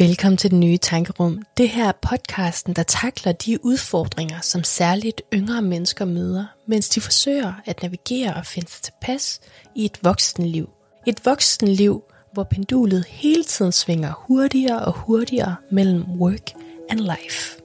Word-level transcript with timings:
Velkommen 0.00 0.36
til 0.36 0.50
den 0.50 0.60
nye 0.60 0.78
tankerum. 0.78 1.42
Det 1.56 1.68
her 1.68 1.88
er 1.88 1.92
podcasten, 2.02 2.76
der 2.76 2.82
takler 2.82 3.32
de 3.32 3.64
udfordringer, 3.64 4.40
som 4.40 4.64
særligt 4.64 5.22
yngre 5.34 5.62
mennesker 5.62 6.04
møder, 6.04 6.44
mens 6.66 6.88
de 6.88 7.00
forsøger 7.00 7.52
at 7.64 7.82
navigere 7.82 8.34
og 8.34 8.46
finde 8.46 8.70
sig 8.70 8.82
tilpas 8.82 9.40
i 9.74 9.84
et 9.84 9.98
voksenliv. 10.02 10.70
Et 11.06 11.24
voksenliv, 11.24 12.02
hvor 12.32 12.44
pendulet 12.44 13.04
hele 13.08 13.44
tiden 13.44 13.72
svinger 13.72 14.12
hurtigere 14.26 14.84
og 14.84 14.92
hurtigere 14.92 15.56
mellem 15.70 16.04
work 16.20 16.50
and 16.90 17.00
life. 17.00 17.59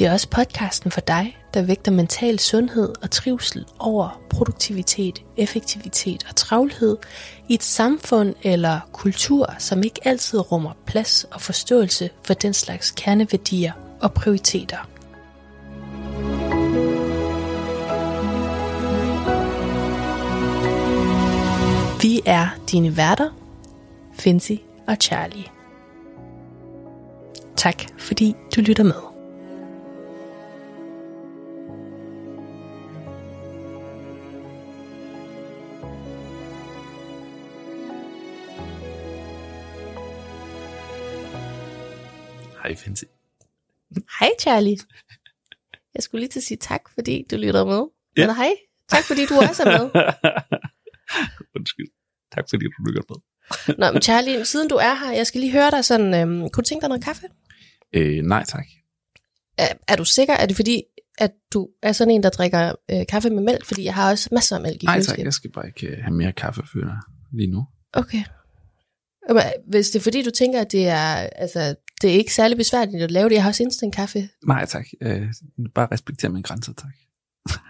Det 0.00 0.06
er 0.06 0.12
også 0.12 0.28
podcasten 0.28 0.90
for 0.90 1.00
dig, 1.00 1.38
der 1.54 1.62
vægter 1.62 1.92
mental 1.92 2.38
sundhed 2.38 2.94
og 3.02 3.10
trivsel 3.10 3.66
over 3.78 4.20
produktivitet, 4.30 5.22
effektivitet 5.36 6.26
og 6.28 6.36
travlhed 6.36 6.96
i 7.48 7.54
et 7.54 7.62
samfund 7.62 8.34
eller 8.42 8.80
kultur, 8.92 9.54
som 9.58 9.82
ikke 9.82 10.00
altid 10.04 10.52
rummer 10.52 10.72
plads 10.86 11.24
og 11.24 11.40
forståelse 11.40 12.10
for 12.24 12.34
den 12.34 12.54
slags 12.54 12.90
kerneværdier 12.90 13.72
og 14.00 14.12
prioriteter. 14.12 14.88
Vi 22.02 22.20
er 22.26 22.48
dine 22.70 22.96
værter, 22.96 23.30
Finzi 24.14 24.62
og 24.88 24.96
Charlie. 25.00 25.44
Tak 27.56 27.82
fordi 27.98 28.34
du 28.56 28.60
lytter 28.60 28.84
med. 28.84 29.09
Hej, 42.70 42.76
Fancy. 42.76 43.04
Hej 44.20 44.30
Charlie. 44.40 44.78
Jeg 45.94 46.02
skulle 46.02 46.20
lige 46.20 46.30
til 46.30 46.40
at 46.40 46.44
sige 46.44 46.58
tak, 46.58 46.80
fordi 46.94 47.26
du 47.30 47.36
lytter 47.36 47.64
med. 47.64 47.82
Ja. 48.16 48.26
Men 48.26 48.36
hej, 48.36 48.52
tak 48.88 49.04
fordi 49.04 49.26
du 49.26 49.34
også 49.34 49.62
er 49.62 49.78
med. 49.78 49.90
Undskyld. 51.56 51.86
Tak 52.34 52.44
fordi 52.50 52.64
du 52.64 52.84
lytter 52.86 53.02
med. 53.08 53.18
Nå, 53.78 53.92
men 53.92 54.02
Charlie, 54.02 54.44
siden 54.44 54.68
du 54.68 54.74
er 54.74 54.94
her, 54.94 55.12
jeg 55.12 55.26
skal 55.26 55.40
lige 55.40 55.52
høre 55.52 55.70
dig 55.70 55.84
sådan, 55.84 56.14
øhm, 56.14 56.40
kunne 56.40 56.62
du 56.62 56.68
tænke 56.68 56.80
dig 56.80 56.88
noget 56.88 57.04
kaffe? 57.04 57.26
Øh, 57.92 58.22
nej, 58.22 58.44
tak. 58.44 58.66
Er, 59.58 59.68
er 59.88 59.96
du 59.96 60.04
sikker? 60.04 60.34
Er 60.34 60.46
det 60.46 60.56
fordi, 60.56 60.82
at 61.18 61.32
du 61.52 61.68
er 61.82 61.92
sådan 61.92 62.14
en, 62.14 62.22
der 62.22 62.30
drikker 62.30 62.72
øh, 62.90 63.06
kaffe 63.08 63.30
med 63.30 63.42
mælk? 63.42 63.64
Fordi 63.64 63.84
jeg 63.84 63.94
har 63.94 64.10
også 64.10 64.28
masser 64.32 64.56
af 64.56 64.62
mælk 64.62 64.82
i 64.82 64.86
Nej, 64.86 65.02
tak. 65.02 65.18
Jeg 65.18 65.32
skal 65.32 65.52
bare 65.52 65.66
ikke 65.66 65.86
øh, 65.86 65.98
have 66.02 66.14
mere 66.14 66.32
kaffe 66.32 66.62
før 66.72 67.08
lige 67.32 67.50
nu. 67.50 67.66
Okay. 67.92 68.22
Men 69.28 69.42
Hvis 69.66 69.90
det 69.90 69.98
er 69.98 70.02
fordi, 70.02 70.22
du 70.22 70.30
tænker, 70.30 70.60
at 70.60 70.72
det 70.72 70.88
er, 70.88 71.14
altså, 71.14 71.74
det 72.02 72.10
er 72.10 72.14
ikke 72.14 72.34
særlig 72.34 72.56
besværligt 72.56 73.02
at 73.02 73.10
lave 73.10 73.28
det. 73.28 73.34
Jeg 73.34 73.42
har 73.42 73.50
også 73.50 73.62
instant 73.62 73.94
kaffe. 73.94 74.28
Nej, 74.46 74.66
tak. 74.66 74.86
Øh, 75.02 75.26
bare 75.74 75.88
respekter 75.92 76.28
mine 76.28 76.42
grænser, 76.42 76.72
tak. 76.72 76.92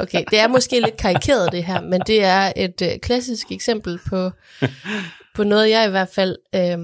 Okay, 0.00 0.24
det 0.30 0.38
er 0.38 0.48
måske 0.48 0.80
lidt 0.80 0.96
karikeret 0.96 1.52
det 1.52 1.64
her, 1.64 1.80
men 1.80 2.00
det 2.06 2.24
er 2.24 2.52
et 2.56 2.82
øh, 2.82 2.98
klassisk 2.98 3.52
eksempel 3.52 3.98
på, 4.06 4.30
på 5.36 5.44
noget, 5.44 5.70
jeg 5.70 5.86
i 5.86 5.90
hvert 5.90 6.08
fald 6.08 6.36
øh, 6.54 6.78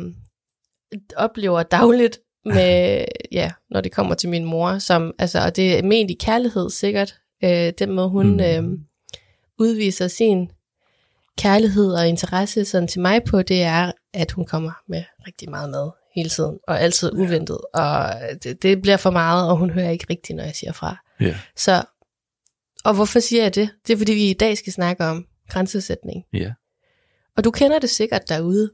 oplever 1.16 1.62
dagligt 1.62 2.18
med, 2.44 3.04
ja, 3.32 3.50
når 3.70 3.80
det 3.80 3.92
kommer 3.92 4.14
til 4.14 4.28
min 4.28 4.44
mor, 4.44 4.78
som, 4.78 5.12
altså, 5.18 5.40
og 5.40 5.56
det 5.56 5.78
er 5.78 5.82
ment 5.82 6.10
i 6.10 6.16
kærlighed 6.20 6.70
sikkert, 6.70 7.14
øh, 7.44 7.72
den 7.78 7.92
måde 7.92 8.08
hun 8.08 8.26
Mm. 8.32 8.40
øh, 8.40 8.78
udviser 9.58 10.08
sin 10.08 10.50
kærlighed 11.38 11.92
og 11.92 12.08
interesse 12.08 12.64
sådan 12.64 12.88
til 12.88 13.00
mig 13.00 13.24
på, 13.24 13.42
det 13.42 13.62
er, 13.62 13.92
at 14.14 14.32
hun 14.32 14.44
kommer 14.44 14.72
med 14.88 15.02
rigtig 15.26 15.50
meget 15.50 15.70
mad 15.70 15.90
hele 16.16 16.28
tiden, 16.30 16.58
og 16.68 16.80
altid 16.80 17.12
uventet, 17.12 17.58
og 17.74 18.14
det, 18.42 18.62
det 18.62 18.82
bliver 18.82 18.96
for 18.96 19.10
meget, 19.10 19.50
og 19.50 19.56
hun 19.56 19.70
hører 19.70 19.90
ikke 19.90 20.06
rigtigt, 20.10 20.36
når 20.36 20.44
jeg 20.44 20.54
siger 20.54 20.72
fra. 20.72 20.96
Ja. 21.20 21.38
Så, 21.56 21.84
og 22.84 22.94
hvorfor 22.94 23.20
siger 23.20 23.42
jeg 23.42 23.54
det? 23.54 23.70
Det 23.86 23.92
er, 23.92 23.96
fordi 23.96 24.12
vi 24.12 24.30
i 24.30 24.34
dag 24.34 24.58
skal 24.58 24.72
snakke 24.72 25.04
om 25.04 25.26
grænsesætning. 25.48 26.24
Ja. 26.32 26.52
Og 27.36 27.44
du 27.44 27.50
kender 27.50 27.78
det 27.78 27.90
sikkert 27.90 28.28
derude. 28.28 28.70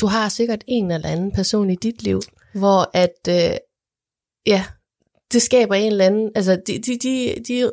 Du 0.00 0.06
har 0.06 0.28
sikkert 0.28 0.64
en 0.68 0.90
eller 0.90 1.08
anden 1.08 1.32
person 1.32 1.70
i 1.70 1.76
dit 1.76 2.02
liv, 2.02 2.20
hvor 2.54 2.90
at, 2.94 3.18
øh, 3.28 3.56
ja, 4.46 4.64
det 5.32 5.42
skaber 5.42 5.74
en 5.74 5.92
eller 5.92 6.06
anden, 6.06 6.30
altså 6.34 6.62
de, 6.66 6.78
de, 6.78 6.98
de, 6.98 7.34
de 7.48 7.70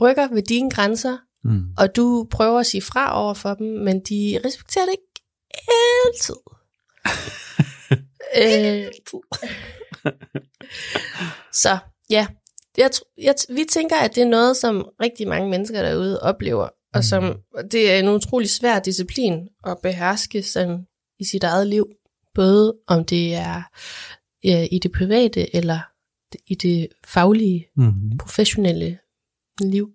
rykker 0.00 0.28
ved 0.34 0.42
dine 0.42 0.70
grænser, 0.70 1.18
Mm. 1.44 1.62
og 1.78 1.96
du 1.96 2.26
prøver 2.30 2.60
at 2.60 2.66
sige 2.66 2.82
fra 2.82 3.22
over 3.24 3.34
for 3.34 3.54
dem, 3.54 3.66
men 3.66 4.00
de 4.00 4.40
respekterer 4.44 4.84
det 4.84 4.92
ikke 4.92 5.22
altid. 6.06 6.34
øh, 8.36 8.82
så 11.62 11.78
ja, 12.10 12.26
jeg, 12.78 12.90
jeg, 13.18 13.34
vi 13.48 13.64
tænker, 13.72 13.96
at 13.96 14.14
det 14.14 14.22
er 14.22 14.28
noget, 14.28 14.56
som 14.56 14.88
rigtig 15.02 15.28
mange 15.28 15.50
mennesker 15.50 15.82
derude 15.82 16.20
oplever, 16.22 16.68
og 16.94 17.04
som 17.04 17.40
det 17.70 17.92
er 17.92 17.98
en 17.98 18.08
utrolig 18.08 18.50
svær 18.50 18.78
disciplin 18.78 19.48
at 19.66 19.78
beherske 19.82 20.42
sådan 20.42 20.86
i 21.18 21.24
sit 21.24 21.44
eget 21.44 21.66
liv, 21.66 21.86
både 22.34 22.76
om 22.86 23.04
det 23.04 23.34
er 23.34 23.62
øh, 24.46 24.68
i 24.72 24.78
det 24.82 24.92
private 24.92 25.56
eller 25.56 25.80
i 26.46 26.54
det 26.54 26.88
faglige, 27.06 27.66
Mm. 27.76 28.18
professionelle 28.18 28.98
liv. 29.60 29.90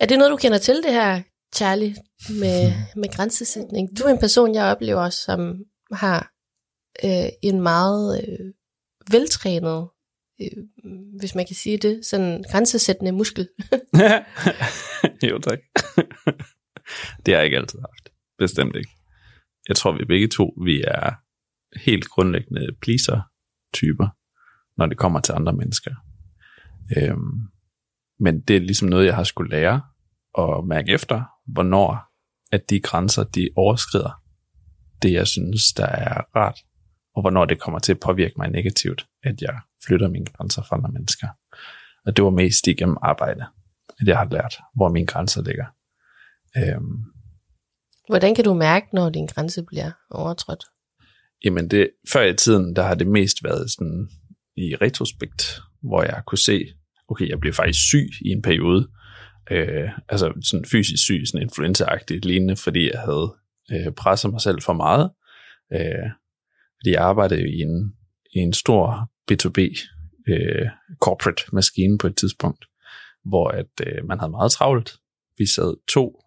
Er 0.00 0.06
det 0.06 0.18
noget, 0.18 0.30
du 0.30 0.36
kender 0.36 0.58
til, 0.58 0.76
det 0.76 0.92
her, 0.92 1.22
Charlie, 1.54 1.96
med, 2.40 2.72
med 3.00 3.08
grænsesætning? 3.12 3.98
Du 3.98 4.04
er 4.04 4.08
en 4.08 4.18
person, 4.18 4.54
jeg 4.54 4.64
oplever, 4.64 5.10
som 5.10 5.54
har 5.92 6.31
øh, 7.04 7.28
en 7.42 7.60
meget 7.60 8.24
øh, 8.28 8.52
veltrænet, 9.10 9.88
øh, 10.42 10.64
hvis 11.18 11.34
man 11.34 11.46
kan 11.46 11.56
sige 11.56 11.76
det, 11.76 12.06
sådan 12.06 12.44
grænsesættende 12.50 13.12
muskel. 13.12 13.48
jo, 15.30 15.38
tak. 15.38 15.58
det 17.26 17.34
har 17.34 17.40
jeg 17.40 17.44
ikke 17.44 17.56
altid 17.56 17.78
haft. 17.78 18.16
Bestemt 18.38 18.76
ikke. 18.76 18.90
Jeg 19.68 19.76
tror, 19.76 19.98
vi 19.98 20.04
begge 20.04 20.28
to, 20.28 20.54
vi 20.64 20.82
er 20.82 21.10
helt 21.78 22.08
grundlæggende 22.08 22.68
pleaser-typer, 22.82 24.08
når 24.76 24.86
det 24.86 24.98
kommer 24.98 25.20
til 25.20 25.32
andre 25.32 25.52
mennesker. 25.52 25.94
Øhm, 26.96 27.40
men 28.20 28.40
det 28.40 28.56
er 28.56 28.60
ligesom 28.60 28.88
noget, 28.88 29.06
jeg 29.06 29.14
har 29.14 29.24
skulle 29.24 29.50
lære 29.50 29.82
at 30.38 30.66
mærke 30.66 30.92
efter, 30.92 31.22
hvornår 31.52 31.98
at 32.52 32.70
de 32.70 32.80
grænser, 32.80 33.24
de 33.24 33.48
overskrider 33.56 34.22
det, 35.02 35.12
jeg 35.12 35.26
synes, 35.26 35.72
der 35.76 35.86
er 35.86 36.36
rart, 36.36 36.58
og 37.14 37.20
hvornår 37.20 37.44
det 37.44 37.60
kommer 37.60 37.78
til 37.78 37.92
at 37.92 38.00
påvirke 38.00 38.34
mig 38.36 38.50
negativt, 38.50 39.06
at 39.22 39.42
jeg 39.42 39.60
flytter 39.86 40.08
mine 40.08 40.26
grænser 40.26 40.62
for 40.68 40.76
andre 40.76 40.90
mennesker. 40.92 41.28
Og 42.06 42.16
det 42.16 42.24
var 42.24 42.30
mest 42.30 42.66
igennem 42.66 42.96
arbejde, 43.02 43.46
at 44.00 44.08
jeg 44.08 44.18
har 44.18 44.28
lært, 44.30 44.54
hvor 44.74 44.88
mine 44.88 45.06
grænser 45.06 45.42
ligger. 45.42 45.66
Øhm, 46.56 47.02
Hvordan 48.08 48.34
kan 48.34 48.44
du 48.44 48.54
mærke, 48.54 48.86
når 48.92 49.10
din 49.10 49.26
grænse 49.26 49.62
bliver 49.62 49.90
overtrådt? 50.10 50.64
Jamen 51.44 51.70
det, 51.70 51.90
før 52.12 52.22
i 52.22 52.34
tiden, 52.34 52.76
der 52.76 52.82
har 52.82 52.94
det 52.94 53.06
mest 53.06 53.44
været 53.44 53.70
sådan 53.70 54.08
i 54.56 54.74
retrospekt, 54.76 55.60
hvor 55.82 56.02
jeg 56.02 56.22
kunne 56.26 56.38
se, 56.38 56.64
okay, 57.08 57.28
jeg 57.28 57.40
blev 57.40 57.52
faktisk 57.52 57.86
syg 57.88 58.08
i 58.20 58.28
en 58.28 58.42
periode, 58.42 58.88
øh, 59.50 59.90
altså 60.08 60.32
sådan 60.42 60.64
fysisk 60.64 61.02
syg, 61.02 61.22
sådan 61.26 61.48
influenza-agtigt 61.48 62.26
lignende, 62.26 62.56
fordi 62.56 62.90
jeg 62.92 63.00
havde 63.00 63.34
øh, 63.72 63.92
presset 63.92 64.30
mig 64.30 64.40
selv 64.40 64.62
for 64.62 64.72
meget, 64.72 65.10
øh, 65.72 66.10
fordi 66.82 66.92
jeg 66.92 67.02
arbejdede 67.02 67.40
jo 67.40 67.46
i 67.46 67.60
en, 67.60 67.94
i 68.34 68.38
en 68.38 68.52
stor 68.52 69.10
B2B 69.30 69.60
øh, 70.28 70.68
corporate 71.00 71.42
maskine 71.52 71.98
på 71.98 72.06
et 72.06 72.16
tidspunkt, 72.16 72.64
hvor 73.24 73.48
at 73.48 73.86
øh, 73.86 74.04
man 74.08 74.18
havde 74.18 74.30
meget 74.30 74.52
travlt. 74.52 74.96
Vi 75.38 75.46
sad 75.46 75.86
to 75.88 76.22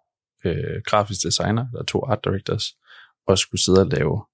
øh, 0.45 0.81
grafisk 0.85 1.23
designer, 1.23 1.67
eller 1.73 1.83
to 1.83 2.05
art 2.05 2.23
directors, 2.23 2.63
og 3.27 3.37
skulle 3.37 3.63
sidde 3.63 3.81
og 3.81 3.87
lave 3.87 4.25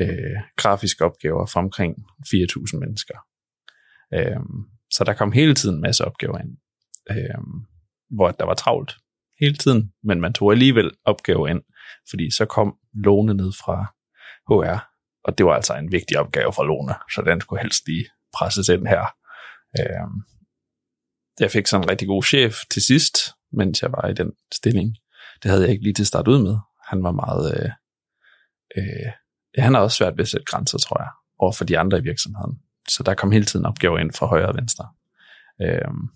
øh, 0.00 0.36
grafiske 0.56 1.04
opgaver 1.04 1.46
for 1.46 1.60
omkring 1.60 1.96
4.000 2.26 2.78
mennesker. 2.78 3.18
Øh, 4.14 4.40
så 4.90 5.04
der 5.04 5.12
kom 5.12 5.32
hele 5.32 5.54
tiden 5.54 5.74
en 5.74 5.80
masse 5.80 6.04
opgaver 6.04 6.38
ind, 6.38 6.56
øh, 7.10 7.38
hvor 8.10 8.30
der 8.30 8.44
var 8.44 8.54
travlt 8.54 8.96
hele 9.40 9.54
tiden, 9.54 9.92
men 10.04 10.20
man 10.20 10.32
tog 10.32 10.52
alligevel 10.52 10.90
opgaver 11.04 11.48
ind, 11.48 11.62
fordi 12.10 12.30
så 12.30 12.44
kom 12.44 12.76
låne 12.94 13.34
ned 13.34 13.52
fra 13.52 13.94
HR, 14.48 14.95
og 15.26 15.38
det 15.38 15.46
var 15.46 15.54
altså 15.54 15.74
en 15.74 15.92
vigtig 15.92 16.18
opgave 16.18 16.52
for 16.52 16.64
Lone, 16.64 16.94
så 17.14 17.22
den 17.22 17.40
skulle 17.40 17.62
helst 17.62 17.86
lige 17.86 18.06
presses 18.36 18.68
ind 18.68 18.86
her. 18.86 19.04
Øh, 19.78 20.06
jeg 21.40 21.50
fik 21.50 21.66
sådan 21.66 21.84
en 21.84 21.90
rigtig 21.90 22.08
god 22.08 22.22
chef 22.22 22.56
til 22.70 22.82
sidst, 22.82 23.18
mens 23.52 23.82
jeg 23.82 23.92
var 23.92 24.08
i 24.08 24.14
den 24.14 24.32
stilling. 24.52 24.96
Det 25.42 25.50
havde 25.50 25.62
jeg 25.62 25.70
ikke 25.70 25.82
lige 25.82 25.94
til 25.94 26.02
at 26.02 26.06
starte 26.06 26.30
ud 26.30 26.42
med. 26.42 26.56
Han 26.88 27.02
var 27.02 27.12
meget... 27.12 27.60
Øh, 27.60 27.70
øh, 28.76 29.12
han 29.58 29.74
har 29.74 29.80
også 29.80 29.96
svært 29.96 30.16
ved 30.16 30.24
at 30.24 30.28
sætte 30.28 30.44
grænser, 30.44 30.78
tror 30.78 31.02
jeg, 31.02 31.10
over 31.38 31.52
for 31.52 31.64
de 31.64 31.78
andre 31.78 31.98
i 31.98 32.02
virksomheden. 32.02 32.60
Så 32.88 33.02
der 33.02 33.14
kom 33.14 33.32
hele 33.32 33.44
tiden 33.44 33.66
opgaver 33.66 33.98
ind 33.98 34.12
fra 34.12 34.26
højre 34.26 34.48
og 34.48 34.54
venstre. 34.54 34.88
Øhm, 35.62 36.08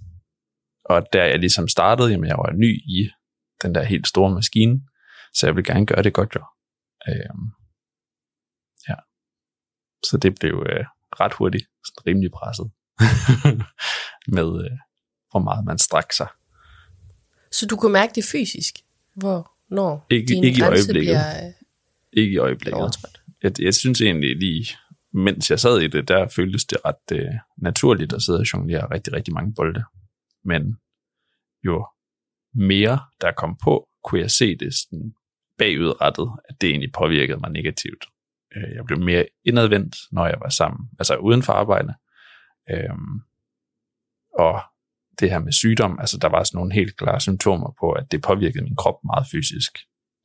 og 0.85 1.03
da 1.13 1.29
jeg 1.29 1.39
ligesom 1.39 1.69
startede, 1.69 2.11
jamen 2.11 2.29
jeg 2.29 2.37
var 2.37 2.53
ny 2.53 2.77
i 2.77 3.11
den 3.63 3.75
der 3.75 3.83
helt 3.83 4.09
store 4.09 4.35
maskine, 4.35 4.81
så 5.35 5.47
jeg 5.47 5.57
ville 5.57 5.75
gerne 5.75 5.87
gøre 5.87 6.03
det 6.03 6.13
godt 6.13 6.35
jo. 6.35 6.45
Øh. 7.09 7.60
Så 10.05 10.17
det 10.17 10.35
blev 10.41 10.67
øh, 10.71 10.85
ret 11.21 11.33
hurtigt 11.35 11.67
sådan 11.85 12.07
rimelig 12.07 12.31
presset 12.33 12.71
med, 14.37 14.65
øh, 14.65 14.71
hvor 15.31 15.41
meget 15.41 15.65
man 15.65 15.79
strækker 15.79 16.15
sig. 16.15 16.29
Så 17.53 17.67
du 17.67 17.77
kunne 17.77 17.93
mærke 17.93 18.13
det 18.15 18.25
fysisk, 18.33 18.75
hvor 19.15 19.53
når 19.71 20.07
Ikke- 20.11 20.27
din 20.27 20.45
ikke 20.45 20.59
i 20.59 20.63
øjeblikket. 20.63 20.95
bliver 20.95 21.47
øh, 21.47 21.53
Ikke 22.13 22.33
i 22.33 22.37
øjeblikket. 22.37 22.75
overtrådt? 22.81 23.21
jeg, 23.43 23.61
jeg 23.61 23.75
synes 23.75 24.01
egentlig 24.01 24.37
lige, 24.37 24.67
mens 25.13 25.51
jeg 25.51 25.61
sad 25.61 25.79
i 25.81 25.87
det, 25.89 26.09
der 26.09 26.29
føltes 26.29 26.65
det 26.65 26.79
ret 26.85 27.17
øh, 27.19 27.35
naturligt 27.57 28.13
at 28.13 28.23
sidde 28.23 28.39
og 28.39 28.45
jonglere 28.53 28.91
rigtig, 28.95 29.13
rigtig 29.13 29.35
mange 29.35 29.55
bolde. 29.55 29.85
Men 30.45 30.77
jo 31.65 31.87
mere 32.55 33.01
der 33.21 33.33
kom 33.33 33.57
på, 33.63 33.89
kunne 34.05 34.21
jeg 34.21 34.31
se 34.31 34.57
det 34.57 34.75
sådan 34.75 35.15
bagudrettet, 35.59 36.29
at 36.49 36.61
det 36.61 36.71
egentlig 36.71 36.93
påvirkede 36.93 37.39
mig 37.41 37.51
negativt. 37.51 38.05
Øh, 38.57 38.75
jeg 38.75 38.85
blev 38.85 38.99
mere 38.99 39.27
indadvendt, 39.45 39.97
når 40.13 40.27
jeg 40.27 40.41
var 40.41 40.49
sammen, 40.49 40.91
altså 40.99 41.17
uden 41.17 41.43
for 41.43 41.53
arbejde. 41.53 41.95
Øh, 42.71 42.97
og 44.39 44.63
det 45.21 45.31
her 45.31 45.39
med 45.39 45.53
sygdom, 45.53 45.99
altså 46.01 46.19
der 46.19 46.29
var 46.29 46.45
sådan 46.45 46.59
nogle 46.59 46.75
helt 46.75 46.97
klare 46.97 47.21
symptomer 47.21 47.75
på, 47.81 47.93
at 47.93 48.13
det 48.13 48.23
påvirkede 48.23 48.65
min 48.65 48.77
krop 48.77 49.05
meget 49.05 49.27
fysisk 49.33 49.79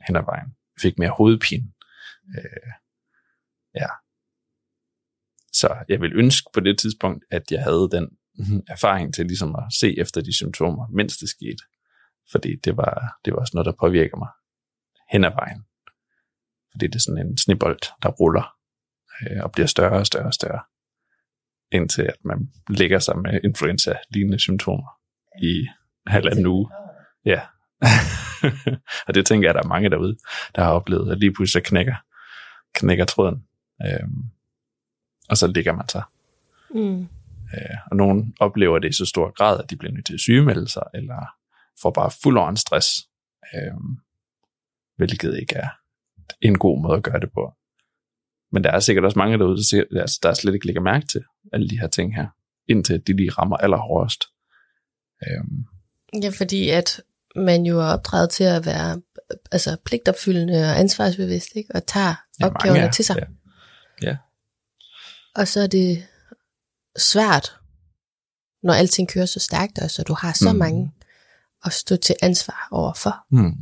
hen 0.07 0.15
ad 0.15 0.23
vejen. 0.25 0.47
Jeg 0.47 0.81
fik 0.81 0.99
mere 0.99 1.09
hovedpine. 1.09 1.71
Øh, 2.37 2.71
ja. 3.75 3.87
Så 5.53 5.75
jeg 5.89 6.01
vil 6.01 6.13
ønske 6.15 6.49
på 6.53 6.59
det 6.59 6.79
tidspunkt, 6.79 7.23
at 7.31 7.51
jeg 7.51 7.63
havde 7.63 7.89
den 7.91 8.09
erfaring 8.75 9.13
til 9.13 9.25
ligesom 9.25 9.55
at 9.55 9.63
se 9.79 9.99
efter 9.99 10.21
de 10.21 10.35
symptomer, 10.35 10.87
mens 10.87 11.17
det 11.17 11.29
skete. 11.29 11.63
Fordi 12.31 12.55
det 12.55 12.77
var, 12.77 13.19
det 13.25 13.33
var 13.33 13.39
også 13.39 13.51
noget, 13.53 13.65
der 13.65 13.79
påvirker 13.79 14.17
mig 14.17 14.29
hen 15.11 15.23
ad 15.23 15.31
vejen. 15.31 15.65
Fordi 16.75 16.87
det 16.87 16.95
er 16.95 16.99
sådan 16.99 17.27
en 17.27 17.37
snebold, 17.37 17.79
der 18.03 18.09
ruller 18.09 18.55
øh, 19.21 19.43
og 19.43 19.51
bliver 19.51 19.67
større 19.67 19.99
og 19.99 20.05
større 20.05 20.25
og 20.25 20.33
større, 20.33 20.59
indtil 21.71 22.01
at 22.01 22.17
man 22.25 22.51
ligger 22.69 22.99
sig 22.99 23.17
med 23.17 23.39
influenza-lignende 23.43 24.39
symptomer 24.39 24.99
i 25.41 25.67
halvanden 26.07 26.45
uge. 26.45 26.69
Ja. 27.25 27.41
og 29.07 29.13
det 29.13 29.25
tænker 29.25 29.47
jeg, 29.47 29.55
at 29.55 29.55
der 29.55 29.63
er 29.63 29.73
mange 29.73 29.89
derude, 29.89 30.17
der 30.55 30.63
har 30.63 30.71
oplevet, 30.71 31.11
at 31.11 31.19
lige 31.19 31.33
pludselig 31.33 31.63
knækker, 31.63 31.95
knækker 32.73 33.05
tråden. 33.05 33.43
Øhm, 33.85 34.23
og 35.29 35.37
så 35.37 35.47
ligger 35.47 35.73
man 35.73 35.89
sig. 35.89 36.03
Mm. 36.69 37.01
Øh, 37.53 37.77
og 37.91 37.95
nogen 37.97 38.35
oplever 38.39 38.79
det 38.79 38.89
i 38.89 38.97
så 38.97 39.05
stor 39.05 39.31
grad, 39.31 39.63
at 39.63 39.69
de 39.69 39.75
bliver 39.75 39.93
nødt 39.93 40.05
til 40.05 40.13
at 40.13 40.19
sygemelde 40.19 40.67
sig, 40.67 40.83
eller 40.93 41.35
får 41.81 41.91
bare 41.91 42.11
fuld 42.23 42.57
stress, 42.57 43.09
øhm, 43.55 43.97
hvilket 44.97 45.39
ikke 45.39 45.55
er 45.55 45.69
en 46.41 46.57
god 46.57 46.81
måde 46.81 46.97
at 46.97 47.03
gøre 47.03 47.19
det 47.19 47.29
på. 47.33 47.51
Men 48.51 48.63
der 48.63 48.71
er 48.71 48.79
sikkert 48.79 49.05
også 49.05 49.19
mange 49.19 49.37
derude, 49.37 49.57
der, 49.57 49.63
siger, 49.63 49.83
altså, 50.01 50.19
der 50.23 50.33
slet 50.33 50.53
ikke 50.53 50.65
lægger 50.65 50.81
mærke 50.81 51.07
til 51.07 51.21
alle 51.53 51.69
de 51.69 51.79
her 51.79 51.87
ting 51.87 52.15
her, 52.15 52.27
indtil 52.67 53.01
de 53.07 53.13
lige 53.15 53.29
rammer 53.31 53.57
allerhårdest. 53.57 54.23
Øhm, 55.27 55.65
Ja, 56.23 56.29
fordi 56.29 56.69
at 56.69 57.01
man 57.35 57.65
jo 57.65 57.79
er 57.79 57.85
opdraget 57.85 58.29
til 58.29 58.43
at 58.43 58.65
være 58.65 59.01
altså 59.51 59.77
pligtopfyldende 59.85 60.63
og 60.63 60.79
ansvarsbevidst, 60.79 61.49
ikke? 61.55 61.75
og 61.75 61.85
tager 61.85 62.15
ja, 62.39 62.45
opgaverne 62.45 62.79
mange 62.79 62.87
er- 62.87 62.91
til 62.91 63.05
sig. 63.05 63.15
Ja. 64.01 64.07
ja, 64.09 64.17
Og 65.35 65.47
så 65.47 65.59
er 65.61 65.67
det 65.67 66.07
svært, 66.97 67.59
når 68.63 68.73
alting 68.73 69.09
kører 69.09 69.25
så 69.25 69.39
stærkt, 69.39 69.79
og 69.79 69.91
så 69.91 70.03
du 70.03 70.13
har 70.13 70.33
så 70.33 70.51
Mm. 70.53 70.57
mange 70.59 70.91
at 71.65 71.73
stå 71.73 71.95
til 71.95 72.15
ansvar 72.23 72.67
overfor 72.71 73.25
hmm. 73.31 73.53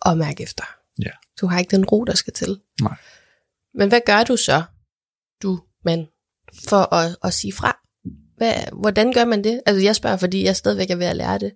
og 0.00 0.18
mærke 0.18 0.42
efter. 0.42 0.64
Ja. 1.04 1.10
Du 1.40 1.46
har 1.46 1.58
ikke 1.58 1.76
den 1.76 1.84
ro, 1.84 2.04
der 2.04 2.14
skal 2.14 2.32
til. 2.32 2.60
Nej. 2.80 2.96
Men 3.74 3.88
hvad 3.88 4.00
gør 4.06 4.24
du 4.24 4.36
så, 4.36 4.62
du 5.42 5.60
mand, 5.84 6.06
for 6.68 6.94
at, 6.94 7.16
at 7.24 7.34
sige 7.34 7.52
fra? 7.52 7.78
Hvad, 8.36 8.54
hvordan 8.72 9.12
gør 9.12 9.24
man 9.24 9.44
det? 9.44 9.62
Altså 9.66 9.82
jeg 9.82 9.96
spørger, 9.96 10.16
fordi 10.16 10.44
jeg 10.44 10.56
stadigvæk 10.56 10.90
er 10.90 10.96
ved 10.96 11.06
at 11.06 11.16
lære 11.16 11.38
det. 11.38 11.52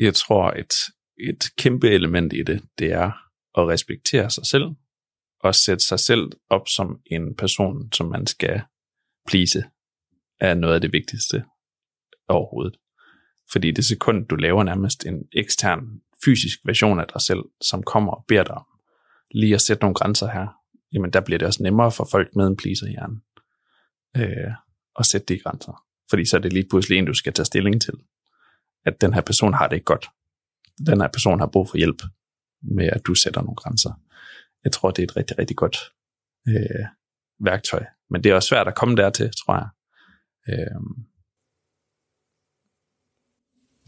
jeg 0.00 0.14
tror, 0.14 0.50
et, 0.50 0.72
et 1.18 1.44
kæmpe 1.56 1.90
element 1.90 2.32
i 2.32 2.42
det, 2.42 2.62
det 2.78 2.92
er 2.92 3.10
at 3.58 3.68
respektere 3.68 4.30
sig 4.30 4.46
selv, 4.46 4.64
og 5.40 5.54
sætte 5.54 5.84
sig 5.84 6.00
selv 6.00 6.32
op 6.50 6.68
som 6.68 7.00
en 7.06 7.34
person, 7.36 7.92
som 7.92 8.06
man 8.06 8.26
skal 8.26 8.62
please, 9.26 9.64
er 10.40 10.54
noget 10.54 10.74
af 10.74 10.80
det 10.80 10.92
vigtigste 10.92 11.44
overhovedet. 12.28 12.76
Fordi 13.52 13.70
det 13.70 13.84
sekund, 13.84 14.26
du 14.26 14.36
laver 14.36 14.64
nærmest 14.64 15.06
en 15.06 15.28
ekstern 15.32 16.00
fysisk 16.24 16.58
version 16.64 17.00
af 17.00 17.06
dig 17.12 17.20
selv, 17.20 17.42
som 17.60 17.82
kommer 17.82 18.12
og 18.12 18.24
beder 18.28 18.44
dig 18.44 18.54
om 18.54 18.66
lige 19.30 19.54
at 19.54 19.60
sætte 19.60 19.82
nogle 19.82 19.94
grænser 19.94 20.30
her, 20.30 20.46
jamen 20.92 21.10
der 21.12 21.20
bliver 21.20 21.38
det 21.38 21.46
også 21.46 21.62
nemmere 21.62 21.92
for 21.92 22.08
folk 22.10 22.36
med 22.36 22.46
en 22.46 22.56
pleaser-hjerne 22.56 23.20
øh, 24.16 24.52
at 24.98 25.06
sætte 25.06 25.34
de 25.34 25.38
grænser. 25.38 25.84
Fordi 26.10 26.24
så 26.24 26.36
er 26.36 26.40
det 26.40 26.52
lige 26.52 26.68
pludselig 26.70 26.98
en, 26.98 27.06
du 27.06 27.14
skal 27.14 27.32
tage 27.32 27.46
stilling 27.46 27.82
til 27.82 27.94
at 28.84 29.00
den 29.00 29.14
her 29.14 29.20
person 29.20 29.54
har 29.54 29.68
det 29.68 29.76
ikke 29.76 29.84
godt. 29.84 30.08
Den 30.86 31.00
her 31.00 31.08
person 31.08 31.40
har 31.40 31.46
brug 31.46 31.68
for 31.68 31.76
hjælp 31.76 32.02
med, 32.62 32.88
at 32.92 33.06
du 33.06 33.14
sætter 33.14 33.40
nogle 33.40 33.56
grænser. 33.56 33.92
Jeg 34.64 34.72
tror, 34.72 34.90
det 34.90 35.02
er 35.02 35.06
et 35.06 35.16
rigtig, 35.16 35.38
rigtig 35.38 35.56
godt 35.56 35.76
øh, 36.48 36.86
værktøj. 37.40 37.84
Men 38.10 38.24
det 38.24 38.30
er 38.30 38.34
også 38.34 38.48
svært 38.48 38.68
at 38.68 38.74
komme 38.74 38.96
dertil, 38.96 39.30
tror 39.30 39.54
jeg. 39.54 39.68
Øh, 40.48 40.80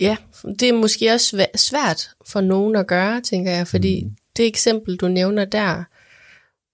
Ja, 0.01 0.17
det 0.59 0.69
er 0.69 0.73
måske 0.73 1.13
også 1.13 1.37
svæ- 1.37 1.57
svært 1.57 2.11
for 2.27 2.41
nogen 2.41 2.77
at 2.77 2.87
gøre, 2.87 3.21
tænker 3.21 3.51
jeg, 3.53 3.69
fordi 3.69 4.05
mm. 4.05 4.17
det 4.37 4.47
eksempel, 4.47 4.97
du 4.97 5.09
nævner 5.09 5.45
der, 5.45 5.85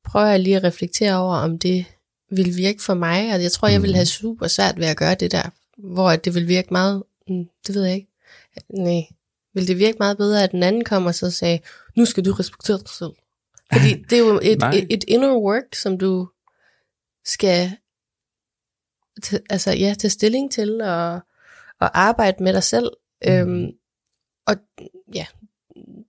prøver 0.04 0.26
jeg 0.26 0.40
lige 0.40 0.56
at 0.56 0.64
reflektere 0.64 1.16
over, 1.16 1.36
om 1.36 1.58
det 1.58 1.84
vil 2.30 2.56
virke 2.56 2.82
for 2.82 2.94
mig. 2.94 3.20
Altså, 3.20 3.42
jeg 3.42 3.52
tror, 3.52 3.68
jeg 3.68 3.82
vil 3.82 3.94
have 3.94 4.06
super 4.06 4.46
svært 4.46 4.78
ved 4.78 4.86
at 4.86 4.96
gøre 4.96 5.14
det 5.14 5.32
der, 5.32 5.50
hvor 5.78 6.16
det 6.16 6.34
vil 6.34 6.48
virke 6.48 6.68
meget, 6.70 7.02
mm, 7.28 7.44
det 7.66 7.74
ved 7.74 7.84
jeg 7.84 7.94
ikke. 7.94 8.08
Nej, 8.68 9.02
vil 9.54 9.68
det 9.68 9.78
virke 9.78 9.96
meget 9.98 10.16
bedre, 10.16 10.42
at 10.42 10.52
den 10.52 10.62
anden 10.62 10.84
kommer 10.84 11.10
og 11.10 11.14
så 11.14 11.30
sagde, 11.30 11.58
nu 11.96 12.04
skal 12.04 12.24
du 12.24 12.32
respektere 12.32 12.78
dig 12.78 12.88
selv. 12.88 13.12
Fordi 13.72 13.94
det 14.10 14.12
er 14.12 14.18
jo 14.22 14.40
et, 14.42 14.62
et, 14.74 14.86
et 14.90 15.04
inner 15.08 15.34
work, 15.36 15.74
som 15.74 15.98
du 15.98 16.28
skal 17.24 17.70
t- 19.26 19.46
altså, 19.50 19.72
ja, 19.72 19.94
tage 19.98 20.10
stilling 20.10 20.52
til 20.52 20.80
og, 20.80 21.20
og 21.80 22.00
arbejde 22.00 22.42
med 22.42 22.52
dig 22.52 22.62
selv. 22.62 22.90
Mm. 23.26 23.32
Øhm, 23.32 23.70
og 24.46 24.56
ja, 25.14 25.26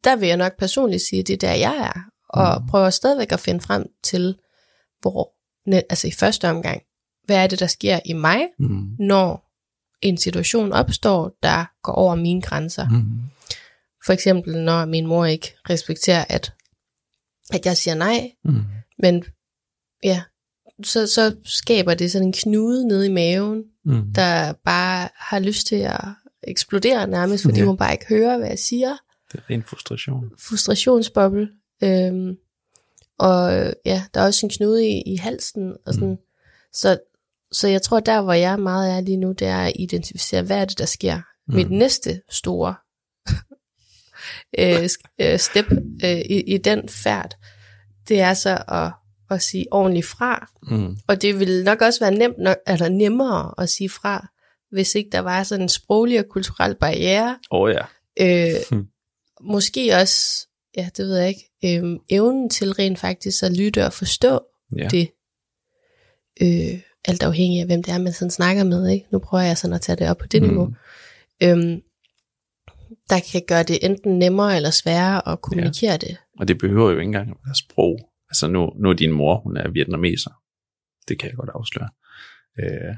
der 0.03 0.15
vil 0.15 0.27
jeg 0.27 0.37
nok 0.37 0.57
personligt 0.57 1.03
sige, 1.03 1.19
at 1.19 1.27
det 1.27 1.33
er 1.33 1.37
der, 1.37 1.53
jeg 1.53 1.77
er. 1.95 1.99
Og 2.29 2.61
Mm. 2.61 2.67
prøver 2.67 2.89
stadigvæk 2.89 3.31
at 3.31 3.39
finde 3.39 3.61
frem 3.61 3.85
til, 4.03 4.37
hvor, 5.01 5.33
altså 5.89 6.07
i 6.07 6.11
første 6.11 6.49
omgang, 6.49 6.81
hvad 7.25 7.43
er 7.43 7.47
det, 7.47 7.59
der 7.59 7.67
sker 7.67 7.99
i 8.05 8.13
mig, 8.13 8.41
mm, 8.59 8.95
når 8.99 9.49
en 10.01 10.17
situation 10.17 10.73
opstår, 10.73 11.37
der 11.43 11.65
går 11.83 11.91
over 11.93 12.15
mine 12.15 12.41
grænser. 12.41 12.89
mm, 12.89 13.21
For 14.05 14.13
eksempel, 14.13 14.63
når 14.63 14.85
min 14.85 15.07
mor 15.07 15.25
ikke 15.25 15.53
respekterer, 15.69 16.25
at, 16.29 16.53
at 17.53 17.65
jeg 17.65 17.77
siger 17.77 17.95
nej, 17.95 18.31
mm, 18.43 18.63
men 18.99 19.23
ja, 20.03 20.23
så, 20.83 21.07
så 21.07 21.35
skaber 21.43 21.93
det 21.93 22.11
sådan 22.11 22.27
en 22.27 22.33
knude 22.33 22.87
nede 22.87 23.05
i 23.05 23.11
maven, 23.11 23.63
mm. 23.85 24.13
der 24.13 24.53
bare 24.65 25.09
har 25.15 25.39
lyst 25.39 25.67
til 25.67 25.75
at 25.75 26.01
eksplodere 26.47 27.07
nærmest, 27.07 27.43
fordi 27.43 27.59
Ja. 27.59 27.65
hun 27.65 27.77
bare 27.77 27.91
ikke 27.91 28.05
hører, 28.09 28.37
hvad 28.37 28.47
jeg 28.47 28.59
siger. 28.59 28.97
Det 29.31 29.39
er 29.49 29.53
en 29.53 29.63
frustration. 29.63 30.31
Frustrationsboble. 30.39 31.49
Øhm, 31.83 32.35
og 33.19 33.51
ja, 33.85 34.03
der 34.13 34.21
er 34.21 34.25
også 34.25 34.45
en 34.45 34.49
knude 34.49 34.87
i, 34.87 35.01
i 35.01 35.15
halsen. 35.15 35.73
Og 35.85 35.93
sådan. 35.93 36.09
Mm. 36.09 36.17
Så, 36.73 36.99
så 37.51 37.67
jeg 37.67 37.81
tror, 37.81 37.99
der 37.99 38.21
hvor 38.21 38.33
jeg 38.33 38.59
meget 38.59 38.91
er 38.97 39.01
lige 39.01 39.17
nu, 39.17 39.31
det 39.31 39.47
er 39.47 39.57
at 39.59 39.73
identificere, 39.75 40.41
hvad 40.41 40.57
er 40.57 40.65
det, 40.65 40.77
der 40.77 40.85
sker. 40.85 41.21
Mm. 41.47 41.55
Mit 41.55 41.71
næste 41.71 42.21
store 42.29 42.75
øh, 44.59 44.89
øh, 45.21 45.39
step 45.39 45.71
øh, 46.03 46.17
i, 46.19 46.41
i 46.53 46.57
den 46.57 46.89
færd, 46.89 47.35
det 48.07 48.19
er 48.19 48.33
så 48.33 48.63
at, 48.67 48.91
at 49.35 49.41
sige 49.41 49.65
ordentligt 49.71 50.05
fra. 50.05 50.47
Mm, 50.63 50.97
Og 51.07 51.21
det 51.21 51.39
ville 51.39 51.63
nok 51.63 51.81
også 51.81 51.99
være 51.99 52.11
nemt 52.15 52.37
nok, 52.37 52.57
eller 52.67 52.89
nemmere 52.89 53.53
at 53.57 53.69
sige 53.69 53.89
fra, 53.89 54.27
hvis 54.73 54.95
ikke 54.95 55.09
der 55.09 55.19
var 55.19 55.43
sådan 55.43 55.61
en 55.63 55.69
sproglig 55.69 56.19
og 56.19 56.25
kulturel 56.29 56.75
barriere. 56.75 57.39
Åh 57.51 57.61
oh, 57.61 57.71
ja. 57.71 57.85
Øh, 58.19 58.61
Hmm. 58.71 58.87
Måske 59.41 59.95
også, 59.95 60.47
ja, 60.77 60.89
det 60.97 61.05
ved 61.05 61.17
jeg 61.17 61.27
ikke, 61.29 61.49
øh, 61.65 61.99
evnen 62.09 62.49
til 62.49 62.71
rent 62.73 62.99
faktisk 62.99 63.43
at 63.43 63.57
lytte 63.57 63.85
og 63.85 63.93
forstå 63.93 64.39
ja. 64.77 64.87
det. 64.87 65.09
Øh, 66.41 66.81
alt 67.05 67.23
afhængig 67.23 67.59
af, 67.59 67.65
hvem 67.65 67.83
det 67.83 67.93
er, 67.93 67.97
man 67.97 68.13
sådan 68.13 68.31
snakker 68.31 68.63
med. 68.63 68.87
Ikke? 68.89 69.05
Nu 69.11 69.19
prøver 69.19 69.43
jeg 69.43 69.57
sådan 69.57 69.73
at 69.73 69.81
tage 69.81 69.95
det 69.95 70.09
op 70.09 70.17
på 70.17 70.27
det 70.27 70.41
Mm. 70.41 70.47
niveau. 70.47 70.73
Øhm, 71.43 71.81
der 73.09 73.19
kan 73.31 73.41
gøre 73.47 73.63
det 73.63 73.85
enten 73.85 74.19
nemmere 74.19 74.55
eller 74.55 74.69
sværere 74.69 75.27
at 75.27 75.41
kommunikere 75.41 75.91
ja. 75.91 75.97
det. 75.97 76.17
Og 76.39 76.47
det 76.47 76.57
behøver 76.57 76.89
jo 76.91 76.97
ikke 76.99 77.07
engang 77.07 77.29
at 77.29 77.37
være 77.45 77.55
sprog. 77.55 77.99
Altså 78.29 78.47
nu, 78.47 78.71
nu 78.75 78.89
er 78.89 78.93
din 78.93 79.11
mor, 79.11 79.39
hun 79.39 79.57
er 79.57 79.69
vietnameser. 79.71 80.31
Det 81.07 81.19
kan 81.19 81.29
jeg 81.29 81.35
godt 81.37 81.49
afsløre. 81.53 81.89
Øh, 82.59 82.95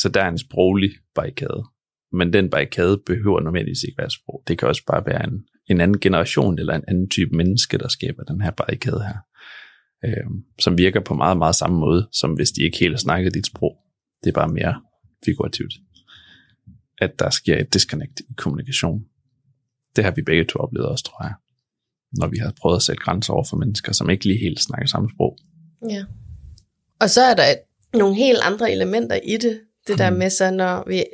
så 0.00 0.08
der 0.08 0.22
er 0.22 0.28
en 0.28 0.38
sproglig 0.38 0.90
barrikade. 1.14 1.64
Men 2.12 2.32
den 2.32 2.50
barrikade 2.50 3.02
behøver 3.06 3.40
nødvendigvis 3.40 3.82
ikke 3.82 3.98
være 3.98 4.10
sprog. 4.10 4.42
Det 4.48 4.58
kan 4.58 4.68
også 4.68 4.84
bare 4.86 5.06
være 5.06 5.24
en, 5.24 5.44
en 5.66 5.80
anden 5.80 6.00
generation 6.00 6.58
eller 6.58 6.74
en 6.74 6.84
anden 6.88 7.08
type 7.08 7.36
menneske, 7.36 7.78
der 7.78 7.88
skaber 7.88 8.22
den 8.22 8.40
her 8.40 8.50
barrikade 8.50 9.02
her. 9.02 9.18
Øh, 10.04 10.30
som 10.58 10.78
virker 10.78 11.00
på 11.00 11.14
meget, 11.14 11.38
meget 11.38 11.54
samme 11.54 11.78
måde, 11.78 12.08
som 12.12 12.32
hvis 12.32 12.50
de 12.50 12.62
ikke 12.62 12.78
helt 12.78 13.00
snakker 13.00 13.30
dit 13.30 13.46
sprog. 13.46 13.76
Det 14.24 14.28
er 14.28 14.34
bare 14.34 14.48
mere 14.48 14.82
figurativt. 15.24 15.72
At 16.98 17.18
der 17.18 17.30
sker 17.30 17.58
et 17.58 17.74
disconnect 17.74 18.20
i 18.20 18.32
kommunikation. 18.36 19.04
Det 19.96 20.04
har 20.04 20.10
vi 20.10 20.22
begge 20.22 20.44
to 20.44 20.58
oplevet 20.58 20.88
også, 20.88 21.04
tror 21.04 21.24
jeg. 21.24 21.34
Når 22.12 22.26
vi 22.26 22.36
har 22.36 22.52
prøvet 22.60 22.76
at 22.76 22.82
sætte 22.82 23.02
grænser 23.02 23.32
over 23.32 23.44
for 23.50 23.56
mennesker, 23.56 23.92
som 23.92 24.10
ikke 24.10 24.24
lige 24.24 24.40
helt 24.40 24.60
snakker 24.60 24.86
samme 24.86 25.08
sprog. 25.14 25.38
Ja. 25.90 26.04
Og 27.00 27.10
så 27.10 27.22
er 27.22 27.34
der 27.34 27.42
et, 27.42 27.58
nogle 27.94 28.16
helt 28.16 28.38
andre 28.42 28.72
elementer 28.72 29.16
i 29.16 29.36
det. 29.36 29.60
Det 29.90 29.98
der 29.98 30.10
med 30.10 30.30
så, 30.30 30.50
når 30.50 30.84
vi... 30.88 31.04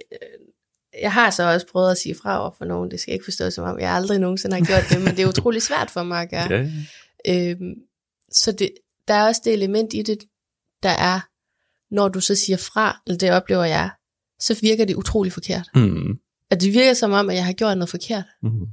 Jeg 1.03 1.13
har 1.13 1.31
så 1.31 1.43
også 1.53 1.67
prøvet 1.73 1.91
at 1.91 1.99
sige 1.99 2.15
fra 2.15 2.41
over 2.41 2.51
for 2.59 2.65
nogen. 2.65 2.91
Det 2.91 3.01
skal 3.01 3.15
ikke 3.15 3.25
forstås 3.25 3.55
som 3.55 3.65
om, 3.65 3.79
jeg 3.81 3.91
aldrig 3.91 4.19
nogensinde 4.19 4.57
har 4.57 4.65
gjort 4.65 4.85
det, 4.91 5.01
men 5.05 5.17
det 5.17 5.23
er 5.23 5.29
utrolig 5.29 5.63
svært 5.63 5.91
for 5.91 6.03
mig 6.03 6.23
at 6.23 6.31
gøre. 6.31 6.71
Ja. 7.27 7.51
Øhm, 7.51 7.75
så 8.31 8.53
det, 8.53 8.71
der 9.09 9.15
er 9.15 9.27
også 9.27 9.41
det 9.45 9.53
element 9.53 9.95
i 9.95 10.03
det, 10.03 10.19
der 10.83 10.89
er, 10.89 11.21
når 11.95 12.09
du 12.09 12.21
så 12.21 12.35
siger 12.35 12.57
fra, 12.57 13.03
eller 13.07 13.19
det 13.19 13.31
oplever 13.31 13.65
jeg, 13.65 13.91
så 14.41 14.59
virker 14.61 14.85
det 14.85 14.95
utrolig 14.97 15.33
forkert. 15.33 15.69
Mm. 15.75 16.19
At 16.51 16.61
det 16.61 16.73
virker 16.73 16.95
som 16.95 17.13
om, 17.13 17.31
at 17.31 17.37
jeg 17.37 17.45
har 17.45 17.53
gjort 17.53 17.79
noget 17.79 17.91
forkert. 17.91 18.25
Mm. 18.43 18.67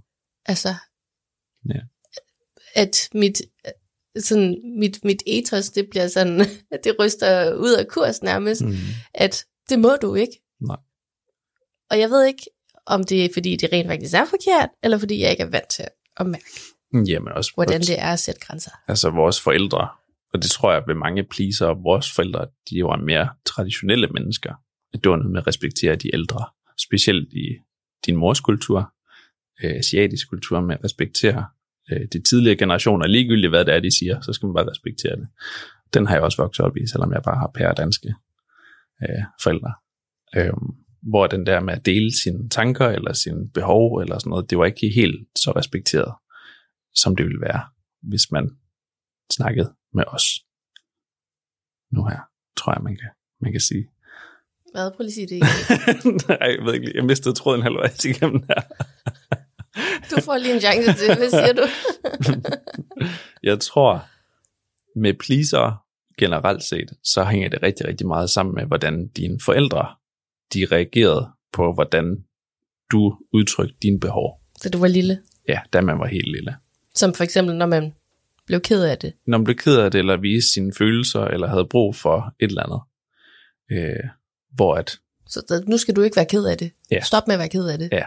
Altså, 0.45 0.74
Ja. 1.69 1.79
at 2.75 3.10
mit, 3.13 3.41
sådan, 4.19 4.57
mit, 4.79 5.03
mit 5.05 5.24
ethos, 5.27 5.69
det 5.69 5.89
bliver 5.89 6.07
sådan, 6.07 6.39
det 6.83 6.95
ryster 7.00 7.53
ud 7.55 7.72
af 7.74 7.88
kurs 7.88 8.22
nærmest, 8.24 8.62
Mm. 8.62 8.74
at 9.13 9.45
det 9.70 9.79
må 9.79 9.89
du 10.01 10.15
ikke. 10.15 10.34
Nej. 10.62 10.77
Og 11.91 12.00
jeg 12.00 12.10
ved 12.10 12.25
ikke, 12.25 12.43
om 12.86 13.03
det 13.03 13.25
er, 13.25 13.29
fordi 13.34 13.55
det 13.55 13.70
rent 13.74 13.88
faktisk 13.88 14.13
er 14.13 14.25
forkert, 14.25 14.70
eller 14.84 14.98
fordi 14.98 15.22
jeg 15.22 15.32
ikke 15.32 15.43
er 15.43 15.50
vant 15.50 15.70
til 15.70 15.86
at 16.17 16.25
mærke, 16.25 16.46
Jamen 17.08 17.34
også, 17.34 17.51
hvordan 17.55 17.82
det 17.82 18.00
er 18.00 18.13
at 18.13 18.20
sætte 18.20 18.41
grænser. 18.41 18.72
altså 18.88 19.10
vores 19.10 19.41
forældre, 19.41 19.88
og 20.34 20.43
det 20.43 20.51
tror 20.51 20.74
jeg 20.74 20.84
ved 20.88 20.96
mange 20.96 21.24
pleaser, 21.24 21.67
vores 21.84 22.12
forældre, 22.15 22.48
de 22.70 22.84
var 22.84 22.96
mere 22.98 23.29
traditionelle 23.46 24.08
mennesker. 24.08 24.53
Det 24.93 25.10
var 25.10 25.15
noget 25.15 25.32
med 25.32 25.41
at 25.41 25.48
respektere 25.48 25.96
de 25.96 26.10
ældre, 26.13 26.46
specielt 26.77 27.34
i 27.34 27.58
din 28.05 28.15
mors 28.15 28.39
kultur, 28.39 28.93
øh, 29.63 29.72
asiatisk 29.72 30.29
kultur, 30.29 30.62
med 30.62 30.75
at 30.75 30.84
respektere 30.84 31.46
øh, 31.91 32.01
de 32.13 32.22
tidligere 32.29 32.58
generationer, 32.58 33.08
ligegyldigt 33.08 33.51
hvad 33.51 33.65
det 33.65 33.74
er, 33.74 33.79
de 33.79 33.98
siger, 33.98 34.22
så 34.22 34.34
skal 34.34 34.48
man 34.48 34.53
bare 34.53 34.70
respektere 34.72 35.15
det. 35.15 35.27
Den 35.93 36.08
har 36.08 36.15
jeg 36.15 36.24
også 36.24 36.41
vokset 36.41 36.65
op 36.65 36.77
i, 36.77 36.88
selvom 36.88 37.13
jeg 37.13 37.22
bare 37.24 37.38
har 37.38 37.51
pære 37.55 37.74
danske 37.74 38.13
øh, 39.10 39.24
forældre. 39.43 39.74
Øh, 40.36 40.53
hvor 41.01 41.27
den 41.27 41.45
der 41.45 41.60
med 41.60 41.74
at 41.74 41.86
dele 41.86 42.12
sine 42.24 42.50
tanker, 42.50 42.88
eller 42.88 43.13
sine 43.13 43.50
behov, 43.50 43.98
eller 43.98 44.19
sådan 44.19 44.29
noget, 44.29 44.50
det 44.50 44.57
var 44.57 44.65
ikke 44.65 44.89
helt 44.95 45.27
så 45.38 45.51
respekteret, 45.55 46.13
som 46.95 47.15
det 47.15 47.25
ville 47.25 47.41
være, 47.41 47.62
hvis 48.01 48.31
man 48.31 48.50
snakkede 49.31 49.75
med 49.93 50.03
os. 50.07 50.25
Nu 51.91 52.05
her, 52.05 52.19
tror 52.57 52.74
jeg, 52.74 52.83
man 52.83 52.95
kan, 52.95 53.10
man 53.41 53.51
kan 53.51 53.62
sige. 53.62 53.86
Hvad? 54.74 54.91
Prøv 54.91 55.03
lige 55.03 55.07
at 55.07 55.13
sige 55.13 55.27
det 55.27 55.36
igen. 55.36 56.13
Nej, 56.29 56.48
jeg 56.57 56.65
ved 56.65 56.74
ikke, 56.74 56.91
jeg 56.95 57.05
mistede 57.05 57.36
tråden 57.36 57.62
halvvejs 57.62 58.05
igennem 58.05 58.43
her. 58.50 58.62
Du 60.12 60.22
får 60.22 60.38
lige 60.38 60.53
en 60.53 60.62
chance 60.62 60.93
til. 60.93 61.17
Hvad 61.17 61.29
siger 61.29 61.53
du? 61.53 61.65
Jeg 63.50 63.60
tror, 63.60 64.05
med 65.00 65.13
pleaser 65.13 65.82
generelt 66.17 66.63
set, 66.63 66.93
så 67.03 67.24
hænger 67.24 67.50
det 67.50 67.63
rigtig, 67.63 67.88
rigtig 67.88 68.08
meget 68.08 68.29
sammen 68.29 68.55
med, 68.55 68.65
hvordan 68.65 69.08
dine 69.08 69.39
forældre, 69.46 69.88
de 70.53 70.65
reagerede 70.72 71.29
på, 71.53 71.74
hvordan 71.74 72.24
du 72.91 73.17
udtrykte 73.34 73.75
dine 73.82 74.00
behov. 74.00 74.39
Så 74.58 74.70
du 74.70 74.77
var 74.77 74.88
lille. 74.88 75.22
Ja, 75.48 75.60
da 75.74 75.82
man 75.82 76.00
var 76.00 76.08
helt 76.08 76.32
lille. 76.32 76.55
Som 76.96 77.13
for 77.13 77.24
eksempel, 77.24 77.55
når 77.55 77.65
man 77.65 77.93
blev 78.46 78.62
ked 78.62 78.84
af 78.84 78.98
det. 78.98 79.13
Når 79.27 79.38
man 79.38 79.46
blev 79.46 79.55
ked 79.55 79.77
af 79.77 79.91
det, 79.91 80.00
eller 80.00 80.17
viste 80.17 80.51
sine 80.53 80.74
følelser, 80.77 81.25
eller 81.25 81.48
havde 81.48 81.65
brug 81.65 81.96
for 81.96 82.34
et 82.39 82.48
eller 82.48 82.63
andet. 82.63 82.82
Øh, 83.72 84.10
hvor 84.51 84.75
at, 84.75 85.00
Så 85.27 85.63
nu 85.67 85.77
skal 85.77 85.96
du 85.96 86.01
ikke 86.01 86.15
være 86.15 86.25
ked 86.25 86.46
af 86.46 86.58
det. 86.58 86.72
Ja. 86.91 87.01
Stop 87.01 87.27
med 87.27 87.36
at 87.36 87.39
være 87.39 87.50
ked 87.50 87.67
af 87.67 87.79
det. 87.79 87.89
Ja. 87.91 88.05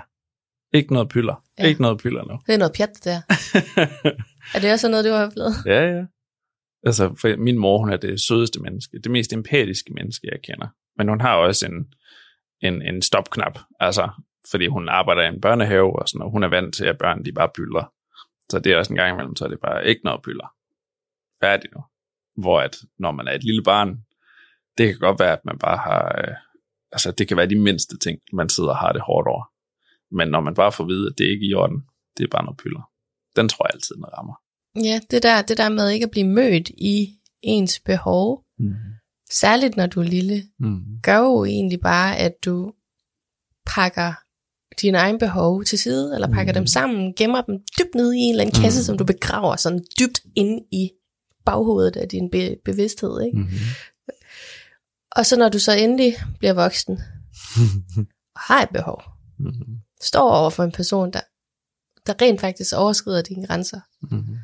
ikke 0.72 0.92
noget 0.92 1.08
pyller. 1.08 1.44
Ja. 1.58 1.66
Ikke 1.66 1.82
noget 1.82 1.98
pyller 1.98 2.24
nu. 2.24 2.38
Det 2.46 2.54
er 2.54 2.58
noget 2.58 2.72
pjat, 2.72 3.04
der. 3.04 3.20
Er 4.54 4.60
det 4.60 4.72
også 4.72 4.88
noget, 4.88 5.04
du 5.04 5.10
har 5.10 5.26
oplevet? 5.26 5.54
Ja, 5.66 5.96
ja. 5.96 6.02
Altså, 6.86 7.14
for 7.20 7.36
min 7.36 7.58
mor, 7.58 7.78
hun 7.78 7.92
er 7.92 7.96
det 7.96 8.20
sødeste 8.20 8.60
menneske, 8.60 8.98
det 8.98 9.10
mest 9.10 9.32
empatiske 9.32 9.92
menneske, 9.94 10.28
jeg 10.32 10.42
kender. 10.42 10.68
Men 10.96 11.08
hun 11.08 11.20
har 11.20 11.36
også 11.36 11.66
en, 11.66 11.94
en, 12.60 12.82
en 12.82 13.02
stopknap, 13.02 13.58
altså, 13.80 14.10
fordi 14.50 14.66
hun 14.66 14.88
arbejder 14.88 15.22
i 15.22 15.28
en 15.28 15.40
børnehave, 15.40 15.98
og 16.02 16.08
sådan, 16.08 16.22
og 16.22 16.30
hun 16.30 16.42
er 16.42 16.48
vant 16.48 16.74
til, 16.74 16.84
at 16.84 16.98
børn, 16.98 17.24
de 17.24 17.32
bare 17.32 17.50
byller. 17.56 17.92
Så 18.50 18.58
det 18.58 18.72
er 18.72 18.76
også 18.76 18.92
en 18.92 18.96
gang 18.96 19.12
imellem, 19.12 19.36
så 19.36 19.44
er 19.44 19.48
det 19.48 19.60
bare 19.60 19.86
ikke 19.86 20.00
noget 20.04 20.22
byller. 20.22 20.48
Færdig 21.42 21.70
nu. 21.74 21.82
Hvor 22.42 22.60
at, 22.60 22.76
når 22.98 23.12
man 23.12 23.28
er 23.28 23.32
et 23.32 23.44
lille 23.44 23.62
barn, 23.62 24.00
det 24.78 24.88
kan 24.88 24.98
godt 24.98 25.20
være, 25.20 25.32
at 25.32 25.44
man 25.44 25.58
bare 25.58 25.76
har, 25.76 26.14
øh, 26.18 26.34
altså, 26.92 27.12
det 27.12 27.28
kan 27.28 27.36
være 27.36 27.48
de 27.48 27.58
mindste 27.58 27.98
ting, 27.98 28.18
man 28.32 28.48
sidder 28.48 28.70
og 28.70 28.76
har 28.76 28.92
det 28.92 29.02
hårdt 29.02 29.28
over. 29.28 29.44
Men 30.10 30.28
når 30.28 30.40
man 30.40 30.54
bare 30.54 30.72
får 30.72 30.84
at 30.84 30.88
vide, 30.88 31.06
at 31.10 31.18
det 31.18 31.24
ikke 31.24 31.46
er 31.46 31.50
i 31.50 31.54
orden, 31.54 31.82
det 32.16 32.24
er 32.24 32.28
bare 32.28 32.44
noget 32.44 32.58
pyller. 32.58 32.90
Den 33.36 33.48
tror 33.48 33.66
jeg 33.66 33.74
altid, 33.74 33.94
den 33.94 34.04
rammer. 34.18 34.34
Ja, 34.84 35.00
det 35.10 35.22
der, 35.22 35.42
det 35.42 35.56
der 35.56 35.68
med 35.68 35.88
ikke 35.90 36.04
at 36.04 36.10
blive 36.10 36.26
mødt 36.26 36.68
i 36.68 37.18
ens 37.42 37.80
behov, 37.80 38.42
Mm. 38.58 38.74
særligt 39.30 39.76
når 39.76 39.86
du 39.86 40.00
er 40.00 40.04
lille, 40.04 40.42
Mm. 40.58 40.80
gør 41.02 41.18
jo 41.18 41.44
egentlig 41.44 41.80
bare, 41.80 42.16
at 42.16 42.32
du 42.44 42.72
pakker 43.66 44.12
dine 44.80 44.98
egne 44.98 45.18
behov 45.18 45.64
til 45.64 45.78
side, 45.78 46.14
eller 46.14 46.28
pakker 46.28 46.52
Mhm. 46.52 46.54
dem 46.60 46.66
sammen, 46.66 47.14
gemmer 47.14 47.40
dem 47.42 47.54
dybt 47.78 47.94
nede 47.94 48.16
i 48.18 48.20
en 48.20 48.30
eller 48.34 48.44
anden 48.44 48.62
kasse, 48.62 48.84
som 48.84 48.98
du 48.98 49.04
begraver 49.04 49.56
sådan 49.56 49.84
dybt 50.00 50.20
inde 50.34 50.64
i 50.72 50.90
baghovedet 51.44 51.96
af 51.96 52.08
din 52.08 52.30
be- 52.30 52.56
bevidsthed. 52.64 53.20
Ikke? 53.22 53.38
Mm. 53.38 53.46
Og 55.12 55.26
så 55.26 55.36
når 55.38 55.48
du 55.48 55.58
så 55.58 55.72
endelig 55.72 56.14
bliver 56.38 56.52
voksen, 56.52 56.92
og 58.36 58.40
har 58.40 58.62
et 58.62 58.68
behov, 58.72 59.02
Mm. 59.38 59.52
står 60.02 60.30
over 60.30 60.50
for 60.50 60.64
en 60.64 60.72
person, 60.72 61.12
der, 61.12 61.20
der 62.06 62.22
rent 62.22 62.40
faktisk 62.40 62.74
overskrider 62.76 63.22
dine 63.22 63.46
grænser, 63.46 63.80
Mm. 64.02 64.36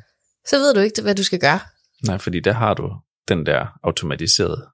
Så 0.47 0.57
ved 0.57 0.73
du 0.73 0.79
ikke, 0.79 1.01
hvad 1.01 1.15
du 1.15 1.23
skal 1.23 1.39
gøre. 1.39 1.59
Nej, 2.07 2.17
fordi 2.17 2.39
der 2.39 2.51
har 2.53 2.73
du 2.73 2.93
den 3.27 3.45
der 3.45 3.79
automatiserede, 3.83 4.67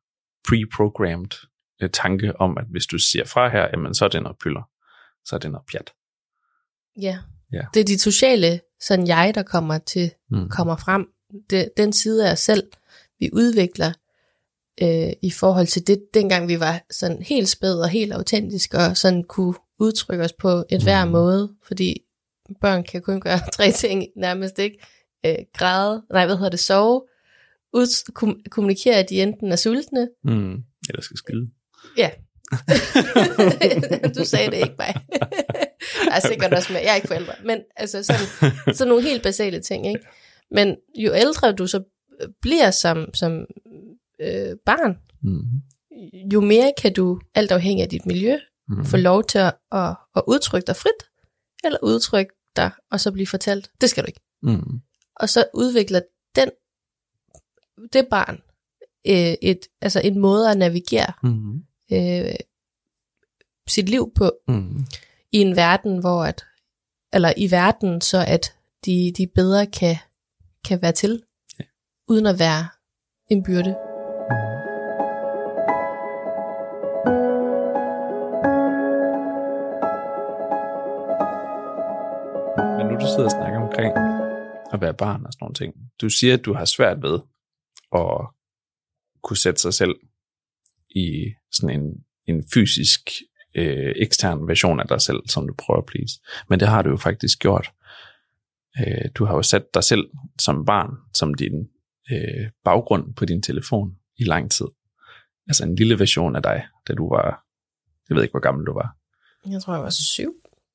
pre-programmed 0.48 1.48
øh, 1.82 1.90
tanke 1.94 2.42
om, 2.42 2.58
at 2.58 2.66
hvis 2.72 2.86
du 2.86 2.98
siger 2.98 3.26
fra 3.26 3.50
her, 3.50 3.68
jamen 3.74 3.94
så 3.96 4.06
er 4.06 4.10
det 4.10 4.24
noget 4.24 4.38
pyller. 4.44 4.70
Så 5.26 5.36
er 5.36 5.40
det 5.40 5.52
noget 5.52 5.66
pjat. 5.72 5.92
Ja. 7.02 7.18
Ja. 7.54 7.62
Det 7.74 7.80
er 7.80 7.84
dit 7.84 8.02
sociale 8.02 8.62
sådan 8.82 9.08
jeg, 9.08 9.32
der 9.36 9.44
kommer 9.44 9.78
til 9.78 10.12
Mm. 10.32 10.50
kommer 10.50 10.76
frem. 10.78 11.08
Det, 11.50 11.70
den 11.78 11.94
side 11.94 12.28
af 12.28 12.32
os 12.32 12.40
selv, 12.40 12.64
vi 13.20 13.30
udvikler 13.34 13.94
øh, 14.82 15.14
i 15.22 15.32
forhold 15.32 15.68
til 15.68 15.88
det, 15.88 16.02
dengang 16.14 16.48
vi 16.48 16.60
var 16.60 16.82
sådan 16.92 17.22
helt 17.22 17.50
spæd 17.50 17.80
og 17.80 17.90
helt 17.90 18.14
autentisk, 18.14 18.74
og 18.74 18.98
sådan 18.98 19.24
kunne 19.24 19.54
udtrykke 19.80 20.24
os 20.24 20.34
på 20.34 20.64
et 20.70 20.84
hver 20.84 21.06
Mhm. 21.06 21.12
måde, 21.12 21.56
fordi 21.68 22.02
børn 22.62 22.84
kan 22.84 23.02
kun 23.02 23.22
gøre 23.22 23.40
tre 23.56 23.72
ting 23.72 24.06
nærmest, 24.16 24.60
ikke? 24.60 24.78
Øh, 25.26 25.36
græde, 25.58 26.04
nej, 26.14 26.26
hvad 26.26 26.36
hedder 26.36 26.50
det, 26.50 26.60
sove, 26.60 27.02
ud, 27.74 28.12
kom, 28.14 28.40
kommunikere, 28.52 28.96
at 28.96 29.10
de 29.10 29.22
enten 29.22 29.52
er 29.52 29.56
sultne. 29.56 30.10
Mm. 30.24 30.52
Eller 30.90 31.02
skal 31.02 31.18
skide. 31.18 31.50
Ja. 31.98 32.10
du 34.20 34.26
sagde 34.26 34.52
det 34.52 34.58
ikke 34.58 34.76
mig. 34.78 34.94
Der 36.06 36.12
er 36.16 36.20
sikkert 36.20 36.54
også 36.54 36.74
med, 36.74 36.82
jeg 36.82 36.92
er 36.92 36.96
ikke 36.96 37.08
forældre, 37.08 37.34
men 37.46 37.60
altså 37.76 38.04
sådan, 38.04 38.52
sådan 38.76 38.88
nogle 38.90 39.04
helt 39.04 39.24
basale 39.24 39.60
ting, 39.62 39.88
ikke? 39.88 40.02
Men 40.52 40.76
jo 40.98 41.14
ældre 41.16 41.52
du 41.52 41.68
så 41.68 41.84
bliver 42.42 42.72
som, 42.72 43.14
som 43.14 43.46
øh, 44.22 44.56
barn, 44.66 44.98
Mm. 45.24 45.42
jo 46.34 46.42
mere 46.42 46.74
kan 46.82 46.94
du, 46.94 47.20
alt 47.36 47.52
afhængig 47.52 47.84
af 47.84 47.90
dit 47.90 48.06
miljø, 48.06 48.38
Mm. 48.70 48.86
få 48.86 48.98
lov 48.98 49.24
til 49.24 49.38
at, 49.38 49.54
at, 49.72 49.96
at 50.16 50.24
udtrykke 50.28 50.68
dig 50.68 50.76
frit, 50.76 51.04
eller 51.64 51.78
udtrykke 51.84 52.32
dig, 52.56 52.72
og 52.92 53.00
så 53.00 53.12
blive 53.12 53.28
fortalt, 53.28 53.72
det 53.82 53.90
skal 53.90 54.04
du 54.04 54.08
ikke. 54.08 54.20
Mm. 54.44 54.80
Og 55.20 55.30
så 55.30 55.46
udvikler 55.54 56.02
den, 56.36 56.50
det 57.94 58.08
barn 58.10 58.42
øh, 59.08 59.36
et, 59.42 59.60
altså 59.82 60.02
en 60.04 60.20
måde 60.20 60.52
at 60.52 60.58
navigere 60.58 61.14
Mm. 61.24 61.64
øh, 61.92 62.36
sit 63.68 63.90
liv 63.90 64.12
på 64.16 64.32
Mm. 64.48 64.86
i 65.32 65.38
en 65.38 65.56
verden, 65.56 66.00
hvor 66.00 66.24
at, 66.24 66.46
eller 67.14 67.34
i 67.38 67.52
verden, 67.52 68.02
så 68.02 68.26
at 68.28 68.56
de, 68.86 69.14
de 69.18 69.28
bedre 69.28 69.68
kan, 69.68 69.96
kan 70.66 70.82
være 70.82 70.92
til, 70.92 71.24
Ja. 71.60 71.64
uden 72.08 72.26
at 72.26 72.40
være 72.40 72.68
en 73.28 73.44
byrde. 73.44 73.89
At 84.80 84.82
være 84.82 84.94
barn 84.94 85.26
og 85.26 85.34
sådan 85.34 85.44
nogle 85.44 85.56
ting. 85.56 85.74
Du 86.02 86.10
siger, 86.10 86.34
at 86.34 86.46
du 86.46 86.54
har 86.54 86.66
svært 86.66 87.02
ved 87.02 87.20
at 87.96 88.28
kunne 89.24 89.38
sætte 89.38 89.62
sig 89.62 89.74
selv 89.74 89.96
i 90.90 91.34
sådan 91.52 91.82
en, 91.82 92.06
en 92.28 92.44
fysisk 92.54 93.10
øh, 93.56 93.94
ekstern 93.96 94.48
version 94.48 94.80
af 94.80 94.88
dig 94.88 95.02
selv, 95.02 95.20
som 95.28 95.48
du 95.48 95.54
prøver 95.58 95.78
at 95.78 95.86
please. 95.86 96.20
Men 96.50 96.60
det 96.60 96.68
har 96.68 96.82
du 96.82 96.90
jo 96.90 96.98
faktisk 96.98 97.40
gjort. 97.40 97.72
Øh, 98.80 99.10
du 99.16 99.26
har 99.26 99.36
jo 99.36 99.42
sat 99.42 99.74
dig 99.74 99.84
selv 99.84 100.10
som 100.40 100.66
barn, 100.66 100.90
som 101.14 101.34
din 101.34 101.70
øh, 102.12 102.50
baggrund 102.64 103.16
på 103.16 103.26
din 103.26 103.42
telefon 103.42 103.98
i 104.18 104.24
lang 104.24 104.52
tid. 104.52 104.66
Altså 105.48 105.64
en 105.66 105.76
lille 105.76 106.00
version 106.00 106.36
af 106.36 106.44
dig, 106.44 106.68
da 106.88 106.94
du 106.94 107.10
var, 107.10 107.44
jeg 108.10 108.16
ved 108.16 108.24
ikke, 108.24 108.34
hvor 108.34 108.40
gammel 108.40 108.66
du 108.68 108.74
var, 108.74 108.96
Jeg 109.46 109.62
tror, 109.62 109.74
jeg 109.74 109.84
var 109.84 109.90
syv. 109.90 110.34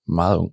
meget 0.09 0.37
ung. 0.37 0.53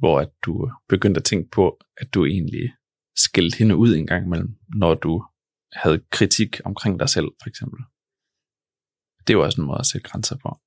Hvor 0.00 0.20
at 0.20 0.30
du 0.42 0.70
begyndte 0.88 1.18
at 1.18 1.24
tænke 1.24 1.50
på, 1.50 1.78
at 1.96 2.14
du 2.14 2.24
egentlig 2.24 2.72
skældte 3.16 3.58
hende 3.58 3.76
ud 3.76 3.94
en 3.94 4.06
gang 4.06 4.26
imellem, 4.26 4.56
når 4.74 4.94
du 4.94 5.24
havde 5.72 6.02
kritik 6.10 6.60
omkring 6.64 7.00
dig 7.00 7.08
selv, 7.08 7.28
for 7.42 7.48
eksempel. 7.48 7.80
Det 9.26 9.36
var 9.36 9.44
også 9.44 9.60
en 9.60 9.66
måde 9.66 9.78
at 9.78 9.86
sætte 9.86 10.08
grænser 10.08 10.36
på. 10.36 10.58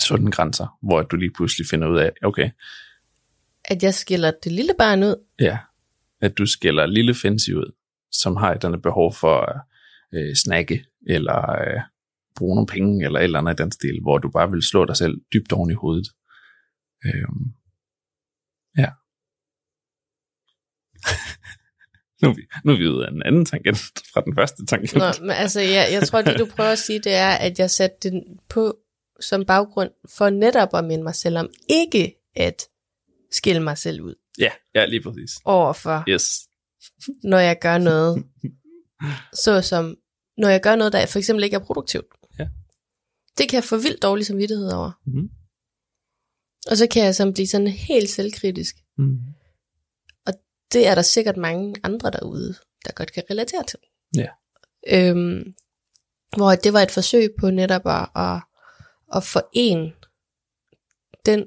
Sådan 0.00 0.30
grænser, 0.30 0.78
hvor 0.82 1.02
du 1.02 1.16
lige 1.16 1.32
pludselig 1.32 1.66
finder 1.66 1.88
ud 1.88 1.98
af, 1.98 2.12
okay, 2.22 2.50
At 3.64 3.82
jeg 3.82 3.94
skiller 3.94 4.32
det 4.44 4.52
lille 4.52 4.74
barn 4.78 5.02
ud. 5.02 5.24
Ja, 5.40 5.58
at 6.20 6.38
du 6.38 6.46
skælder 6.46 6.86
lille 6.86 7.14
Fancy 7.14 7.50
ud, 7.50 7.72
som 8.12 8.36
har 8.36 8.50
et 8.50 8.54
eller 8.54 8.68
andet 8.68 8.82
behov 8.82 9.14
for 9.14 9.40
at 9.40 9.60
øh, 10.14 10.34
snakke, 10.34 10.84
eller 11.06 11.50
øh, 11.60 11.80
bruge 12.36 12.54
nogle 12.54 12.66
penge, 12.66 13.04
eller 13.04 13.20
et 13.20 13.24
eller 13.24 13.38
andet 13.38 13.60
i 13.60 13.62
den 13.62 13.72
stil, 13.72 14.00
hvor 14.02 14.18
du 14.18 14.30
bare 14.30 14.50
vil 14.50 14.62
slå 14.62 14.84
dig 14.84 14.96
selv 14.96 15.20
dybt 15.32 15.52
oven 15.52 15.70
i 15.70 15.74
hovedet. 15.74 16.08
Øhm, 17.04 17.52
ja. 18.78 18.88
nu, 22.22 22.28
er 22.28 22.34
vi, 22.34 22.42
nu 22.64 22.72
er 22.72 22.76
vi 22.78 22.88
ude 22.88 23.06
af 23.06 23.10
en 23.10 23.22
anden 23.22 23.44
tangent 23.44 23.78
fra 24.12 24.20
den 24.20 24.34
første 24.34 24.66
tangent. 24.66 24.94
Nå, 24.94 25.04
men 25.20 25.30
altså, 25.30 25.60
jeg, 25.60 25.88
jeg 25.92 26.08
tror, 26.08 26.22
det 26.22 26.38
du 26.38 26.46
prøver 26.46 26.70
at 26.70 26.78
sige, 26.78 26.98
det 26.98 27.14
er, 27.14 27.30
at 27.30 27.58
jeg 27.58 27.70
satte 27.70 28.10
den 28.10 28.22
på 28.48 28.76
som 29.20 29.44
baggrund 29.44 29.90
for 30.16 30.30
netop 30.30 30.68
at 30.74 30.84
minde 30.84 31.04
mig 31.04 31.14
selv 31.14 31.38
om 31.38 31.48
ikke 31.68 32.14
at 32.36 32.62
skille 33.30 33.62
mig 33.62 33.78
selv 33.78 34.00
ud 34.02 34.14
Ja, 34.38 34.50
ja, 34.74 34.84
lige 34.86 35.02
præcis. 35.02 35.30
overfor, 35.44 36.04
Yes. 36.10 36.48
når 37.24 37.38
jeg 37.38 37.58
gør 37.60 37.78
noget, 37.78 38.24
såsom, 39.44 39.96
når 40.38 40.48
jeg 40.48 40.60
gør 40.62 40.76
noget, 40.76 40.92
der 40.92 41.06
for 41.06 41.18
eksempel 41.18 41.44
ikke 41.44 41.54
er 41.56 41.60
produktivt. 41.64 42.06
Ja. 42.38 42.48
Det 43.38 43.48
kan 43.48 43.56
jeg 43.56 43.64
få 43.64 43.76
vildt 43.76 44.02
dårlig 44.02 44.26
samvittighed 44.26 44.72
over. 44.72 44.90
Mhm. 45.06 45.30
Og 46.66 46.76
så 46.76 46.86
kan 46.86 47.04
jeg 47.04 47.14
sådan 47.14 47.32
blive 47.32 47.46
sådan 47.46 47.66
helt 47.68 48.10
selvkritisk. 48.10 48.76
Mm. 48.98 49.18
Det 50.72 50.86
er 50.86 50.94
der 50.94 51.02
sikkert 51.02 51.36
mange 51.36 51.74
andre 51.82 52.10
derude, 52.10 52.54
der 52.84 52.92
godt 52.92 53.12
kan 53.12 53.22
relatere 53.30 53.64
til. 53.64 53.78
Ja. 54.16 54.28
Øhm, 54.88 55.54
hvor 56.36 56.54
det 56.54 56.72
var 56.72 56.80
et 56.80 56.90
forsøg 56.90 57.28
på 57.40 57.50
netop 57.50 57.86
at, 57.86 58.08
at, 58.16 58.40
at 59.16 59.24
forene 59.24 59.92
den 61.26 61.44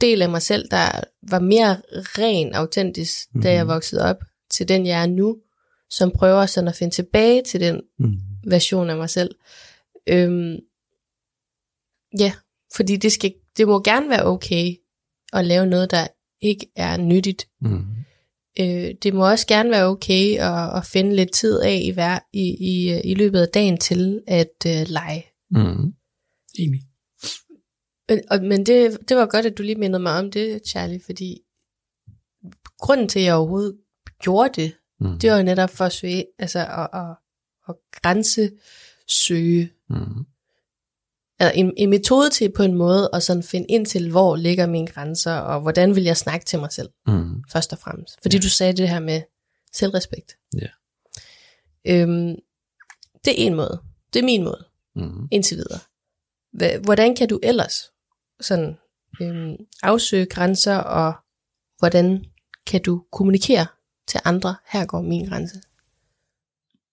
del 0.00 0.22
af 0.22 0.30
mig 0.30 0.42
selv, 0.42 0.68
der 0.70 1.00
var 1.30 1.38
mere 1.38 1.82
ren 1.92 2.54
autentisk, 2.54 3.28
mm-hmm. 3.30 3.42
da 3.42 3.52
jeg 3.52 3.64
Mhm. 3.64 3.72
voksede 3.72 4.02
op, 4.04 4.16
til 4.50 4.68
den 4.68 4.86
jeg 4.86 5.02
er 5.02 5.06
nu, 5.06 5.38
som 5.90 6.10
prøver 6.10 6.46
sådan 6.46 6.68
at 6.68 6.76
finde 6.76 6.94
tilbage 6.94 7.42
til 7.42 7.60
den 7.60 7.82
Mm. 7.98 8.12
version 8.46 8.90
af 8.90 8.96
mig 8.96 9.10
selv. 9.10 9.34
Øhm, 10.06 10.56
ja, 12.18 12.32
fordi 12.76 12.96
det, 12.96 13.12
skal, 13.12 13.34
det 13.60 13.68
må 13.68 13.80
gerne 13.80 14.08
være 14.08 14.24
okay 14.26 14.74
at 15.32 15.44
lave 15.44 15.66
noget, 15.66 15.90
der 15.90 16.06
ikke 16.42 16.66
er 16.76 16.96
nyttigt. 16.96 17.48
Mm. 17.60 17.84
Øh, 18.60 18.94
det 19.02 19.14
må 19.14 19.30
også 19.30 19.46
gerne 19.46 19.70
være 19.70 19.86
okay 19.86 20.38
at, 20.38 20.76
at 20.76 20.86
finde 20.86 21.16
lidt 21.16 21.32
tid 21.32 21.60
af 21.60 21.80
i, 21.84 21.90
hver, 21.90 22.18
i, 22.32 22.42
i, 22.42 23.00
i 23.04 23.14
løbet 23.14 23.40
af 23.40 23.48
dagen 23.48 23.78
til 23.78 24.22
at 24.26 24.54
øh, 24.66 24.86
lege. 24.88 25.24
Mm. 25.50 25.92
Enig. 26.58 26.80
Men, 28.08 28.20
og, 28.30 28.42
men 28.42 28.66
det, 28.66 28.98
det 29.08 29.16
var 29.16 29.26
godt, 29.26 29.46
at 29.46 29.58
du 29.58 29.62
lige 29.62 29.78
mindede 29.78 30.02
mig 30.02 30.18
om 30.18 30.30
det, 30.30 30.60
Charlie, 30.66 31.00
fordi 31.06 31.40
grunden 32.78 33.08
til, 33.08 33.18
at 33.18 33.24
jeg 33.24 33.34
overhovedet 33.34 33.76
gjorde 34.22 34.62
det, 34.62 34.72
Mm. 35.02 35.18
det 35.18 35.30
var 35.30 35.36
jo 35.36 35.42
netop 35.42 35.70
for 35.70 35.84
at 35.84 35.92
søge, 35.92 36.24
altså 36.38 36.58
at, 36.58 36.88
at, 37.00 37.16
at 37.68 37.74
grænse 38.02 38.50
søge. 39.08 39.70
Mm. 39.90 40.24
Altså 41.40 41.58
en, 41.58 41.72
en 41.76 41.90
metode 41.90 42.30
til 42.30 42.52
på 42.56 42.62
en 42.62 42.74
måde 42.74 43.10
at 43.12 43.22
sådan 43.22 43.42
finde 43.42 43.66
ind 43.68 43.86
til, 43.86 44.10
hvor 44.10 44.36
ligger 44.36 44.66
mine 44.66 44.86
grænser, 44.86 45.32
og 45.34 45.60
hvordan 45.60 45.94
vil 45.96 46.02
jeg 46.04 46.16
snakke 46.16 46.46
til 46.46 46.58
mig 46.58 46.72
selv, 46.72 46.88
Mm. 47.06 47.44
først 47.52 47.72
og 47.72 47.78
fremmest. 47.78 48.18
Fordi 48.22 48.36
Ja. 48.36 48.40
du 48.42 48.48
sagde 48.48 48.72
det 48.72 48.88
her 48.88 49.00
med 49.00 49.22
selvrespekt. 49.72 50.36
Ja. 50.54 50.66
Øhm, 51.86 52.36
det 53.24 53.30
er 53.42 53.46
en 53.46 53.54
måde. 53.54 53.80
Det 54.12 54.20
er 54.20 54.24
min 54.24 54.44
måde, 54.44 54.64
Mm. 54.96 55.28
indtil 55.30 55.56
videre. 55.56 55.80
Hvordan 56.84 57.16
kan 57.16 57.28
du 57.28 57.40
ellers 57.42 57.90
sådan 58.40 58.76
øhm, 59.22 59.56
afsøge 59.82 60.26
grænser, 60.26 60.76
og 60.76 61.12
hvordan 61.78 62.24
kan 62.66 62.82
du 62.82 63.04
kommunikere 63.12 63.66
til 64.08 64.20
andre, 64.24 64.56
her 64.72 64.86
går 64.86 65.00
min 65.02 65.28
grænse? 65.28 65.60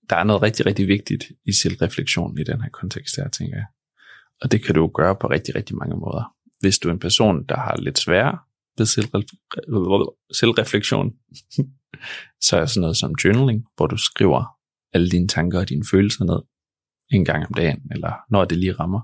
der 0.10 0.16
er 0.16 0.24
noget 0.24 0.42
rigtig, 0.42 0.66
rigtig 0.66 0.88
vigtigt 0.88 1.32
i 1.46 1.54
selvreflektion 1.54 2.38
i 2.40 2.44
den 2.44 2.62
her 2.62 2.70
kontekst 2.70 3.16
her, 3.16 3.30
tænker 3.30 3.58
jeg. 3.58 3.66
Og 4.42 4.52
det 4.52 4.64
kan 4.64 4.76
du 4.76 4.88
gøre 4.88 5.16
på 5.16 5.28
rigtig, 5.28 5.56
rigtig 5.56 5.76
mange 5.76 5.96
måder. 5.96 6.36
Hvis 6.60 6.80
du 6.80 6.90
er 6.90 6.94
en 6.94 7.00
person, 7.00 7.46
der 7.46 7.56
har 7.56 7.78
lidt 7.78 8.00
sværere 8.00 8.38
ved 8.78 8.86
selvref- 8.86 10.28
selvreflektion, 10.40 11.14
så 12.48 12.58
er 12.58 12.66
sådan 12.66 12.82
noget 12.82 12.98
som 12.98 13.16
journaling, 13.24 13.66
hvor 13.76 13.88
du 13.88 13.98
skriver 13.98 14.46
alle 14.94 15.10
dine 15.10 15.28
tanker 15.28 15.60
og 15.60 15.70
dine 15.70 15.86
følelser 15.92 16.26
ned 16.26 16.40
en 17.12 17.26
gang 17.26 17.46
om 17.46 17.54
dagen, 17.54 17.82
eller 17.92 18.14
når 18.30 18.46
det 18.46 18.58
lige 18.58 18.74
rammer. 18.74 19.02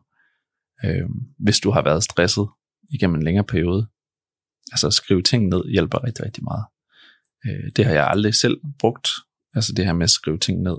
Øhm, 0.86 1.20
hvis 1.40 1.60
du 1.60 1.72
har 1.72 1.82
været 1.84 2.04
stresset 2.04 2.48
igennem 2.94 3.16
en 3.16 3.24
længere 3.24 3.46
periode, 3.46 3.88
altså 4.72 4.90
skrive 4.92 5.22
ting 5.22 5.48
ned 5.48 5.70
hjælper 5.72 6.04
rigtig, 6.04 6.26
rigtig 6.26 6.44
meget. 6.44 6.66
Øh, 7.46 7.72
det 7.76 7.86
har 7.86 7.94
jeg 7.94 8.08
aldrig 8.08 8.36
selv 8.36 8.62
brugt, 8.80 9.08
altså 9.54 9.74
det 9.74 9.86
her 9.86 9.94
med 9.94 10.04
at 10.04 10.10
skrive 10.10 10.38
ting 10.38 10.62
ned. 10.62 10.78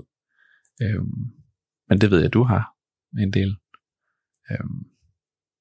Øhm, 0.81 1.31
men 1.89 2.01
det 2.01 2.11
ved 2.11 2.21
jeg, 2.21 2.33
du 2.33 2.43
har 2.43 2.75
en 3.19 3.33
del. 3.33 3.57
Øhm, 4.51 4.85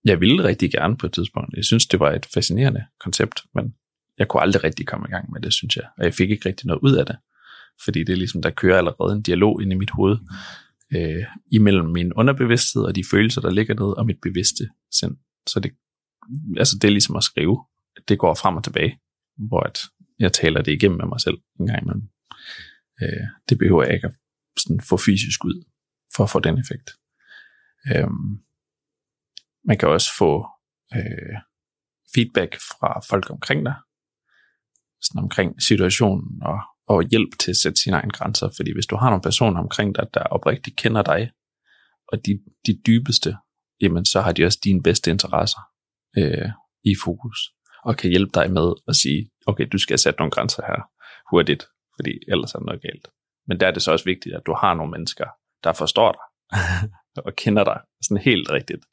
jeg 0.05 0.20
ville 0.20 0.44
rigtig 0.44 0.70
gerne 0.70 0.97
på 0.97 1.07
et 1.07 1.12
tidspunkt. 1.12 1.57
Jeg 1.57 1.64
synes, 1.64 1.87
det 1.87 2.01
var 2.01 2.12
et 2.12 2.27
fascinerende 2.35 2.85
koncept, 3.01 3.44
men 3.55 3.75
jeg 4.18 4.29
kunne 4.29 4.42
aldrig 4.42 4.64
rigtig 4.64 4.87
komme 4.87 5.07
i 5.09 5.11
gang 5.11 5.33
med 5.33 5.40
det, 5.40 5.53
synes 5.53 5.77
jeg. 5.77 5.85
Og 5.99 6.05
jeg 6.05 6.14
fik 6.14 6.31
ikke 6.31 6.49
rigtig 6.49 6.66
noget 6.66 6.81
ud 6.83 6.92
af 6.97 7.07
det. 7.07 7.16
Fordi 7.85 8.05
det 8.05 8.12
er 8.12 8.16
ligesom, 8.16 8.42
der 8.42 8.51
kører 8.51 8.79
allerede 8.79 9.16
en 9.16 9.23
dialog 9.23 9.62
ind 9.62 9.73
i 9.73 9.77
mit 9.77 9.90
hoved, 9.90 10.16
øh, 10.94 11.25
imellem 11.53 11.87
min 11.87 12.12
underbevidsthed 12.12 12.83
og 12.83 12.94
de 12.97 13.05
følelser, 13.11 13.40
der 13.40 13.51
ligger 13.51 13.75
ned, 13.75 13.99
og 13.99 14.07
mit 14.07 14.20
bevidste 14.23 14.68
sind. 14.92 15.16
Så 15.47 15.61
det, 15.61 15.73
altså 16.57 16.79
det 16.83 16.88
er 16.88 16.92
ligesom 16.92 17.16
at 17.16 17.25
skrive. 17.25 17.64
Det 18.09 18.18
går 18.18 18.35
frem 18.35 18.57
og 18.57 18.64
tilbage, 18.64 18.99
hvor 19.37 19.61
at 19.61 19.79
jeg 20.18 20.33
taler 20.33 20.62
det 20.62 20.73
igennem 20.73 20.99
med 20.99 21.07
mig 21.07 21.20
selv 21.20 21.38
en 21.61 21.66
gang 21.66 21.83
imellem. 21.83 22.09
Øh, 23.03 23.27
det 23.49 23.59
behøver 23.59 23.85
jeg 23.85 23.94
ikke 23.94 24.07
at 24.07 24.14
sådan 24.59 24.81
få 24.81 24.97
fysisk 24.97 25.44
ud, 25.44 25.64
for 26.16 26.25
at 26.25 26.31
få 26.31 26.40
den 26.40 26.59
effekt. 26.59 26.90
Øhm, 27.92 28.43
man 29.64 29.79
kan 29.79 29.88
også 29.88 30.11
få 30.18 30.46
øh, 30.96 31.37
feedback 32.14 32.55
fra 32.55 33.00
folk 33.11 33.31
omkring 33.31 33.64
dig, 33.64 33.74
sådan 35.03 35.22
omkring 35.22 35.62
situationen, 35.62 36.42
og, 36.42 36.59
og 36.87 37.03
hjælp 37.03 37.38
til 37.40 37.50
at 37.50 37.57
sætte 37.57 37.81
sine 37.83 37.96
egne 37.96 38.11
grænser, 38.11 38.48
fordi 38.57 38.72
hvis 38.74 38.87
du 38.87 38.96
har 38.96 39.11
nogle 39.11 39.22
personer 39.22 39.61
omkring 39.61 39.94
dig, 39.94 40.07
der 40.14 40.22
oprigtigt 40.22 40.77
kender 40.77 41.03
dig, 41.03 41.31
og 42.12 42.27
de, 42.27 42.40
de 42.66 42.81
dybeste, 42.87 43.37
jamen 43.81 44.05
så 44.05 44.20
har 44.20 44.33
de 44.33 44.44
også 44.44 44.59
dine 44.64 44.83
bedste 44.83 45.11
interesser 45.11 45.61
øh, 46.18 46.48
i 46.85 46.94
fokus, 47.05 47.38
og 47.85 47.96
kan 47.96 48.11
hjælpe 48.11 48.31
dig 48.35 48.53
med 48.53 48.72
at 48.88 48.96
sige, 48.96 49.31
okay, 49.46 49.66
du 49.72 49.79
skal 49.79 49.98
sætte 49.98 50.18
nogle 50.18 50.31
grænser 50.31 50.62
her 50.66 50.81
hurtigt, 51.31 51.66
fordi 51.96 52.12
ellers 52.29 52.55
er 52.55 52.59
der 52.59 52.66
noget 52.66 52.83
galt. 52.83 53.09
Men 53.48 53.61
der 53.61 53.66
er 53.66 53.70
det 53.70 53.83
så 53.83 53.92
også 53.92 54.05
vigtigt, 54.05 54.35
at 54.35 54.42
du 54.46 54.55
har 54.61 54.74
nogle 54.74 54.90
mennesker, 54.90 55.27
der 55.64 55.72
forstår 55.72 56.12
dig, 56.12 56.27
og 57.27 57.33
kender 57.37 57.64
dig 57.64 57.81
sådan 58.03 58.22
helt 58.22 58.50
rigtigt. 58.50 58.85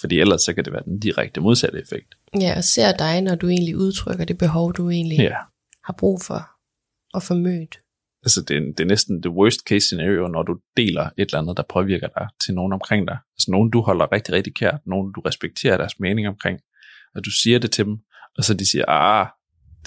Fordi 0.00 0.20
ellers 0.20 0.40
så 0.42 0.54
kan 0.54 0.64
det 0.64 0.72
være 0.72 0.82
den 0.84 0.98
direkte 1.00 1.40
modsatte 1.40 1.78
effekt. 1.82 2.14
Ja, 2.40 2.54
og 2.56 2.64
ser 2.64 2.92
dig, 2.92 3.20
når 3.20 3.34
du 3.34 3.48
egentlig 3.48 3.76
udtrykker 3.76 4.24
det 4.24 4.38
behov, 4.38 4.72
du 4.72 4.90
egentlig 4.90 5.18
Ja. 5.18 5.36
har 5.84 5.94
brug 5.98 6.22
for 6.22 6.40
at 7.16 7.22
få 7.22 7.34
mødt. 7.34 7.78
Altså 8.24 8.42
det, 8.42 8.56
er- 8.56 8.60
det 8.60 8.80
er 8.80 8.84
næsten 8.84 9.22
det 9.22 9.30
worst 9.30 9.60
case 9.68 9.86
scenario, 9.86 10.28
når 10.28 10.42
du 10.42 10.56
deler 10.76 11.02
et 11.02 11.10
eller 11.18 11.38
andet, 11.38 11.56
der 11.56 11.62
påvirker 11.68 12.08
dig 12.18 12.28
til 12.44 12.54
nogen 12.54 12.72
omkring 12.72 13.08
dig. 13.08 13.18
Altså 13.36 13.50
nogen, 13.50 13.70
du 13.70 13.80
holder 13.82 14.12
rigtig, 14.12 14.34
rigtig 14.34 14.54
kært. 14.54 14.80
Nogen, 14.86 15.12
du 15.12 15.20
respekterer 15.20 15.76
deres 15.76 16.00
mening 16.00 16.28
omkring. 16.28 16.60
Og 17.14 17.24
du 17.24 17.30
siger 17.30 17.58
det 17.58 17.70
til 17.72 17.84
dem, 17.84 17.98
og 18.38 18.44
så 18.44 18.54
de 18.54 18.70
siger, 18.70 18.84
ah, 18.88 19.26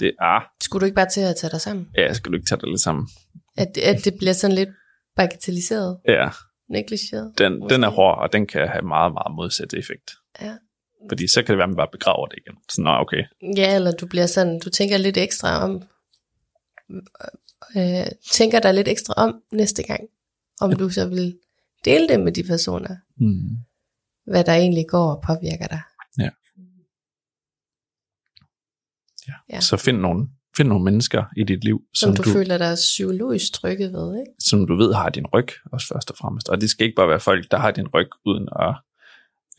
det 0.00 0.12
ah, 0.20 0.42
Skulle 0.62 0.80
du 0.80 0.84
ikke 0.84 0.94
bare 0.94 1.08
til 1.08 1.20
at 1.20 1.36
tage 1.36 1.50
dig 1.50 1.60
sammen? 1.60 1.86
ja, 1.98 2.12
skal 2.12 2.32
du 2.32 2.36
ikke 2.36 2.46
tage 2.46 2.60
det 2.60 2.68
lidt 2.68 2.80
sammen? 2.80 3.08
At, 3.56 3.78
at 3.78 4.04
det 4.04 4.14
bliver 4.18 4.32
sådan 4.32 4.56
lidt 4.56 4.68
bagatelliseret, 5.16 5.98
Ja, 6.08 6.28
negligeret? 6.68 7.38
den, 7.38 7.58
Måske. 7.58 7.74
den 7.74 7.84
er 7.84 7.88
hård, 7.88 8.18
og 8.18 8.32
den 8.32 8.46
kan 8.46 8.68
have 8.68 8.82
meget, 8.82 9.12
meget 9.12 9.34
modsat 9.36 9.74
effekt. 9.74 10.10
Ja. 10.40 10.56
Fordi 11.10 11.28
så 11.28 11.42
kan 11.42 11.52
det 11.52 11.56
være, 11.58 11.64
at 11.64 11.68
man 11.70 11.76
bare 11.76 11.88
begraver 11.92 12.26
det 12.26 12.38
igen. 12.46 12.58
Så 12.68 12.82
nå, 12.82 12.90
okay. 12.90 13.24
ja, 13.56 13.74
eller 13.74 13.92
du 13.92 14.06
bliver 14.06 14.26
sådan, 14.26 14.60
du 14.64 14.70
tænker 14.70 14.96
lidt 14.98 15.16
ekstra 15.16 15.64
om, 15.64 15.82
øh, 17.76 18.06
tænker 18.32 18.60
dig 18.60 18.74
lidt 18.74 18.88
ekstra 18.88 19.14
om 19.16 19.42
næste 19.52 19.82
gang, 19.82 20.00
om 20.60 20.72
du 20.72 20.90
så 20.90 21.08
vil 21.08 21.38
dele 21.84 22.08
det 22.08 22.20
med 22.20 22.32
de 22.32 22.42
personer, 22.42 22.96
Hmm. 23.16 23.58
hvad 24.26 24.44
der 24.44 24.52
egentlig 24.52 24.84
går 24.88 25.14
og 25.14 25.22
påvirker 25.26 25.66
dig. 25.66 25.80
Ja. 26.18 26.30
Ja. 29.28 29.34
ja. 29.48 29.60
Så 29.60 29.76
find 29.76 29.98
nogle, 29.98 30.28
find 30.56 30.68
nogle 30.68 30.84
mennesker 30.84 31.24
i 31.36 31.44
dit 31.44 31.64
liv, 31.64 31.82
Som, 31.94 32.06
som 32.06 32.16
du, 32.16 32.30
du 32.30 32.32
føler 32.32 32.58
dig 32.58 32.74
psykologisk 32.74 33.52
trykket 33.52 33.92
ved, 33.92 34.20
ikke? 34.20 34.32
som 34.38 34.66
du 34.66 34.76
ved 34.76 34.94
har 34.94 35.08
din 35.08 35.26
ryg, 35.26 35.48
også 35.72 35.86
først 35.86 36.10
og 36.10 36.16
fremmest. 36.16 36.48
Og 36.48 36.60
det 36.60 36.70
skal 36.70 36.86
ikke 36.86 36.96
bare 36.96 37.08
være 37.08 37.20
folk, 37.20 37.50
der 37.50 37.58
har 37.58 37.70
din 37.70 37.88
ryg, 37.88 38.08
uden 38.26 38.48
at 38.60 38.74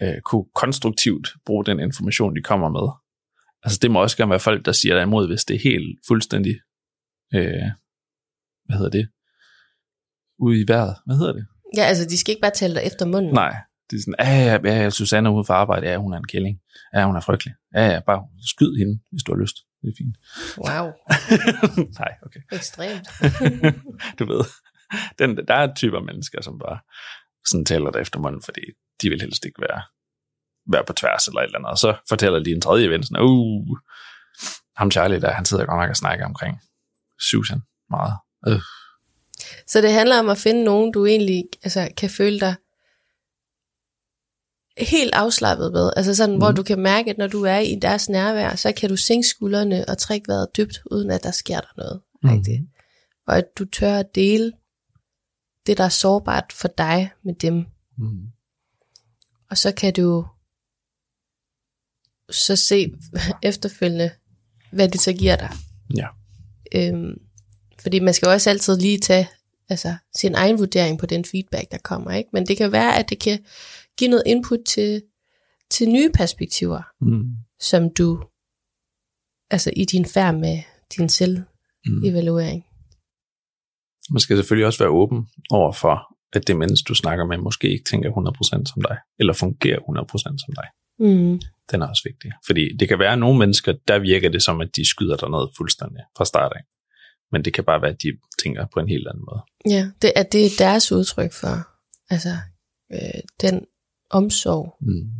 øh, 0.01 0.21
kunne 0.21 0.45
konstruktivt 0.55 1.27
bruge 1.45 1.65
den 1.65 1.79
information, 1.79 2.35
de 2.35 2.41
kommer 2.41 2.69
med. 2.69 2.87
Altså 3.63 3.79
det 3.81 3.91
må 3.91 4.01
også 4.01 4.17
gerne 4.17 4.29
være 4.29 4.39
folk, 4.39 4.65
der 4.65 4.71
siger 4.71 4.95
dig 4.95 5.03
imod, 5.03 5.27
hvis 5.27 5.45
det 5.45 5.55
er 5.55 5.59
helt 5.59 5.99
fuldstændig, 6.07 6.55
øh, 7.35 7.67
hvad 8.65 8.77
hedder 8.77 8.91
det, 8.91 9.07
ude 10.39 10.61
i 10.61 10.65
vejret. 10.67 10.95
Hvad 11.05 11.15
hedder 11.17 11.33
det? 11.33 11.45
Ja, 11.77 11.83
altså 11.83 12.05
de 12.05 12.17
skal 12.17 12.31
ikke 12.31 12.41
bare 12.41 12.51
tale 12.51 12.75
dig 12.75 12.83
efter 12.83 13.05
munden. 13.05 13.33
Nej, 13.33 13.55
det 13.89 13.97
er 13.97 14.01
sådan, 14.01 14.15
ja, 14.19 14.59
ja, 14.65 14.83
ja, 14.83 14.89
Susanne 14.89 15.29
er 15.29 15.33
ude 15.33 15.45
for 15.45 15.53
arbejde, 15.53 15.87
ja, 15.87 15.97
hun 15.97 16.13
er 16.13 16.17
en 16.17 16.27
kælling. 16.27 16.59
Ja, 16.93 17.05
hun 17.05 17.15
er 17.15 17.19
frygtelig. 17.19 17.53
Ja, 17.75 17.85
ja, 17.87 17.99
bare 17.99 18.27
skyd 18.47 18.75
hende, 18.77 18.99
hvis 19.11 19.23
du 19.23 19.33
har 19.33 19.41
lyst. 19.41 19.55
Det 19.85 19.91
er 19.91 19.97
fint. 19.97 20.17
Wow, 20.57 20.85
Nej, 22.01 22.13
okay. 22.25 22.39
ekstremt. 22.51 23.07
du 24.19 24.25
ved, 24.25 24.43
den, 25.19 25.37
der 25.47 25.53
er 25.53 25.73
typer 25.73 25.99
mennesker, 25.99 26.41
som 26.41 26.59
bare 26.59 26.79
sådan 27.45 27.65
taler 27.65 27.91
dig 27.91 28.01
efter 28.01 28.19
munden, 28.19 28.41
fordi 28.41 28.61
de 29.01 29.09
vil 29.09 29.21
helst 29.21 29.45
ikke 29.45 29.61
være, 29.61 29.81
være 30.71 30.83
på 30.87 30.93
tværs 30.93 31.27
eller 31.27 31.41
et 31.41 31.45
eller 31.45 31.57
andet. 31.57 31.71
Og 31.71 31.77
så 31.77 31.95
fortæller 32.09 32.39
de 32.39 32.51
en 32.51 32.61
tredje 32.61 32.89
ven, 32.89 33.03
sådan, 33.03 33.23
uh, 33.23 33.77
ham 34.77 34.91
Charlie 34.91 35.21
der, 35.21 35.31
han 35.31 35.45
sidder 35.45 35.65
godt 35.65 35.79
nok 35.79 35.89
og 35.89 35.95
snakker 35.95 36.25
omkring 36.25 36.61
Susan 37.29 37.61
meget. 37.89 38.13
Øh. 38.47 38.61
Så 39.67 39.81
det 39.81 39.91
handler 39.93 40.19
om 40.19 40.29
at 40.29 40.37
finde 40.37 40.63
nogen, 40.63 40.91
du 40.91 41.05
egentlig 41.05 41.43
altså, 41.63 41.89
kan 41.97 42.09
føle 42.09 42.39
dig 42.39 42.55
helt 44.77 45.13
afslappet 45.13 45.71
med. 45.71 45.91
Altså 45.95 46.15
sådan, 46.15 46.35
mm. 46.35 46.41
hvor 46.41 46.51
du 46.51 46.63
kan 46.63 46.79
mærke, 46.79 47.09
at 47.09 47.17
når 47.17 47.27
du 47.27 47.43
er 47.43 47.57
i 47.57 47.75
deres 47.81 48.09
nærvær, 48.09 48.55
så 48.55 48.71
kan 48.71 48.89
du 48.89 48.95
sænke 48.95 49.27
skuldrene 49.27 49.85
og 49.89 49.97
trække 49.97 50.27
vejret 50.27 50.57
dybt, 50.57 50.81
uden 50.91 51.11
at 51.11 51.23
der 51.23 51.31
sker 51.31 51.59
der 51.59 51.73
noget. 51.77 52.01
Mm. 52.23 52.67
Og 53.27 53.37
at 53.37 53.45
du 53.59 53.65
tør 53.65 53.97
at 53.97 54.15
dele 54.15 54.51
det, 55.67 55.77
der 55.77 55.83
er 55.83 55.89
sårbart 55.89 56.53
for 56.53 56.67
dig 56.67 57.11
med 57.23 57.33
dem. 57.33 57.65
Mm. 57.97 58.27
Og 59.49 59.57
så 59.57 59.71
kan 59.71 59.93
du 59.93 60.25
så 62.29 62.55
se 62.55 62.93
efterfølgende, 63.43 64.11
hvad 64.71 64.89
det 64.89 65.01
så 65.01 65.13
giver 65.13 65.35
dig. 65.35 65.49
Ja. 65.95 66.07
Øhm, 66.75 67.13
fordi 67.79 67.99
man 67.99 68.13
skal 68.13 68.27
jo 68.27 68.31
også 68.31 68.49
altid 68.49 68.77
lige 68.77 68.99
tage 68.99 69.29
altså, 69.69 69.95
sin 70.15 70.35
egen 70.35 70.59
vurdering 70.59 70.99
på 70.99 71.05
den 71.05 71.25
feedback, 71.25 71.71
der 71.71 71.77
kommer. 71.77 72.11
ikke. 72.11 72.29
Men 72.33 72.47
det 72.47 72.57
kan 72.57 72.71
være, 72.71 72.97
at 72.97 73.09
det 73.09 73.19
kan 73.19 73.39
give 73.97 74.09
noget 74.09 74.23
input 74.25 74.59
til, 74.67 75.03
til 75.71 75.89
nye 75.89 76.09
perspektiver, 76.13 76.81
Mm. 77.01 77.23
som 77.59 77.93
du, 77.93 78.23
altså 79.51 79.71
i 79.75 79.85
din 79.85 80.05
færd 80.05 80.35
med 80.35 80.57
din 80.97 81.09
selvevaluering. 81.09 82.65
Man 84.09 84.19
skal 84.19 84.37
selvfølgelig 84.37 84.65
også 84.65 84.79
være 84.79 84.89
åben 84.89 85.27
over 85.51 85.71
for, 85.73 86.15
at 86.33 86.47
det 86.47 86.57
menneske, 86.57 86.87
du 86.87 86.95
snakker 86.95 87.25
med, 87.25 87.37
måske 87.37 87.69
ikke 87.71 87.83
tænker 87.83 88.09
100% 88.09 88.73
som 88.73 88.81
dig, 88.81 88.97
eller 89.19 89.33
fungerer 89.33 89.79
100% 89.79 90.17
som 90.45 90.53
dig. 90.59 90.67
Mm. 90.99 91.39
Den 91.71 91.81
er 91.81 91.87
også 91.87 92.01
vigtig. 92.05 92.31
Fordi 92.45 92.77
det 92.79 92.87
kan 92.87 92.99
være, 92.99 93.13
at 93.13 93.19
nogle 93.19 93.39
mennesker, 93.39 93.73
der 93.87 93.99
virker 93.99 94.29
det 94.29 94.43
som, 94.43 94.61
at 94.61 94.69
de 94.75 94.89
skyder 94.89 95.17
dig 95.17 95.29
noget 95.29 95.49
fuldstændig 95.57 96.03
fra 96.17 96.25
start 96.25 96.51
af. 96.55 96.61
Men 97.31 97.45
det 97.45 97.53
kan 97.53 97.63
bare 97.63 97.81
være, 97.81 97.91
at 97.91 98.01
de 98.03 98.09
tænker 98.43 98.65
på 98.73 98.79
en 98.79 98.87
helt 98.89 99.07
anden 99.07 99.23
måde. 99.29 99.41
Ja, 99.75 99.91
det 100.01 100.11
er, 100.15 100.23
det 100.23 100.45
er 100.45 100.49
deres 100.57 100.91
udtryk 100.91 101.33
for 101.33 101.55
altså, 102.09 102.33
øh, 102.93 103.21
den 103.41 103.65
omsorg, 104.19 104.77
Mm. 104.81 105.11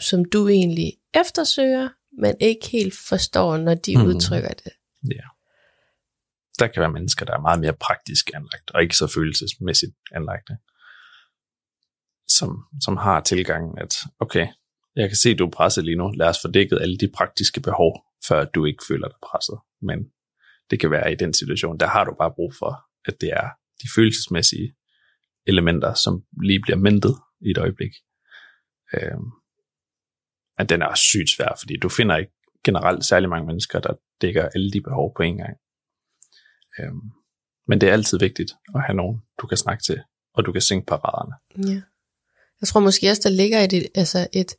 som 0.00 0.24
du 0.24 0.48
egentlig 0.48 0.92
eftersøger, 1.14 1.88
men 2.22 2.34
ikke 2.40 2.68
helt 2.68 2.94
forstår, 3.08 3.56
når 3.56 3.74
de 3.74 3.96
mm. 3.96 4.04
udtrykker 4.06 4.48
det. 4.48 4.72
Der 6.58 6.66
kan 6.66 6.80
være 6.80 6.92
mennesker, 6.92 7.24
der 7.26 7.34
er 7.34 7.40
meget 7.40 7.60
mere 7.60 7.72
praktisk 7.72 8.30
anlagt, 8.34 8.70
og 8.70 8.82
ikke 8.82 8.96
så 8.96 9.06
følelsesmæssigt 9.06 9.92
anlagte. 10.12 10.56
Som, 12.28 12.64
som 12.84 12.96
har 12.96 13.20
tilgangen, 13.20 13.78
at 13.78 13.94
okay, 14.18 14.46
jeg 14.96 15.08
kan 15.08 15.16
se, 15.16 15.34
du 15.34 15.46
er 15.46 15.50
presset 15.50 15.84
lige 15.84 15.96
nu. 15.96 16.10
Lad 16.10 16.28
os 16.28 16.38
få 16.42 16.48
dækket 16.50 16.78
alle 16.80 16.98
de 16.98 17.08
praktiske 17.14 17.60
behov, 17.60 18.04
før 18.28 18.44
du 18.44 18.64
ikke 18.64 18.82
føler 18.88 19.08
dig 19.08 19.16
presset. 19.22 19.58
Men 19.82 19.98
det 20.70 20.80
kan 20.80 20.90
være 20.90 21.12
i 21.12 21.16
den 21.16 21.34
situation, 21.34 21.78
der 21.78 21.86
har 21.86 22.04
du 22.04 22.14
bare 22.18 22.32
brug 22.36 22.54
for, 22.58 22.72
at 23.04 23.20
det 23.20 23.28
er 23.28 23.48
de 23.82 23.88
følelsesmæssige 23.96 24.74
elementer, 25.46 25.94
som 25.94 26.22
lige 26.42 26.60
bliver 26.60 26.76
mentet 26.76 27.14
i 27.46 27.50
et 27.50 27.58
øjeblik. 27.58 27.92
Øhm, 28.94 29.30
at 30.58 30.68
den 30.68 30.82
er 30.82 30.94
sygt 30.94 31.30
svær, 31.36 31.56
fordi 31.58 31.76
du 31.82 31.88
finder 31.88 32.16
ikke 32.16 32.32
generelt 32.64 33.04
særlig 33.04 33.28
mange 33.28 33.46
mennesker, 33.46 33.80
der 33.80 33.94
dækker 34.20 34.48
alle 34.48 34.70
de 34.72 34.80
behov 34.80 35.12
på 35.16 35.22
en 35.22 35.36
gang. 35.36 35.56
Øhm, 36.78 37.10
men 37.68 37.80
det 37.80 37.88
er 37.88 37.92
altid 37.92 38.18
vigtigt 38.18 38.52
at 38.74 38.80
have 38.86 38.96
nogen, 38.96 39.20
du 39.40 39.46
kan 39.46 39.56
snakke 39.56 39.82
til, 39.82 40.00
og 40.34 40.46
du 40.46 40.52
kan 40.52 40.62
sænke 40.62 40.86
paraderne. 40.86 41.34
Ja. 41.72 41.82
Jeg 42.60 42.68
tror 42.68 42.80
måske 42.80 43.10
også, 43.10 43.22
der 43.24 43.30
ligger 43.30 43.60
et, 43.60 43.88
altså 43.94 44.28
et, 44.32 44.52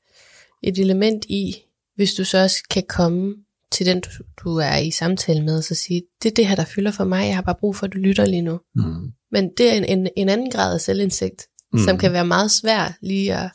et 0.63 0.77
element 0.77 1.25
i, 1.29 1.55
hvis 1.95 2.13
du 2.13 2.23
så 2.23 2.43
også 2.43 2.67
kan 2.69 2.83
komme 2.89 3.35
til 3.71 3.85
den, 3.85 4.01
du, 4.01 4.09
du 4.43 4.55
er 4.55 4.77
i 4.77 4.91
samtale 4.91 5.43
med, 5.43 5.57
og 5.57 5.63
så 5.63 5.75
sige, 5.75 6.01
det 6.23 6.31
er 6.31 6.35
det 6.35 6.47
her, 6.47 6.55
der 6.55 6.65
fylder 6.65 6.91
for 6.91 7.03
mig, 7.03 7.27
jeg 7.27 7.35
har 7.35 7.41
bare 7.41 7.55
brug 7.59 7.75
for, 7.75 7.85
at 7.85 7.93
du 7.93 7.97
lytter 7.97 8.25
lige 8.25 8.41
nu. 8.41 8.59
Mm. 8.75 9.11
Men 9.31 9.51
det 9.57 9.69
er 9.69 9.73
en, 9.73 9.85
en, 9.85 10.09
en 10.17 10.29
anden 10.29 10.51
grad 10.51 10.73
af 10.73 10.81
selvindsigt, 10.81 11.47
mm. 11.73 11.79
som 11.79 11.97
kan 11.97 12.13
være 12.13 12.25
meget 12.25 12.51
svær 12.51 12.97
lige 13.01 13.35
at, 13.35 13.51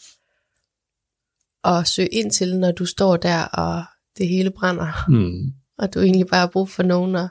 at 1.65 1.89
søge 1.89 2.09
ind 2.09 2.31
til, 2.31 2.59
når 2.59 2.73
du 2.73 2.87
står 2.87 3.17
der, 3.17 3.45
og 3.45 3.85
det 4.19 4.29
hele 4.29 4.51
brænder, 4.51 5.11
Mm. 5.11 5.53
og 5.79 5.95
du 5.95 6.01
egentlig 6.01 6.27
bare 6.27 6.41
har 6.41 6.47
brug 6.47 6.69
for 6.69 6.83
nogen 6.83 7.17
at, 7.17 7.29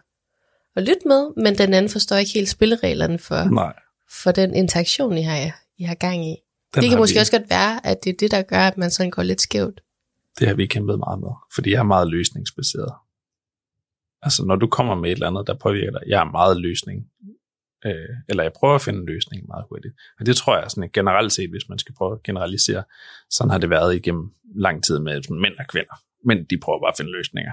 at 0.76 0.84
lytte 0.84 1.08
med, 1.08 1.44
men 1.44 1.58
den 1.58 1.74
anden 1.74 1.92
forstår 1.92 2.16
ikke 2.16 2.32
helt 2.34 2.50
spillereglerne 2.50 3.20
for, 3.20 3.44
Nej. 3.44 3.74
for 4.24 4.32
den 4.32 4.54
interaktion, 4.56 5.18
I 5.18 5.22
har, 5.22 5.62
I 5.78 5.84
har 5.84 5.96
gang 5.96 6.26
i. 6.28 6.36
Den 6.76 6.84
det 6.84 6.90
kan 6.90 7.00
måske 7.00 7.14
vi, 7.14 7.20
også 7.20 7.32
godt 7.40 7.50
være, 7.50 7.86
at 7.86 8.04
det 8.04 8.10
er 8.10 8.18
det, 8.20 8.32
der 8.32 8.42
gør, 8.42 8.60
at 8.68 8.78
man 8.78 8.92
sådan 8.92 9.12
går 9.12 9.24
lidt 9.24 9.42
skævt. 9.42 9.82
Det 10.40 10.48
har 10.48 10.56
vi 10.56 10.66
kæmpet 10.66 11.00
meget 11.00 11.20
med, 11.20 11.30
fordi 11.56 11.72
jeg 11.72 11.80
er 11.80 11.84
meget 11.84 12.08
løsningsbaseret. 12.08 12.94
Altså, 14.22 14.46
når 14.46 14.56
du 14.56 14.68
kommer 14.68 14.96
med 14.96 15.10
et 15.10 15.14
eller 15.16 15.28
andet, 15.28 15.48
der 15.48 15.54
påvirker 15.58 15.92
dig, 15.92 16.02
jeg 16.08 16.20
er 16.20 16.32
meget 16.32 16.58
løsning. 16.62 17.08
Øh, 17.86 18.10
eller 18.30 18.44
jeg 18.44 18.54
prøver 18.54 18.76
at 18.76 18.82
finde 18.82 19.00
en 19.00 19.06
løsning 19.06 19.48
meget 19.48 19.66
hurtigt. 19.70 19.94
Og 20.20 20.26
det 20.26 20.36
tror 20.38 20.60
jeg 20.60 20.72
sådan 20.72 20.90
generelt 20.94 21.32
set, 21.34 21.50
hvis 21.50 21.70
man 21.70 21.80
skal 21.80 21.96
prøve 21.96 22.14
at 22.14 22.24
generalisere, 22.24 22.84
sådan 23.30 23.52
har 23.52 23.58
det 23.58 23.70
været 23.70 23.96
igennem 23.96 24.32
lang 24.56 24.84
tid 24.84 25.00
med 25.00 25.24
sådan, 25.24 25.42
mænd 25.42 25.56
og 25.60 25.68
kvinder. 25.68 25.96
Mænd, 26.26 26.48
de 26.48 26.60
prøver 26.64 26.80
bare 26.80 26.92
at 26.92 26.98
finde 26.98 27.12
løsninger. 27.12 27.52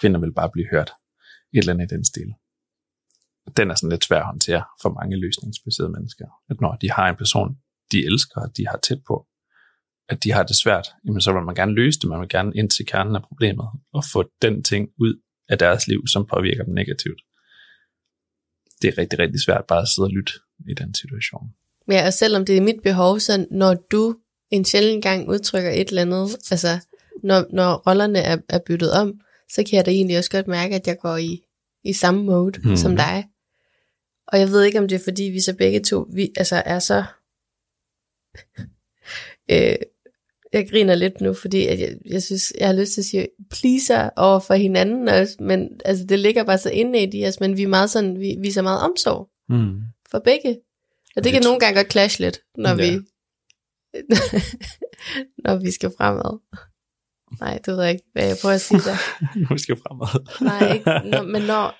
Kvinder 0.00 0.20
vil 0.20 0.32
bare 0.32 0.50
blive 0.52 0.68
hørt. 0.70 0.90
Et 1.54 1.58
eller 1.58 1.72
andet 1.72 1.92
i 1.92 1.94
den 1.94 2.04
stil. 2.04 2.30
Den 3.56 3.70
er 3.70 3.74
sådan 3.74 3.90
lidt 3.90 4.04
svær 4.04 4.18
at 4.18 4.26
håndtere 4.26 4.64
for 4.82 4.90
mange 4.98 5.20
løsningsbaserede 5.20 5.92
mennesker. 5.92 6.26
At 6.50 6.60
når 6.60 6.72
de 6.82 6.90
har 6.90 7.08
en 7.08 7.16
person, 7.16 7.56
de 7.92 7.98
elsker, 8.06 8.40
og 8.40 8.56
de 8.56 8.66
har 8.66 8.78
tæt 8.88 9.02
på, 9.06 9.26
at 10.08 10.24
de 10.24 10.32
har 10.32 10.42
det 10.42 10.56
svært, 10.56 10.86
jamen 11.04 11.20
så 11.20 11.32
vil 11.32 11.42
man 11.42 11.54
gerne 11.54 11.74
løse 11.74 12.00
det, 12.00 12.08
man 12.08 12.20
vil 12.20 12.28
gerne 12.28 12.52
ind 12.54 12.70
til 12.70 12.86
kernen 12.86 13.16
af 13.16 13.22
problemet, 13.22 13.68
og 13.92 14.02
få 14.12 14.24
den 14.42 14.62
ting 14.62 14.88
ud 14.98 15.14
af 15.48 15.58
deres 15.58 15.88
liv, 15.88 16.06
som 16.06 16.26
påvirker 16.26 16.64
dem 16.64 16.74
negativt. 16.74 17.20
Det 18.82 18.88
er 18.88 18.98
rigtig, 18.98 19.18
rigtig 19.18 19.40
svært 19.40 19.64
bare 19.68 19.82
at 19.82 19.88
sidde 19.88 20.06
og 20.06 20.10
lytte 20.10 20.32
i 20.68 20.74
den 20.74 20.94
situation. 20.94 21.54
Ja, 21.90 22.06
og 22.06 22.12
selvom 22.12 22.44
det 22.44 22.56
er 22.56 22.60
mit 22.60 22.82
behov, 22.82 23.20
så 23.20 23.46
når 23.50 23.74
du 23.74 24.16
en 24.50 24.64
sjældent 24.64 25.02
gang 25.02 25.28
udtrykker 25.28 25.70
et 25.70 25.88
eller 25.88 26.02
andet, 26.02 26.36
altså 26.50 26.78
når, 27.22 27.46
når 27.50 27.74
rollerne 27.86 28.18
er, 28.18 28.38
er 28.48 28.58
byttet 28.66 28.92
om, 28.92 29.20
så 29.48 29.64
kan 29.64 29.76
jeg 29.76 29.86
da 29.86 29.90
egentlig 29.90 30.18
også 30.18 30.30
godt 30.30 30.46
mærke, 30.46 30.74
at 30.74 30.86
jeg 30.86 30.98
går 30.98 31.16
i, 31.16 31.42
i 31.84 31.92
samme 31.92 32.24
mode 32.24 32.60
mm. 32.64 32.76
som 32.76 32.96
dig. 32.96 33.24
Og 34.26 34.38
jeg 34.38 34.48
ved 34.48 34.64
ikke, 34.64 34.78
om 34.78 34.88
det 34.88 35.00
er 35.00 35.04
fordi, 35.04 35.22
vi 35.22 35.40
så 35.40 35.56
begge 35.56 35.80
to 35.80 36.08
vi, 36.14 36.32
altså 36.36 36.62
er 36.66 36.78
så... 36.78 37.04
øh, 39.52 39.76
jeg 40.52 40.68
griner 40.70 40.94
lidt 40.94 41.20
nu, 41.20 41.34
fordi 41.34 41.66
at 41.66 41.80
jeg, 41.80 41.96
jeg 42.04 42.22
synes, 42.22 42.52
jeg 42.60 42.66
har 42.68 42.74
lyst 42.74 42.92
til 42.92 43.00
at 43.00 43.04
sige 43.04 43.28
pleaser 43.50 44.10
over 44.16 44.38
for 44.40 44.54
hinanden 44.54 45.08
også, 45.08 45.36
men 45.40 45.68
altså, 45.84 46.04
det 46.04 46.18
ligger 46.18 46.44
bare 46.44 46.58
så 46.58 46.70
inde 46.70 47.04
i 47.18 47.26
os, 47.26 47.40
men 47.40 47.56
vi 47.56 47.62
er 47.62 47.68
meget 47.68 47.90
sådan, 47.90 48.20
vi 48.20 48.36
viser 48.40 48.62
meget 48.62 48.80
omsorg 48.90 49.28
Mm. 49.48 49.80
for 50.10 50.18
begge. 50.18 50.48
Og 50.48 51.14
det 51.16 51.24
Det 51.24 51.32
kan 51.32 51.42
nogle 51.42 51.60
gange 51.60 51.76
godt 51.76 51.92
clash 51.92 52.20
lidt, 52.20 52.38
når 52.58 52.70
Ja. 52.70 52.74
vi 52.76 52.98
når 55.44 55.56
vi 55.56 55.70
skal 55.70 55.92
fremad. 55.98 56.38
Nej, 57.40 57.58
det 57.66 57.66
ved 57.76 57.82
jeg 57.82 57.92
ikke, 57.92 58.04
hvad 58.12 58.26
jeg 58.26 58.36
prøver 58.42 58.54
at 58.54 58.60
sige 58.60 58.80
der. 58.80 58.96
Nu 59.50 59.58
skal 59.58 59.76
fremad. 59.76 60.40
Nej, 60.40 60.72
ikke. 60.74 60.90
Når, 61.10 61.22
men 61.22 61.42
når... 61.42 61.78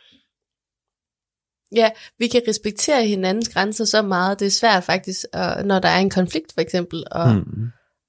Ja, 1.74 1.90
vi 2.18 2.26
kan 2.26 2.42
respektere 2.48 3.06
hinandens 3.06 3.48
grænser 3.48 3.84
så 3.84 4.02
meget. 4.02 4.40
Det 4.40 4.46
er 4.46 4.50
svært 4.50 4.84
faktisk, 4.84 5.20
og 5.32 5.64
når 5.66 5.78
der 5.78 5.88
er 5.88 5.98
en 5.98 6.10
konflikt 6.10 6.52
for 6.54 6.60
eksempel, 6.60 7.04
og, 7.10 7.34
mm 7.34 7.66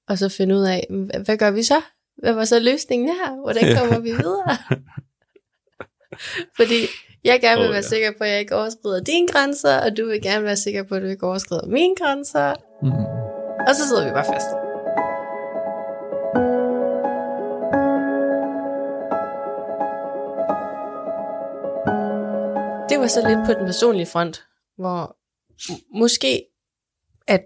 og 0.08 0.18
så 0.18 0.28
finde 0.28 0.54
ud 0.54 0.62
af, 0.62 0.86
hvad 1.24 1.36
gør 1.36 1.50
vi 1.50 1.62
så? 1.62 1.80
Hvad 2.16 2.32
var 2.32 2.44
så 2.44 2.58
løsningen 2.58 3.08
her? 3.08 3.40
Hvordan 3.42 3.76
kommer 3.76 3.94
ja. 3.94 4.00
vi 4.00 4.10
videre? 4.10 4.56
Fordi 6.58 6.86
jeg 7.24 7.40
gerne 7.40 7.60
vil 7.60 7.68
oh, 7.68 7.74
være 7.74 7.82
ja. 7.84 7.88
sikker 7.88 8.12
på, 8.18 8.24
at 8.24 8.30
jeg 8.30 8.40
ikke 8.40 8.56
overskrider 8.56 9.00
dine 9.00 9.28
grænser, 9.28 9.80
og 9.80 9.96
du 9.96 10.06
vil 10.06 10.22
gerne 10.22 10.44
være 10.44 10.56
sikker 10.56 10.82
på, 10.82 10.94
at 10.94 11.02
du 11.02 11.06
ikke 11.06 11.26
overskrider 11.26 11.66
mine 11.66 11.94
grænser. 11.96 12.54
Mm. 12.82 12.90
Og 13.68 13.74
så 13.74 13.88
sidder 13.88 14.04
vi 14.04 14.10
bare 14.10 14.24
fast. 14.24 14.50
Det 22.90 23.00
var 23.00 23.06
så 23.06 23.28
lidt 23.28 23.46
på 23.46 23.52
den 23.52 23.66
personlige 23.66 24.06
front, 24.06 24.44
hvor 24.76 25.16
måske 25.98 26.44
at 27.26 27.40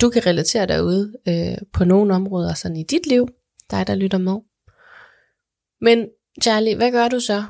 du 0.00 0.10
kan 0.10 0.26
relatere 0.26 0.66
derude 0.66 1.12
øh, 1.28 1.58
på 1.72 1.84
nogle 1.84 2.14
områder 2.14 2.54
sådan 2.54 2.76
i 2.76 2.82
dit 2.82 3.06
liv, 3.06 3.28
dig 3.70 3.86
der 3.86 3.94
lytter 3.94 4.18
med. 4.18 4.36
Men 5.80 6.08
Charlie, 6.42 6.76
hvad 6.76 6.92
gør 6.92 7.08
du 7.08 7.20
så 7.20 7.44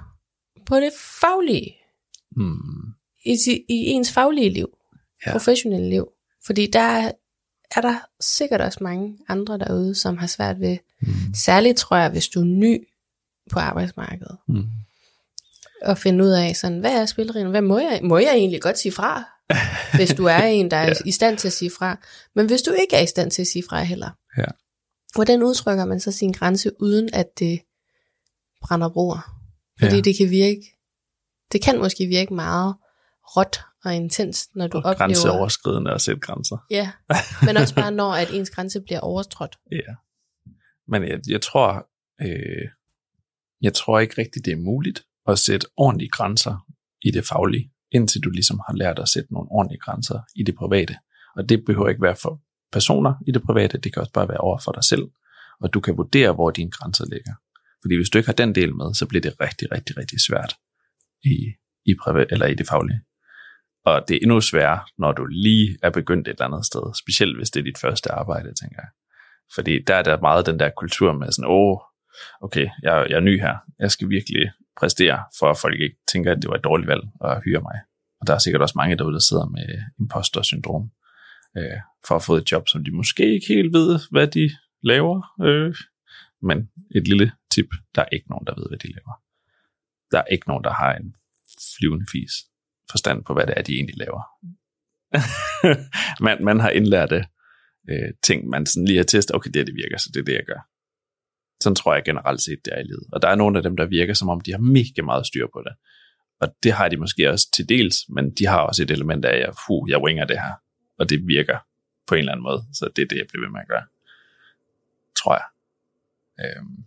på 0.67 0.77
det 0.77 0.93
faglige, 1.21 1.77
Hmm. 2.31 2.93
i, 3.25 3.37
i 3.69 3.75
ens 3.87 4.13
faglige 4.13 4.51
liv, 4.51 4.69
Ja. 5.27 5.33
professionelle 5.33 5.89
liv? 5.91 6.09
Fordi 6.47 6.67
der 6.67 6.81
er, 6.81 7.13
er 7.77 7.81
der 7.81 7.95
sikkert 8.21 8.61
også 8.61 8.79
mange 8.83 9.19
andre 9.29 9.59
derude, 9.59 9.95
som 9.95 10.17
har 10.17 10.27
svært 10.27 10.61
ved, 10.61 10.79
Hmm. 11.01 11.35
særligt 11.35 11.77
tror 11.77 11.97
jeg, 11.97 12.11
hvis 12.11 12.29
du 12.29 12.41
er 12.41 12.45
ny 12.45 12.89
på 13.51 13.59
arbejdsmarkedet, 13.59 14.37
Hmm. 14.47 14.65
at 15.83 15.99
finde 15.99 16.25
ud 16.25 16.31
af, 16.31 16.57
sådan, 16.57 16.81
hvad 16.81 16.93
er 17.01 17.07
spillereglerne? 17.07 17.51
Hvad 17.51 17.61
må 17.63 17.79
jeg, 17.79 18.01
må 18.03 18.19
jeg 18.19 18.33
egentlig 18.35 18.63
godt 18.63 18.79
sige 18.79 18.93
fra? 18.93 19.25
hvis 19.97 20.15
du 20.15 20.25
er 20.25 20.43
en, 20.43 20.71
der 20.71 20.77
er 20.77 20.87
Ja. 20.87 20.95
i 21.07 21.11
stand 21.11 21.39
til 21.39 21.49
at 21.49 21.53
sige 21.53 21.71
fra. 21.79 21.99
Men 22.35 22.47
hvis 22.47 22.63
du 22.63 22.71
ikke 22.73 22.97
er 22.97 23.01
i 23.01 23.07
stand 23.07 23.31
til 23.31 23.43
at 23.43 23.47
sige 23.49 23.65
fra 23.69 23.83
heller, 23.83 24.11
Ja. 24.39 24.45
hvordan 25.15 25.43
udtrykker 25.43 25.85
man 25.85 26.01
så 26.01 26.13
sin 26.13 26.33
grænse, 26.33 26.71
uden 26.81 27.09
at 27.13 27.27
det 27.39 27.61
brænder 28.63 28.89
broer? 28.89 29.33
Fordi 29.81 29.95
Ja. 29.95 30.01
det 30.01 30.17
kan 30.17 30.31
virke, 30.31 30.63
det 31.53 31.63
kan 31.63 31.79
måske 31.79 32.07
virke 32.07 32.35
meget 32.35 32.75
råt 33.37 33.61
og 33.85 33.95
intens, 33.95 34.49
når 34.55 34.67
du 34.67 34.77
Og 34.79 34.85
oplever... 34.85 34.95
grænseoverskridende 34.99 35.91
at 35.93 36.01
sætte 36.01 36.21
grænser. 36.21 36.57
Ja, 36.71 36.93
men 37.47 37.57
også 37.57 37.75
bare 37.75 37.93
når, 37.93 38.13
at 38.13 38.31
ens 38.33 38.51
grænse 38.51 38.81
bliver 38.81 39.01
overtrådt. 39.01 39.57
Ja. 39.73 39.95
Men 40.89 41.03
jeg, 41.09 41.21
jeg 41.29 41.43
tror, 41.43 41.87
øh, 42.23 42.69
jeg 43.63 43.75
tror 43.75 43.99
ikke 44.01 44.15
rigtigt, 44.19 44.45
det 44.45 44.53
er 44.53 44.57
muligt 44.57 45.03
at 45.29 45.39
sætte 45.39 45.67
ordentlige 45.77 46.11
grænser 46.11 46.67
i 47.03 47.11
det 47.11 47.27
faglige, 47.27 47.71
indtil 47.93 48.21
du 48.21 48.31
ligesom 48.31 48.61
har 48.67 48.75
lært 48.75 48.99
at 48.99 49.09
sætte 49.09 49.33
nogle 49.33 49.49
ordentlige 49.51 49.81
grænser 49.81 50.21
i 50.37 50.43
det 50.43 50.55
private. 50.55 50.97
Og 51.37 51.49
det 51.49 51.65
behøver 51.65 51.89
ikke 51.89 52.03
være 52.03 52.17
for 52.17 52.41
personer 52.73 53.15
i 53.27 53.31
det 53.33 53.43
private, 53.43 53.79
det 53.79 53.93
kan 53.93 54.01
også 54.01 54.13
bare 54.13 54.29
være 54.29 54.39
over 54.39 54.59
for 54.65 54.73
dig 54.73 54.85
selv, 54.85 55.03
og 55.61 55.75
du 55.75 55.81
kan 55.81 55.97
vurdere, 55.97 56.33
hvor 56.33 56.51
dine 56.51 56.71
grænser 56.71 57.05
ligger. 57.05 57.35
Fordi 57.83 57.97
hvis 57.97 58.11
du 58.11 58.19
ikke 58.19 58.29
har 58.29 58.35
den 58.35 58.55
del 58.55 58.75
med, 58.75 58.95
så 58.95 59.07
bliver 59.07 59.23
det 59.23 59.41
rigtig, 59.41 59.73
rigtig, 59.73 59.97
rigtig 59.97 60.21
svært 60.21 60.55
i, 61.25 61.37
i, 61.87 61.95
privat, 62.03 62.27
eller 62.31 62.47
i 62.47 62.55
det 62.55 62.69
faglige. 62.69 63.01
Og 63.85 64.05
det 64.09 64.15
er 64.15 64.19
endnu 64.23 64.41
sværere, 64.41 64.81
når 64.99 65.13
du 65.13 65.25
lige 65.25 65.79
er 65.83 65.91
begyndt 65.91 66.29
et 66.29 66.33
eller 66.33 66.45
andet 66.45 66.67
sted, 66.67 66.83
specielt 67.03 67.37
hvis 67.37 67.51
det 67.51 67.61
er 67.61 67.65
dit 67.65 67.79
første 67.79 68.13
arbejde, 68.13 68.55
tænker 68.63 68.77
jeg. 68.79 68.89
Fordi 69.55 69.83
der 69.87 69.95
er 69.95 70.03
der 70.03 70.21
meget 70.21 70.47
den 70.47 70.59
der 70.59 70.71
kultur 70.77 71.13
med 71.13 71.33
sådan, 71.33 71.51
åh, 71.51 71.79
okay, 72.41 72.69
jeg, 72.83 73.07
jeg 73.11 73.17
er 73.17 73.21
ny 73.21 73.41
her, 73.41 73.57
jeg 73.79 73.91
skal 73.91 74.09
virkelig 74.09 74.53
præstere, 74.81 75.25
for 75.39 75.51
at 75.51 75.59
folk 75.59 75.81
ikke 75.81 75.97
tænker, 76.09 76.33
at 76.33 76.43
det 76.43 76.51
var 76.51 76.57
et 76.57 76.65
dårligt 76.65 76.89
valg 76.89 77.03
at 77.25 77.43
hyre 77.45 77.61
mig. 77.61 77.81
Og 78.21 78.27
der 78.27 78.35
er 78.35 78.39
sikkert 78.39 78.63
også 78.63 78.73
mange 78.77 78.97
derude, 78.97 79.15
der 79.15 79.21
sidder 79.21 79.47
med 79.47 79.69
imposter-syndrom, 80.01 80.91
øh, 81.57 81.79
for 82.09 82.17
at 82.17 82.23
få 82.23 82.35
et 82.35 82.53
job, 82.53 82.69
som 82.69 82.85
de 82.85 82.91
måske 82.91 83.35
ikke 83.35 83.47
helt 83.49 83.73
ved, 83.73 84.01
hvad 84.11 84.27
de 84.27 84.51
laver. 84.83 85.23
Øh. 85.43 85.75
Men 86.43 86.71
et 86.95 87.09
lille 87.09 87.33
tip, 87.51 87.69
der 87.95 88.03
er 88.03 88.09
ikke 88.13 88.31
nogen, 88.31 88.47
der 88.47 88.55
ved, 88.57 88.67
hvad 88.69 88.79
de 88.79 88.89
laver. 88.89 89.15
Der 90.11 90.19
er 90.19 90.25
ikke 90.25 90.49
nogen, 90.49 90.65
der 90.65 90.73
har 90.73 90.95
en 90.95 91.15
flyvende 91.77 92.07
fis 92.13 92.33
forstand 92.91 93.25
på, 93.25 93.33
hvad 93.35 93.47
det 93.47 93.55
er, 93.57 93.63
de 93.63 93.75
egentlig 93.75 93.97
laver. 93.97 94.23
man, 96.27 96.45
man 96.45 96.61
har 96.61 96.71
indlært 96.71 97.11
det, 97.11 97.25
øh, 97.91 98.13
ting, 98.23 98.49
man 98.49 98.67
sådan 98.67 98.87
lige 98.87 98.97
har 98.97 99.05
testet, 99.05 99.37
okay, 99.37 99.51
det, 99.55 99.61
er, 99.61 99.65
det 99.65 99.75
virker, 99.75 99.99
så 99.99 100.11
det 100.15 100.21
er 100.21 100.25
det, 100.25 100.35
jeg 100.35 100.45
gør. 100.47 100.61
Sådan 101.63 101.77
tror 101.77 101.95
jeg 101.95 102.05
generelt 102.05 102.43
set, 102.43 102.59
det 102.65 102.73
er 102.75 102.79
i 102.79 102.83
livet. 102.83 103.05
Og 103.13 103.23
der 103.23 103.29
er 103.29 103.35
nogle 103.35 103.57
af 103.59 103.63
dem, 103.63 103.77
der 103.77 103.87
virker, 103.87 104.15
som 104.15 104.29
om 104.29 104.41
de 104.41 104.53
har 104.53 104.59
mega 104.59 105.03
meget 105.03 105.27
styr 105.27 105.47
på 105.53 105.63
det. 105.67 105.73
Og 106.41 106.55
det 106.63 106.73
har 106.73 106.89
de 106.89 106.97
måske 106.97 107.31
også 107.31 107.51
til 107.53 107.69
dels, 107.69 107.97
men 108.09 108.35
de 108.35 108.47
har 108.47 108.61
også 108.61 108.83
et 108.83 108.91
element 108.91 109.25
af, 109.25 109.49
at 109.49 109.55
puh, 109.67 109.91
jeg 109.91 110.03
ringer 110.03 110.25
det 110.25 110.39
her, 110.41 110.53
og 110.99 111.11
det 111.11 111.27
virker 111.27 111.59
på 112.07 112.15
en 112.15 112.19
eller 112.19 112.33
anden 112.33 112.43
måde. 112.43 112.63
Så 112.73 112.91
det 112.97 113.03
er 113.03 113.07
det, 113.07 113.17
jeg 113.17 113.27
bliver 113.29 113.47
ved 113.47 113.53
med 113.53 113.61
at 113.61 113.69
gøre. 113.69 113.87
Tror 115.17 115.35
jeg. 115.35 115.47
Øhm. 116.45 116.85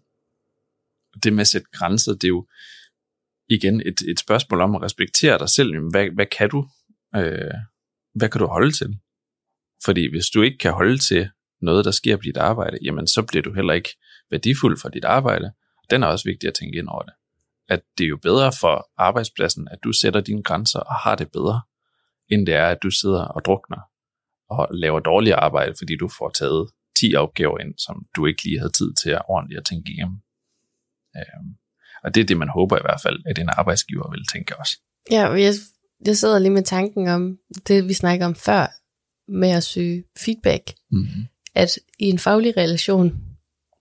Det 1.23 1.33
med 1.33 1.41
at 1.41 1.47
sætte 1.47 1.67
grænser, 1.73 2.11
det 2.11 2.23
er 2.23 2.27
jo 2.27 2.47
igen 3.49 3.81
et, 3.85 4.01
et 4.01 4.19
spørgsmål 4.19 4.61
om 4.61 4.75
at 4.75 4.81
respektere 4.81 5.39
dig 5.39 5.49
selv. 5.49 5.89
Hvad, 5.91 6.09
hvad 6.15 6.25
kan 6.25 6.49
du? 6.49 6.67
Øh, 7.15 7.53
hvad 8.13 8.29
kan 8.29 8.39
du 8.39 8.47
holde 8.47 8.71
til? 8.71 8.97
Fordi 9.85 10.09
hvis 10.09 10.29
du 10.29 10.41
ikke 10.41 10.57
kan 10.57 10.73
holde 10.73 10.97
til 10.97 11.29
noget, 11.61 11.85
der 11.85 11.91
sker 11.91 12.15
på 12.15 12.21
dit 12.21 12.37
arbejde, 12.37 12.77
jamen 12.81 13.07
så 13.07 13.21
bliver 13.21 13.43
du 13.43 13.53
heller 13.53 13.73
ikke 13.73 13.89
værdifuld 14.31 14.77
for 14.81 14.89
dit 14.89 15.05
arbejde. 15.05 15.51
Den 15.89 16.03
er 16.03 16.07
også 16.07 16.29
vigtig 16.29 16.47
at 16.47 16.53
tænke 16.53 16.77
ind 16.77 16.87
over 16.87 17.01
det. 17.01 17.13
At 17.69 17.81
det 17.97 18.03
er 18.03 18.07
jo 18.07 18.17
bedre 18.17 18.51
for 18.61 18.89
arbejdspladsen, 18.97 19.67
at 19.71 19.79
du 19.83 19.91
sætter 19.91 20.21
dine 20.21 20.43
grænser 20.43 20.79
og 20.79 20.95
har 20.95 21.15
det 21.15 21.31
bedre, 21.31 21.61
end 22.29 22.45
det 22.47 22.55
er, 22.55 22.67
at 22.67 22.83
du 22.83 22.91
sidder 22.91 23.23
og 23.25 23.45
drukner 23.45 23.81
og 24.49 24.67
laver 24.71 24.99
dårligt 24.99 25.35
arbejde, 25.35 25.73
fordi 25.77 25.95
du 25.95 26.09
får 26.17 26.29
taget 26.29 26.69
10 26.99 27.15
opgaver 27.15 27.59
ind, 27.59 27.73
som 27.77 28.05
du 28.15 28.25
ikke 28.25 28.43
lige 28.43 28.59
havde 28.59 28.71
tid 28.71 28.93
til 28.93 29.09
at 29.09 29.21
ordentligt 29.29 29.59
at 29.59 29.65
tænke 29.65 29.91
igennem. 29.91 30.17
Øhm, 31.17 31.49
og 32.03 32.15
det 32.15 32.21
er 32.21 32.25
det, 32.25 32.37
man 32.37 32.49
håber 32.49 32.77
i 32.77 32.81
hvert 32.81 33.01
fald, 33.01 33.19
at 33.25 33.39
en 33.39 33.49
arbejdsgiver 33.57 34.11
vil 34.11 34.25
tænke 34.33 34.57
også. 34.59 34.77
Ja, 35.11 35.27
og 35.27 35.41
jeg, 35.41 35.53
jeg 36.05 36.17
sidder 36.17 36.39
lige 36.39 36.51
med 36.51 36.63
tanken 36.63 37.07
om 37.07 37.37
det, 37.67 37.87
vi 37.87 37.93
snakker 37.93 38.25
om 38.25 38.35
før, 38.35 38.67
med 39.31 39.49
at 39.49 39.63
søge 39.63 40.03
feedback. 40.17 40.63
Mm-hmm. 40.91 41.25
At 41.55 41.79
i 41.99 42.05
en 42.05 42.19
faglig 42.19 42.57
relation, 42.57 43.28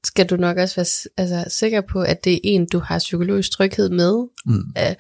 skal 0.05 0.27
du 0.27 0.37
nok 0.37 0.57
også 0.57 0.77
være 0.77 1.11
altså, 1.25 1.51
sikker 1.57 1.81
på, 1.81 2.03
at 2.03 2.25
det 2.25 2.35
er 2.35 2.39
en, 2.43 2.67
du 2.67 2.79
har 2.79 2.99
psykologisk 2.99 3.51
tryghed 3.51 3.89
med, 3.91 4.29
Mm. 4.47 4.75
øh, 4.79 4.95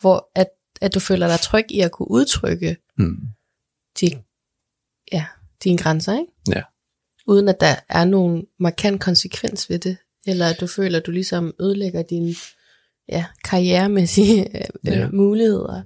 hvor 0.00 0.30
at, 0.34 0.46
at 0.80 0.94
du 0.94 1.00
føler 1.00 1.28
dig 1.28 1.40
tryg 1.40 1.64
i 1.70 1.80
at 1.80 1.90
kunne 1.92 2.10
udtrykke 2.10 2.76
Mm. 2.98 3.16
de, 4.00 4.22
ja, 5.12 5.26
dine 5.64 5.78
grænser, 5.78 6.12
ikke? 6.18 6.32
Ja. 6.56 6.62
Uden 7.26 7.48
at 7.48 7.60
der 7.60 7.74
er 7.88 8.04
nogen 8.04 8.46
markant 8.60 9.00
konsekvens 9.00 9.70
ved 9.70 9.78
det, 9.78 9.96
eller 10.26 10.46
at 10.46 10.60
du 10.60 10.66
føler, 10.66 10.98
at 10.98 11.06
du 11.06 11.10
ligesom 11.10 11.54
ødelægger 11.60 12.02
dine 12.02 12.34
ja, 13.08 13.24
karrieremæssige 13.44 14.56
øh, 14.56 14.64
Ja. 14.86 15.08
muligheder. 15.08 15.82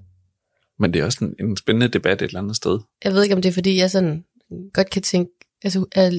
Men 0.78 0.92
det 0.92 1.00
er 1.00 1.04
også 1.04 1.24
en, 1.24 1.34
en 1.46 1.56
spændende 1.56 1.88
debat 1.88 2.22
et 2.22 2.26
eller 2.26 2.40
andet 2.40 2.56
sted. 2.56 2.78
Jeg 3.04 3.12
ved 3.12 3.22
ikke, 3.22 3.34
om 3.34 3.42
det 3.42 3.48
er, 3.48 3.52
fordi 3.52 3.78
jeg 3.78 3.90
sådan 3.90 4.24
godt 4.72 4.90
kan 4.90 5.02
tænke, 5.02 5.32
altså, 5.64 5.86
at, 5.92 6.12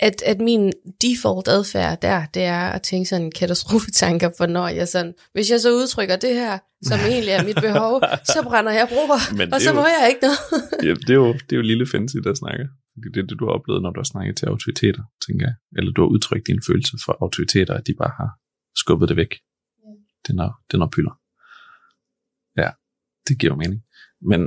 at, 0.00 0.22
at 0.22 0.40
min 0.40 0.72
default 1.02 1.48
adfærd 1.48 2.00
der, 2.02 2.26
det 2.26 2.42
er 2.42 2.60
at 2.68 2.82
tænke 2.82 3.08
sådan 3.08 3.30
katastrofetanker, 3.30 4.30
for 4.38 4.46
når 4.46 4.68
jeg 4.68 4.88
sådan, 4.88 5.14
hvis 5.32 5.50
jeg 5.50 5.60
så 5.60 5.72
udtrykker 5.74 6.16
det 6.16 6.34
her, 6.34 6.58
som 6.82 6.98
egentlig 7.10 7.32
er 7.32 7.44
mit 7.44 7.56
behov, 7.62 8.02
så 8.24 8.42
brænder 8.42 8.72
jeg 8.72 8.88
det 8.90 9.54
og 9.54 9.60
så 9.60 9.70
jo- 9.70 9.74
må 9.74 9.86
jeg 9.86 10.06
ikke 10.08 10.20
noget. 10.22 10.38
Ja, 10.88 10.94
det, 10.94 11.10
er 11.10 11.14
jo, 11.14 11.32
det 11.32 11.52
er 11.52 11.56
jo 11.56 11.62
lille 11.62 11.86
fancy, 11.86 12.16
der 12.16 12.34
snakker. 12.34 12.66
Det 13.14 13.16
er 13.16 13.26
det, 13.26 13.38
du 13.40 13.44
har 13.46 13.52
oplevet, 13.52 13.82
når 13.82 13.90
du 13.90 14.00
har 14.00 14.04
snakket 14.04 14.36
til 14.36 14.46
autoriteter, 14.46 15.02
tænker 15.26 15.46
jeg. 15.46 15.54
Eller 15.78 15.92
du 15.92 16.00
har 16.02 16.08
udtrykt 16.08 16.46
dine 16.46 16.60
følelser 16.66 16.98
for 17.04 17.18
autoriteter, 17.20 17.74
at 17.74 17.86
de 17.86 17.94
bare 17.98 18.12
har 18.16 18.30
skubbet 18.76 19.08
det 19.08 19.16
væk. 19.16 19.32
Det 20.26 20.30
er 20.32 20.34
noget, 20.34 20.52
det 20.70 20.80
er 20.80 20.86
pyller. 20.86 21.14
Ja, 22.56 22.70
det 23.28 23.38
giver 23.38 23.52
jo 23.52 23.56
mening. 23.56 23.82
Men 24.20 24.40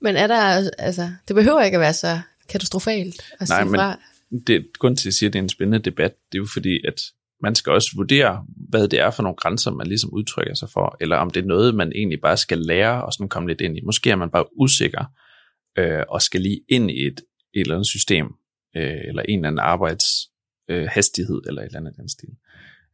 Men 0.00 0.16
er 0.16 0.26
der, 0.26 0.70
altså, 0.78 1.10
det 1.28 1.36
behøver 1.36 1.60
ikke 1.62 1.74
at 1.76 1.80
være 1.80 1.94
så 1.94 2.20
katastrofalt 2.48 3.22
at 3.40 3.48
Nej, 3.48 3.60
sige 3.60 3.70
men- 3.70 3.78
fra 3.78 3.98
det, 4.46 4.66
grund 4.78 4.96
til, 4.96 5.02
at 5.02 5.06
jeg 5.06 5.12
siger, 5.14 5.28
at 5.28 5.32
det 5.32 5.38
er 5.38 5.42
en 5.42 5.48
spændende 5.48 5.90
debat, 5.90 6.14
det 6.32 6.38
er 6.38 6.42
jo 6.42 6.46
fordi, 6.52 6.86
at 6.86 7.02
man 7.42 7.54
skal 7.54 7.72
også 7.72 7.90
vurdere, 7.96 8.46
hvad 8.68 8.88
det 8.88 9.00
er 9.00 9.10
for 9.10 9.22
nogle 9.22 9.36
grænser, 9.36 9.70
man 9.70 9.86
ligesom 9.86 10.12
udtrykker 10.12 10.54
sig 10.54 10.68
for, 10.70 10.96
eller 11.00 11.16
om 11.16 11.30
det 11.30 11.42
er 11.42 11.46
noget, 11.46 11.74
man 11.74 11.92
egentlig 11.94 12.20
bare 12.20 12.36
skal 12.36 12.58
lære 12.58 13.04
og 13.04 13.12
sådan 13.12 13.28
komme 13.28 13.48
lidt 13.48 13.60
ind 13.60 13.78
i. 13.78 13.80
Måske 13.80 14.10
er 14.10 14.16
man 14.16 14.30
bare 14.30 14.58
usikker 14.60 15.04
øh, 15.78 16.02
og 16.08 16.22
skal 16.22 16.40
lige 16.40 16.60
ind 16.68 16.90
i 16.90 17.06
et, 17.06 17.20
et 17.54 17.60
eller 17.60 17.74
andet 17.74 17.86
system, 17.86 18.26
øh, 18.76 18.98
eller 19.04 19.22
en 19.22 19.38
eller 19.38 19.48
anden 19.48 19.58
arbejdshastighed, 19.58 20.82
øh, 20.84 20.88
hastighed, 20.92 21.42
eller 21.46 21.62
et 21.62 21.66
eller 21.66 21.80
andet 21.80 21.96
den 21.96 22.08
stil. 22.08 22.28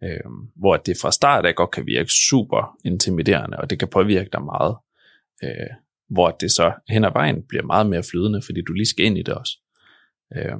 Øh, 0.05 0.31
hvor 0.57 0.77
det 0.77 0.97
fra 1.03 1.13
start 1.13 1.47
af 1.47 1.55
godt 1.55 1.71
kan 1.71 1.87
virke 1.87 2.11
super 2.29 2.77
intimiderende, 2.85 3.57
og 3.57 3.71
det 3.71 3.79
kan 3.79 3.89
påvirke 3.89 4.29
dig 4.33 4.43
meget. 4.43 4.77
Øh, 5.45 5.71
hvor 6.11 6.31
det 6.31 6.51
så 6.51 6.73
hen 6.89 7.05
ad 7.05 7.13
vejen 7.13 7.43
bliver 7.49 7.65
meget 7.65 7.87
mere 7.87 8.03
flydende, 8.11 8.43
fordi 8.43 8.61
du 8.63 8.73
lige 8.73 8.87
skal 8.87 9.05
ind 9.05 9.19
i 9.19 9.23
det 9.23 9.35
også. 9.35 9.59
Øh, 10.37 10.59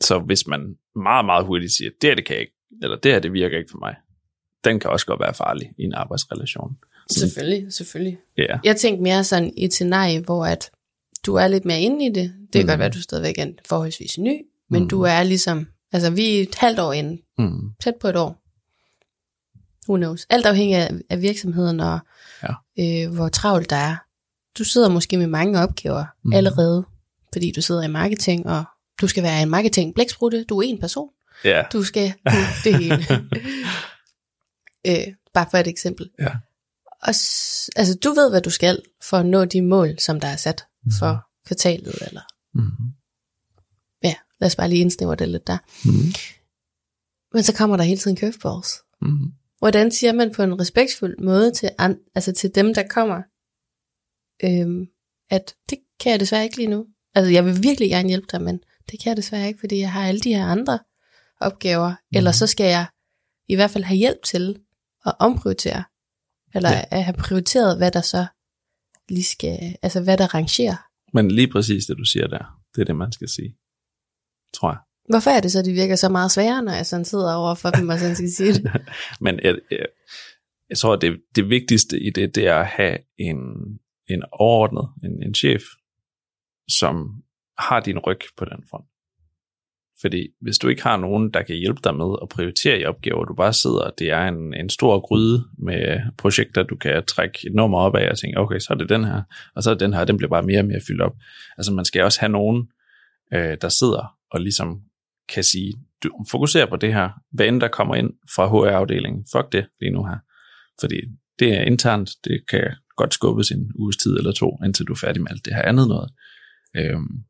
så 0.00 0.18
hvis 0.18 0.46
man 0.46 0.74
meget, 0.96 1.24
meget 1.24 1.46
hurtigt 1.46 1.72
siger, 1.72 1.90
det 2.00 2.10
her 2.10 2.14
det 2.14 2.26
kan 2.26 2.34
jeg 2.34 2.40
ikke, 2.40 2.54
eller 2.82 2.96
det 2.96 3.12
her 3.12 3.18
det 3.18 3.32
virker 3.32 3.58
ikke 3.58 3.70
for 3.70 3.78
mig, 3.78 3.94
den 4.64 4.80
kan 4.80 4.90
også 4.90 5.06
godt 5.06 5.20
være 5.20 5.34
farlig 5.34 5.70
i 5.78 5.82
en 5.82 5.94
arbejdsrelation. 5.94 6.76
Selvfølgelig, 7.10 7.72
selvfølgelig. 7.72 8.18
Ja, 8.38 8.58
Jeg 8.64 8.76
tænkte 8.76 9.02
mere 9.02 9.24
sådan 9.24 9.52
i 9.56 9.64
et 9.64 9.72
scenarie, 9.72 10.20
hvor 10.20 10.46
at 10.46 10.70
du 11.26 11.34
er 11.34 11.48
lidt 11.48 11.64
mere 11.64 11.80
inde 11.80 12.06
i 12.06 12.08
det. 12.08 12.34
Det 12.42 12.52
kan 12.52 12.62
Mm. 12.62 12.68
godt 12.68 12.78
være, 12.78 12.88
at 12.88 12.94
du 12.94 13.02
stadigvæk 13.02 13.38
er 13.38 13.46
forholdsvis 13.68 14.18
ny, 14.18 14.42
men 14.70 14.82
Mm. 14.82 14.88
du 14.88 15.02
er 15.02 15.22
ligesom, 15.22 15.66
altså 15.92 16.10
vi 16.10 16.38
er 16.38 16.42
et 16.42 16.54
halvt 16.54 16.78
år 16.78 16.92
inde, 16.92 17.22
mm, 17.38 17.70
tæt 17.82 17.94
på 18.00 18.08
et 18.08 18.16
år. 18.16 18.40
Who 19.88 19.96
knows? 19.96 20.26
Alt 20.30 20.46
afhængig 20.46 20.76
af, 20.76 20.90
af 21.10 21.22
virksomheden 21.22 21.80
og 21.80 21.98
Ja. 22.42 22.54
øh, 23.06 23.14
hvor 23.14 23.28
travlt 23.28 23.70
der 23.70 23.76
er. 23.76 23.96
Du 24.58 24.64
sidder 24.64 24.88
måske 24.88 25.16
med 25.18 25.26
mange 25.26 25.60
opgaver 25.60 26.04
mm. 26.24 26.32
allerede, 26.32 26.84
fordi 27.32 27.52
du 27.56 27.62
sidder 27.62 27.82
i 27.82 27.88
marketing, 27.88 28.46
og 28.46 28.64
du 29.00 29.08
skal 29.08 29.22
være 29.22 29.42
en 29.42 29.50
marketing 29.50 29.94
blæksprutte. 29.94 30.44
Du 30.44 30.58
er 30.58 30.62
en 30.62 30.80
person. 30.80 31.08
ja, 31.44 31.62
Du 31.72 31.82
skal 31.84 32.14
kunne 32.26 32.46
det 32.64 32.78
hele. 32.78 33.06
øh, 34.88 35.14
bare 35.34 35.46
for 35.50 35.58
et 35.58 35.66
eksempel. 35.66 36.10
Ja. 36.18 36.30
Og 37.02 37.08
altså, 37.76 37.98
du 38.04 38.10
ved, 38.10 38.30
hvad 38.30 38.40
du 38.40 38.50
skal 38.50 38.82
for 39.02 39.16
at 39.16 39.26
nå 39.26 39.44
de 39.44 39.62
mål, 39.62 39.98
som 39.98 40.20
der 40.20 40.28
er 40.28 40.36
sat 40.36 40.64
for 40.98 41.26
kvartalet, 41.46 41.94
eller 42.06 42.20
Mm-hmm. 42.56 42.86
ja, 44.02 44.14
lad 44.40 44.46
os 44.46 44.56
bare 44.56 44.68
lige 44.68 44.80
indsnævre 44.80 45.14
det 45.14 45.28
lidt 45.28 45.46
der. 45.46 45.58
Mm-hmm. 45.84 46.12
Men 47.32 47.42
så 47.42 47.54
kommer 47.54 47.76
der 47.76 47.84
hele 47.84 48.00
tiden 48.00 48.16
curveballs. 48.16 48.68
Mm-hmm. 49.00 49.32
Hvordan 49.58 49.90
siger 49.90 50.12
man 50.12 50.32
på 50.34 50.42
en 50.42 50.60
respektfuld 50.60 51.18
måde 51.18 51.52
til, 51.52 51.70
an, 51.78 51.98
altså 52.14 52.32
til 52.32 52.54
dem, 52.54 52.74
der 52.74 52.82
kommer, 52.90 53.22
øhm, 54.44 54.86
at 55.30 55.54
det 55.70 55.78
kan 56.00 56.12
jeg 56.12 56.20
desværre 56.20 56.44
ikke 56.44 56.56
lige 56.56 56.68
nu. 56.68 56.86
Altså, 57.14 57.30
jeg 57.32 57.44
vil 57.44 57.62
virkelig 57.62 57.90
gerne 57.90 58.08
hjælpe 58.08 58.26
dig, 58.32 58.42
men 58.42 58.60
det 58.90 59.00
kan 59.02 59.10
jeg 59.10 59.16
desværre 59.16 59.48
ikke, 59.48 59.60
fordi 59.60 59.78
jeg 59.78 59.92
har 59.92 60.08
alle 60.08 60.20
de 60.20 60.34
her 60.34 60.46
andre 60.46 60.78
opgaver. 61.40 61.90
Mm. 61.90 62.16
Eller 62.16 62.32
så 62.32 62.46
skal 62.46 62.66
jeg 62.66 62.86
i 63.48 63.54
hvert 63.54 63.70
fald 63.70 63.84
have 63.84 63.96
hjælp 63.96 64.22
til 64.24 64.58
at 65.06 65.14
omprioritere. 65.18 65.84
Eller 66.54 66.70
Ja. 66.70 66.76
ja. 66.76 66.84
at 66.90 67.04
have 67.04 67.16
prioriteret, 67.18 67.76
hvad 67.76 67.90
der 67.90 68.00
så 68.00 68.26
lige 69.08 69.24
skal, 69.24 69.76
altså 69.82 70.00
hvad 70.02 70.16
der 70.18 70.34
rangerer. 70.34 70.76
Men 71.12 71.30
lige 71.30 71.48
præcis 71.52 71.86
det, 71.86 71.98
du 71.98 72.04
siger 72.04 72.26
der, 72.26 72.60
det 72.74 72.80
er 72.80 72.84
det, 72.84 72.96
man 72.96 73.12
skal 73.12 73.28
sige. 73.28 73.56
Tror 74.54 74.70
jeg. 74.70 74.78
Hvorfor 75.08 75.30
er 75.30 75.40
det 75.40 75.52
så, 75.52 75.62
det 75.62 75.74
virker 75.74 75.96
så 75.96 76.08
meget 76.08 76.30
sværere, 76.30 76.62
når 76.62 76.72
jeg 76.72 76.86
sådan 76.86 77.04
sidder 77.04 77.34
over 77.34 77.54
for 77.54 77.70
dem 77.70 77.88
og 77.88 77.98
sådan 77.98 78.16
skal 78.16 78.30
sige 78.32 78.52
det? 78.52 78.72
Men 79.24 79.40
jeg, 79.42 79.54
jeg, 79.70 79.86
jeg 80.68 80.78
tror, 80.78 80.96
det, 80.96 81.20
det 81.34 81.48
vigtigste 81.48 82.00
i 82.00 82.10
det, 82.10 82.34
det 82.34 82.46
er 82.46 82.56
at 82.56 82.66
have 82.66 82.98
en, 83.18 83.36
en 84.08 84.22
overordnet, 84.32 84.88
en, 85.04 85.22
en 85.22 85.34
chef, 85.34 85.62
som 86.68 87.22
har 87.58 87.80
din 87.80 87.98
ryg 87.98 88.20
på 88.36 88.44
den 88.44 88.64
front. 88.70 88.86
Fordi 90.00 90.28
hvis 90.40 90.58
du 90.58 90.68
ikke 90.68 90.82
har 90.82 90.96
nogen, 90.96 91.30
der 91.30 91.42
kan 91.42 91.56
hjælpe 91.56 91.80
dig 91.84 91.96
med 91.96 92.16
at 92.22 92.28
prioritere 92.28 92.78
i 92.78 92.84
opgaver, 92.84 93.24
du 93.24 93.34
bare 93.34 93.52
sidder, 93.52 93.80
og 93.80 93.92
det 93.98 94.10
er 94.10 94.28
en, 94.28 94.54
en 94.54 94.70
stor 94.70 95.00
gryde 95.00 95.44
med 95.58 96.00
projekter, 96.18 96.62
du 96.62 96.76
kan 96.76 97.04
trække 97.04 97.38
et 97.46 97.54
nummer 97.54 97.78
op 97.78 97.96
af 97.96 98.10
og 98.10 98.18
tænke, 98.18 98.38
okay, 98.38 98.58
så 98.58 98.66
er 98.70 98.76
det 98.76 98.88
den 98.88 99.04
her, 99.04 99.22
og 99.54 99.62
så 99.62 99.70
er 99.70 99.74
det 99.74 99.80
den 99.80 99.92
her, 99.92 100.04
den 100.04 100.16
bliver 100.16 100.30
bare 100.30 100.42
mere 100.42 100.58
og 100.58 100.66
mere 100.66 100.80
fyldt 100.88 101.02
op. 101.02 101.16
Altså 101.58 101.72
man 101.72 101.84
skal 101.84 102.02
også 102.02 102.20
have 102.20 102.32
nogen, 102.32 102.68
øh, 103.34 103.56
der 103.60 103.68
sidder 103.68 104.16
og 104.30 104.40
ligesom 104.40 104.80
kan 105.28 105.44
sige, 105.44 105.74
du 106.02 106.24
fokuserer 106.30 106.66
på 106.66 106.76
det 106.76 106.94
her, 106.94 107.10
hvad 107.32 107.46
end 107.46 107.60
der 107.60 107.68
kommer 107.68 107.94
ind 107.94 108.10
fra 108.34 108.46
HR-afdelingen, 108.46 109.26
fuck 109.32 109.52
det 109.52 109.66
lige 109.80 109.92
nu 109.92 110.04
her. 110.04 110.18
Fordi 110.80 111.00
det 111.38 111.56
er 111.58 111.62
internt, 111.62 112.10
det 112.24 112.44
kan 112.48 112.74
godt 112.96 113.14
skubbes 113.14 113.50
en 113.50 113.72
uges 113.74 113.96
tid 113.96 114.16
eller 114.16 114.32
to, 114.32 114.58
indtil 114.64 114.86
du 114.86 114.92
er 114.92 114.98
færdig 115.00 115.22
med 115.22 115.30
alt 115.30 115.44
det 115.44 115.54
her 115.54 115.62
andet 115.62 115.88
noget. 115.88 116.10
Øhm, 116.76 117.24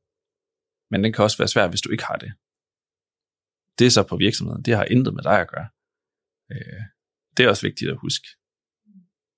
men 0.95 1.05
den 1.05 1.13
kan 1.13 1.25
også 1.25 1.39
være 1.39 1.49
svær, 1.49 1.69
hvis 1.69 1.81
du 1.81 1.91
ikke 1.91 2.05
har 2.05 2.17
det. 2.17 2.33
Det 3.79 3.87
er 3.87 3.91
så 3.91 4.03
på 4.03 4.17
virksomheden, 4.17 4.63
det 4.63 4.77
har 4.77 4.85
intet 4.85 5.15
med 5.15 5.23
dig 5.23 5.41
at 5.41 5.51
gøre. 5.51 5.69
Øh, 6.53 6.83
det 7.37 7.45
er 7.45 7.49
også 7.49 7.67
vigtigt 7.67 7.91
at 7.91 7.97
huske. 7.97 8.27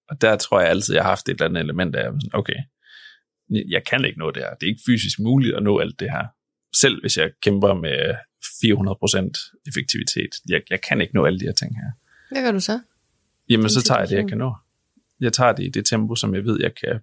Og 0.09 0.21
der 0.21 0.37
tror 0.37 0.61
jeg 0.61 0.69
altid, 0.69 0.95
jeg 0.95 1.03
har 1.05 1.09
haft 1.09 1.29
et 1.29 1.33
eller 1.33 1.45
andet 1.47 1.61
element 1.61 1.97
af, 1.97 2.05
sådan, 2.05 2.31
okay, 2.33 2.59
jeg 3.49 3.85
kan 3.87 4.05
ikke 4.05 4.19
nå 4.19 4.31
det 4.31 4.43
her. 4.43 4.55
Det 4.55 4.67
er 4.67 4.71
ikke 4.71 4.87
fysisk 4.87 5.19
muligt 5.19 5.57
at 5.57 5.63
nå 5.63 5.79
alt 5.79 6.01
det 6.01 6.11
her. 6.11 6.27
Selv 6.77 7.01
hvis 7.01 7.17
jeg 7.17 7.31
kæmper 7.43 7.75
med 7.75 8.15
400% 8.45 9.63
effektivitet. 9.69 10.33
Jeg, 10.49 10.61
jeg 10.71 10.81
kan 10.81 11.01
ikke 11.01 11.15
nå 11.15 11.25
alle 11.25 11.41
de 11.41 11.45
her 11.45 11.53
ting 11.53 11.77
her. 11.77 11.91
Hvad 12.31 12.43
gør 12.43 12.53
du 12.53 12.61
så? 12.61 12.81
Jamen, 13.49 13.71
så 13.71 13.83
tager 13.83 14.01
jeg 14.01 14.09
det, 14.09 14.17
jeg 14.17 14.29
kan 14.29 14.39
nå. 14.39 14.55
Jeg 15.21 15.33
tager 15.33 15.53
det 15.53 15.65
i 15.65 15.69
det 15.69 15.87
tempo, 15.87 16.15
som 16.15 16.35
jeg 16.35 16.45
ved, 16.45 16.61
jeg 16.61 16.75
kan 16.75 17.01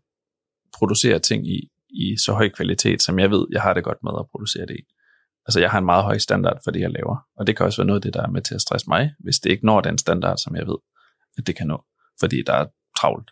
producere 0.73 1.19
ting 1.19 1.47
i, 1.47 1.69
i 1.93 2.17
så 2.25 2.33
høj 2.33 2.49
kvalitet, 2.49 3.01
som 3.01 3.19
jeg 3.19 3.31
ved, 3.31 3.45
jeg 3.51 3.61
har 3.61 3.73
det 3.73 3.83
godt 3.83 4.03
med 4.03 4.11
at 4.19 4.29
producere 4.31 4.65
det 4.65 4.75
i. 4.75 4.83
Altså, 5.45 5.59
jeg 5.59 5.71
har 5.71 5.77
en 5.77 5.85
meget 5.85 6.03
høj 6.03 6.17
standard 6.17 6.59
for 6.63 6.71
det, 6.71 6.79
jeg 6.79 6.91
laver. 6.91 7.17
Og 7.37 7.47
det 7.47 7.57
kan 7.57 7.65
også 7.65 7.81
være 7.81 7.87
noget 7.87 7.99
af 7.99 8.01
det, 8.01 8.13
der 8.13 8.23
er 8.23 8.29
med 8.29 8.41
til 8.41 8.55
at 8.55 8.61
stresse 8.61 8.89
mig, 8.89 9.13
hvis 9.19 9.39
det 9.39 9.49
ikke 9.49 9.65
når 9.65 9.81
den 9.81 9.97
standard, 9.97 10.37
som 10.37 10.55
jeg 10.55 10.67
ved, 10.67 10.77
at 11.37 11.47
det 11.47 11.55
kan 11.55 11.67
nå. 11.67 11.85
Fordi 12.19 12.43
der 12.47 12.53
er 12.53 12.65
travlt. 12.99 13.31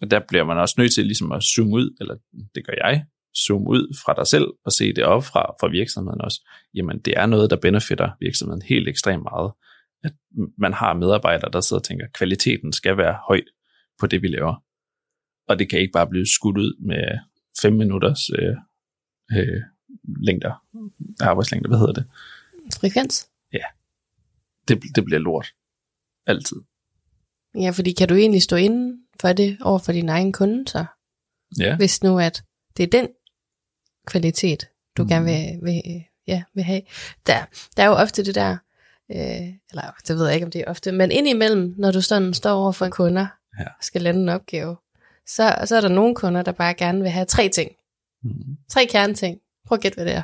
Og 0.00 0.10
der 0.10 0.20
bliver 0.28 0.44
man 0.44 0.58
også 0.58 0.74
nødt 0.78 0.94
til 0.94 1.04
ligesom 1.04 1.32
at 1.32 1.42
zoome 1.42 1.74
ud, 1.74 1.96
eller 2.00 2.16
det 2.54 2.66
gør 2.66 2.72
jeg, 2.76 3.06
zoome 3.46 3.68
ud 3.68 3.96
fra 4.04 4.14
dig 4.14 4.26
selv 4.26 4.46
og 4.64 4.72
se 4.72 4.92
det 4.92 5.04
op 5.04 5.24
fra, 5.24 5.54
fra 5.60 5.68
virksomheden 5.68 6.20
også. 6.20 6.48
Jamen, 6.74 6.98
det 6.98 7.14
er 7.16 7.26
noget, 7.26 7.50
der 7.50 7.56
benefitter 7.56 8.10
virksomheden 8.20 8.62
helt 8.62 8.88
ekstremt 8.88 9.22
meget. 9.22 9.52
At 10.04 10.12
man 10.58 10.72
har 10.72 10.94
medarbejdere, 10.94 11.50
der 11.50 11.60
sidder 11.60 11.80
og 11.80 11.84
tænker, 11.84 12.06
kvaliteten 12.14 12.72
skal 12.72 12.96
være 12.96 13.18
høj 13.28 13.40
på 14.00 14.06
det, 14.06 14.22
vi 14.22 14.28
laver. 14.28 14.62
Og 15.48 15.58
det 15.58 15.70
kan 15.70 15.78
ikke 15.80 15.92
bare 15.92 16.06
blive 16.06 16.26
skudt 16.26 16.58
ud 16.58 16.76
med 16.86 17.18
5 17.62 17.72
minutters 17.72 18.30
øh, 18.30 18.56
øh, 19.38 19.62
længder, 20.22 20.64
arbejdslængder, 21.20 21.68
hvad 21.68 21.78
hedder 21.78 21.92
det? 21.92 22.04
Frekvens? 22.80 23.28
det? 24.68 24.82
Det 24.96 25.04
bliver 25.04 25.18
lort. 25.18 25.54
Altid. 26.26 26.56
Ja, 27.60 27.70
fordi 27.70 27.92
kan 27.92 28.08
du 28.08 28.14
egentlig 28.14 28.42
stå 28.42 28.56
inden 28.56 29.02
for 29.20 29.32
det 29.32 29.58
over 29.60 29.78
for 29.78 29.92
din 29.92 30.08
egen 30.08 30.32
kunde, 30.32 30.68
så? 30.68 30.84
Ja. 31.58 31.76
Hvis 31.76 32.02
nu, 32.02 32.18
at 32.18 32.42
det 32.76 32.82
er 32.82 33.00
den 33.00 33.08
kvalitet, 34.06 34.68
du 34.96 35.02
Mm. 35.02 35.08
gerne 35.08 35.24
vil, 35.24 35.58
vil, 35.62 35.82
ja, 36.26 36.42
vil 36.54 36.64
have. 36.64 36.82
Der, 37.26 37.44
der 37.76 37.82
er 37.82 37.86
jo 37.86 37.92
ofte 37.92 38.24
det 38.24 38.34
der, 38.34 38.56
øh, 39.10 39.48
eller 39.70 39.94
det 40.08 40.16
ved 40.16 40.24
jeg 40.26 40.34
ikke, 40.34 40.44
om 40.46 40.50
det 40.50 40.60
er 40.60 40.70
ofte, 40.70 40.92
men 40.92 41.10
indimellem, 41.12 41.74
når 41.78 41.92
du 41.92 42.00
sådan 42.00 42.34
står 42.34 42.50
over 42.52 42.72
for 42.72 42.84
en 42.84 42.90
kunder, 42.90 43.26
Ja. 43.60 43.64
skal 43.80 44.02
lande 44.02 44.20
en 44.22 44.28
opgave, 44.28 44.76
så, 45.28 45.64
så 45.66 45.76
er 45.76 45.80
der 45.80 45.88
nogle 45.88 46.14
kunder, 46.14 46.42
der 46.42 46.52
bare 46.52 46.74
gerne 46.74 47.00
vil 47.02 47.10
have 47.10 47.26
tre 47.26 47.48
ting. 47.48 47.70
Mm. 48.22 48.56
Tre 48.68 48.86
kerneting. 48.86 49.40
Prøv 49.66 49.76
at 49.76 49.82
gætte, 49.82 49.96
hvad 49.96 50.04
det 50.04 50.14
er. 50.14 50.22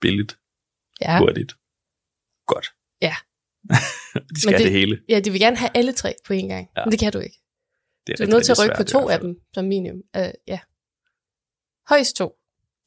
Billigt. 0.00 0.38
Ja, 1.00 1.18
Hurtigt. 1.18 1.52
Godt. 2.46 2.66
Ja. 3.02 3.14
de 4.34 4.40
skal 4.40 4.50
Men 4.50 4.52
det, 4.52 4.58
det- 4.58 4.64
det 4.64 4.72
hele. 4.72 5.02
ja 5.08 5.20
de 5.20 5.30
vil 5.30 5.40
gerne 5.40 5.56
have 5.56 5.70
alle 5.74 5.92
tre 5.92 6.14
på 6.26 6.32
en 6.32 6.48
gang, 6.48 6.68
Ja. 6.76 6.80
ja. 6.80 6.84
men 6.84 6.92
det 6.92 7.00
kan 7.00 7.12
du 7.12 7.18
ikke. 7.18 7.38
Det 8.06 8.18
Du 8.18 8.22
er 8.22 8.28
nødt 8.28 8.44
til 8.44 8.52
at 8.52 8.58
rykke 8.64 8.74
på 8.76 8.84
to 8.84 9.08
af 9.08 9.20
dem 9.20 9.40
som 9.54 9.64
minimum. 9.64 10.02
Uh, 10.18 10.22
ja. 10.48 10.60
Højst 11.88 12.16
to. 12.16 12.38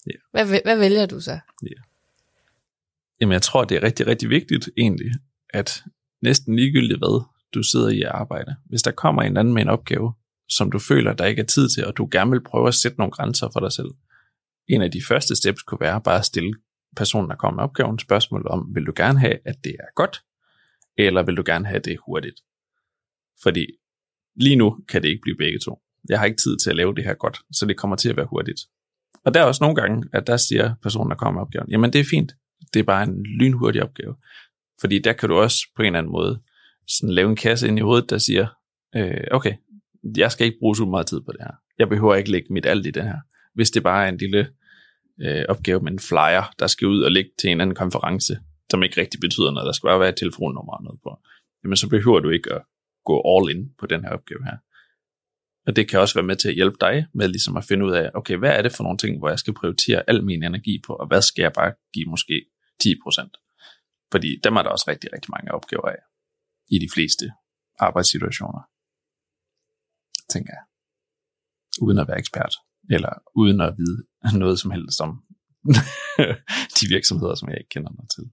Ja. 0.07 0.11
Hvad, 0.31 0.45
hvad 0.63 0.77
vælger 0.77 1.05
du 1.05 1.19
så? 1.19 1.39
Jamen, 3.21 3.33
jeg 3.33 3.41
tror, 3.41 3.63
det 3.63 3.77
er 3.77 3.83
rigtig, 3.83 4.07
rigtig 4.07 4.29
vigtigt 4.29 4.69
egentlig, 4.77 5.11
at 5.49 5.83
næsten 6.21 6.55
ligegyldigt 6.55 6.99
hvad 6.99 7.25
du 7.53 7.63
sidder 7.63 7.89
i 7.89 8.01
at 8.01 8.07
arbejde, 8.09 8.55
hvis 8.65 8.81
der 8.83 8.91
kommer 8.91 9.21
en 9.21 9.37
anden 9.37 9.53
med 9.53 9.61
en 9.61 9.67
opgave, 9.69 10.13
som 10.49 10.71
du 10.71 10.79
føler, 10.79 11.13
der 11.13 11.25
ikke 11.25 11.41
er 11.41 11.45
tid 11.45 11.69
til, 11.69 11.85
og 11.85 11.97
du 11.97 12.07
gerne 12.11 12.31
vil 12.31 12.43
prøve 12.43 12.67
at 12.67 12.73
sætte 12.73 12.97
nogle 12.97 13.11
grænser 13.11 13.49
for 13.53 13.59
dig 13.59 13.71
selv. 13.71 13.89
En 14.67 14.81
af 14.81 14.91
de 14.91 15.01
første 15.07 15.35
steps 15.35 15.61
kunne 15.61 15.81
være 15.81 16.01
bare 16.01 16.19
at 16.19 16.25
stille 16.25 16.53
personen, 16.95 17.29
der 17.29 17.35
kommer 17.35 17.55
med 17.55 17.63
opgaven, 17.63 17.99
spørgsmål 17.99 18.47
om, 18.49 18.71
vil 18.75 18.85
du 18.85 18.93
gerne 18.95 19.19
have, 19.19 19.37
at 19.45 19.55
det 19.63 19.75
er 19.79 19.87
godt, 19.95 20.23
eller 20.97 21.23
vil 21.23 21.37
du 21.37 21.43
gerne 21.45 21.65
have, 21.67 21.79
det 21.79 21.97
hurtigt? 22.05 22.41
Fordi 23.43 23.65
lige 24.35 24.55
nu 24.55 24.77
kan 24.89 25.01
det 25.01 25.09
ikke 25.09 25.21
blive 25.21 25.37
begge 25.37 25.59
to. 25.59 25.79
Jeg 26.09 26.19
har 26.19 26.25
ikke 26.25 26.41
tid 26.41 26.57
til 26.57 26.69
at 26.69 26.75
lave 26.75 26.95
det 26.95 27.03
her 27.03 27.13
godt, 27.13 27.39
så 27.51 27.65
det 27.65 27.77
kommer 27.77 27.95
til 27.95 28.09
at 28.09 28.17
være 28.17 28.27
hurtigt. 28.29 28.59
Og 29.25 29.33
der 29.33 29.39
er 29.41 29.45
også 29.45 29.63
nogle 29.63 29.75
gange, 29.75 30.09
at 30.13 30.27
der 30.27 30.37
siger 30.37 30.75
personen, 30.81 31.09
der 31.09 31.17
kommer 31.17 31.39
med 31.39 31.41
opgaven, 31.41 31.69
jamen 31.69 31.93
det 31.93 32.01
er 32.01 32.05
fint, 32.09 32.35
det 32.73 32.79
er 32.79 32.83
bare 32.83 33.03
en 33.03 33.23
lynhurtig 33.23 33.83
opgave. 33.83 34.15
Fordi 34.81 34.99
der 34.99 35.13
kan 35.13 35.29
du 35.29 35.35
også 35.35 35.57
på 35.75 35.81
en 35.81 35.85
eller 35.85 35.99
anden 35.99 36.11
måde 36.11 36.41
sådan 36.87 37.13
lave 37.13 37.29
en 37.29 37.35
kasse 37.35 37.67
ind 37.67 37.79
i 37.79 37.81
hovedet, 37.81 38.09
der 38.09 38.17
siger, 38.17 38.47
øh, 38.95 39.23
okay, 39.31 39.53
jeg 40.17 40.31
skal 40.31 40.45
ikke 40.45 40.59
bruge 40.59 40.75
så 40.75 40.85
meget 40.85 41.07
tid 41.07 41.21
på 41.21 41.31
det 41.31 41.41
her. 41.41 41.51
Jeg 41.79 41.89
behøver 41.89 42.15
ikke 42.15 42.31
lægge 42.31 42.53
mit 42.53 42.65
alt 42.65 42.85
i 42.85 42.91
det 42.91 43.03
her. 43.03 43.17
Hvis 43.53 43.71
det 43.71 43.83
bare 43.83 44.05
er 44.05 44.09
en 44.09 44.17
lille 44.17 44.47
øh, 45.21 45.45
opgave 45.49 45.79
med 45.79 45.91
en 45.91 45.99
flyer, 45.99 46.53
der 46.59 46.67
skal 46.67 46.87
ud 46.87 47.01
og 47.01 47.11
ligge 47.11 47.31
til 47.39 47.49
en 47.49 47.61
anden 47.61 47.75
konference, 47.75 48.39
som 48.71 48.83
ikke 48.83 49.01
rigtig 49.01 49.19
betyder 49.19 49.51
noget, 49.51 49.65
der 49.65 49.71
skal 49.71 49.87
bare 49.87 49.99
være 49.99 50.09
et 50.09 50.15
telefonnummer 50.17 50.73
og 50.73 50.83
noget 50.83 50.99
på, 51.03 51.19
jamen 51.63 51.77
så 51.77 51.89
behøver 51.89 52.19
du 52.19 52.29
ikke 52.29 52.53
at 52.53 52.61
gå 53.05 53.15
all 53.31 53.57
in 53.57 53.69
på 53.79 53.85
den 53.85 54.01
her 54.03 54.09
opgave 54.09 54.45
her. 54.45 54.57
Og 55.67 55.75
det 55.75 55.89
kan 55.89 55.99
også 55.99 56.15
være 56.15 56.25
med 56.25 56.35
til 56.35 56.49
at 56.49 56.55
hjælpe 56.55 56.77
dig 56.81 57.05
med 57.13 57.27
ligesom 57.27 57.57
at 57.57 57.63
finde 57.63 57.85
ud 57.85 57.91
af, 57.91 58.11
okay, 58.13 58.37
hvad 58.37 58.51
er 58.57 58.61
det 58.61 58.71
for 58.71 58.83
nogle 58.83 58.97
ting, 58.97 59.17
hvor 59.17 59.29
jeg 59.29 59.39
skal 59.39 59.53
prioritere 59.53 60.03
al 60.07 60.23
min 60.23 60.43
energi 60.43 60.81
på, 60.87 60.93
og 60.93 61.07
hvad 61.07 61.21
skal 61.21 61.41
jeg 61.41 61.53
bare 61.53 61.73
give 61.93 62.05
måske 62.05 62.45
10%? 62.83 64.09
Fordi 64.11 64.39
dem 64.43 64.55
er 64.55 64.61
der 64.61 64.69
også 64.69 64.85
rigtig, 64.87 65.09
rigtig 65.13 65.31
mange 65.31 65.51
opgaver 65.51 65.87
af 65.87 66.01
i 66.67 66.79
de 66.79 66.89
fleste 66.93 67.31
arbejdssituationer, 67.79 68.61
tænker 70.29 70.51
jeg. 70.53 70.63
Uden 71.81 71.97
at 71.99 72.07
være 72.07 72.19
ekspert, 72.19 72.55
eller 72.89 73.09
uden 73.35 73.61
at 73.61 73.73
vide 73.77 73.97
noget 74.41 74.59
som 74.59 74.71
helst 74.71 75.01
om 75.01 75.23
de 76.77 76.87
virksomheder, 76.89 77.35
som 77.35 77.49
jeg 77.49 77.57
ikke 77.57 77.69
kender 77.69 77.91
mig 77.91 78.09
til. 78.15 78.23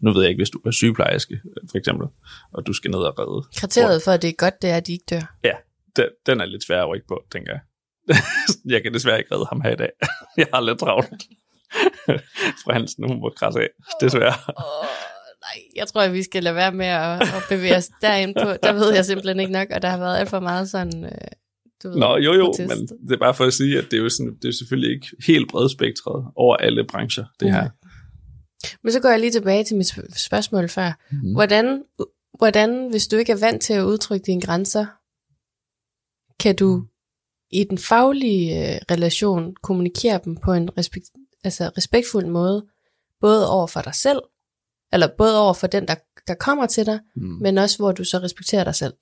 Nu 0.00 0.12
ved 0.12 0.22
jeg 0.22 0.30
ikke, 0.30 0.40
hvis 0.40 0.50
du 0.50 0.58
er 0.66 0.70
sygeplejerske, 0.70 1.40
for 1.70 1.78
eksempel, 1.78 2.06
og 2.52 2.66
du 2.66 2.72
skal 2.72 2.90
ned 2.90 2.98
og 2.98 3.18
redde. 3.18 3.48
Kriteriet 3.56 4.02
for, 4.02 4.12
at 4.12 4.22
det 4.22 4.28
er 4.28 4.32
godt, 4.44 4.62
det 4.62 4.70
er, 4.70 4.76
at 4.76 4.86
de 4.86 4.92
ikke 4.92 5.04
dør. 5.10 5.36
Ja, 5.44 5.54
den, 5.96 6.08
den 6.26 6.40
er 6.40 6.44
lidt 6.44 6.64
svær 6.64 6.82
at 6.82 6.88
rykke 6.88 7.06
på, 7.06 7.24
tænker 7.32 7.52
jeg. 7.52 7.60
jeg 8.74 8.82
kan 8.82 8.94
desværre 8.94 9.18
ikke 9.18 9.34
redde 9.34 9.46
ham 9.46 9.60
her 9.60 9.70
i 9.70 9.76
dag. 9.76 9.90
jeg 10.36 10.46
har 10.54 10.60
lidt 10.60 10.78
travlt. 10.78 11.22
Fra 12.64 12.72
Hansen, 12.72 13.08
hun 13.08 13.20
må 13.20 13.32
krasse 13.36 13.60
af. 13.60 13.68
Desværre. 14.00 14.36
Nej, 14.48 14.89
jeg 15.76 15.86
tror, 15.88 16.00
at 16.00 16.12
vi 16.12 16.22
skal 16.22 16.42
lade 16.42 16.54
være 16.54 16.72
med 16.72 16.86
at, 16.86 17.22
at 17.22 17.42
bevæge 17.48 17.76
os 17.76 17.90
derind 18.02 18.34
på. 18.34 18.48
Der 18.62 18.72
ved 18.72 18.94
jeg 18.94 19.04
simpelthen 19.04 19.40
ikke 19.40 19.52
nok, 19.52 19.68
og 19.70 19.82
der 19.82 19.88
har 19.88 19.98
været 19.98 20.18
alt 20.18 20.28
for 20.28 20.40
meget 20.40 20.70
sådan... 20.70 21.04
Øh, 21.04 21.10
du 21.82 21.88
ved, 21.88 21.96
Nå, 21.96 22.16
jo 22.16 22.32
jo, 22.32 22.44
protest. 22.44 22.68
men 22.68 22.86
det 23.08 23.12
er 23.14 23.18
bare 23.18 23.34
for 23.34 23.44
at 23.44 23.52
sige, 23.52 23.78
at 23.78 23.84
det 23.84 23.98
er 23.98 24.02
jo 24.02 24.08
sådan, 24.08 24.36
det 24.42 24.48
er 24.48 24.52
selvfølgelig 24.52 24.94
ikke 24.94 25.06
helt 25.26 25.50
bredspektret 25.50 26.26
over 26.36 26.56
alle 26.56 26.84
brancher, 26.86 27.24
det 27.40 27.52
her. 27.52 27.68
Men 28.82 28.92
så 28.92 29.00
går 29.00 29.08
jeg 29.08 29.20
lige 29.20 29.30
tilbage 29.30 29.64
til 29.64 29.76
mit 29.76 29.92
sp- 29.92 30.18
spørgsmål 30.26 30.68
før. 30.68 30.92
Mhm. 31.12 31.32
Hvordan 31.32 31.82
hvordan, 32.38 32.90
hvis 32.90 33.08
du 33.08 33.16
ikke 33.16 33.32
er 33.32 33.40
vant 33.40 33.62
til 33.62 33.72
at 33.72 33.84
udtrykke 33.84 34.26
dine 34.26 34.40
grænser, 34.40 34.86
kan 36.42 36.56
du 36.56 36.84
i 37.50 37.64
den 37.64 37.78
faglige 37.78 38.74
øh, 38.74 38.80
relation 38.90 39.54
kommunikere 39.62 40.20
dem 40.24 40.36
på 40.36 40.52
en 40.52 40.78
respekt, 40.78 41.06
altså 41.44 41.70
respektfuld 41.78 42.26
måde, 42.26 42.66
både 43.20 43.50
over 43.50 43.66
for 43.66 43.80
dig 43.80 43.94
selv, 43.94 44.20
eller 44.92 45.08
både 45.18 45.40
over 45.40 45.54
for 45.54 45.66
den, 45.66 45.88
der, 45.88 45.94
der 46.28 46.34
kommer 46.34 46.66
til 46.66 46.86
dig, 46.86 47.00
mm. 47.16 47.22
men 47.22 47.58
også 47.58 47.78
hvor 47.78 47.92
du 47.92 48.04
så 48.04 48.18
respekterer 48.18 48.64
dig 48.64 48.74
selv. 48.74 48.94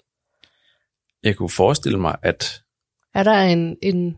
Jeg 1.22 1.36
kunne 1.36 1.50
forestille 1.50 1.98
mig, 1.98 2.16
at... 2.22 2.62
Er 3.14 3.22
der 3.22 3.40
en, 3.40 3.76
en, 3.82 4.16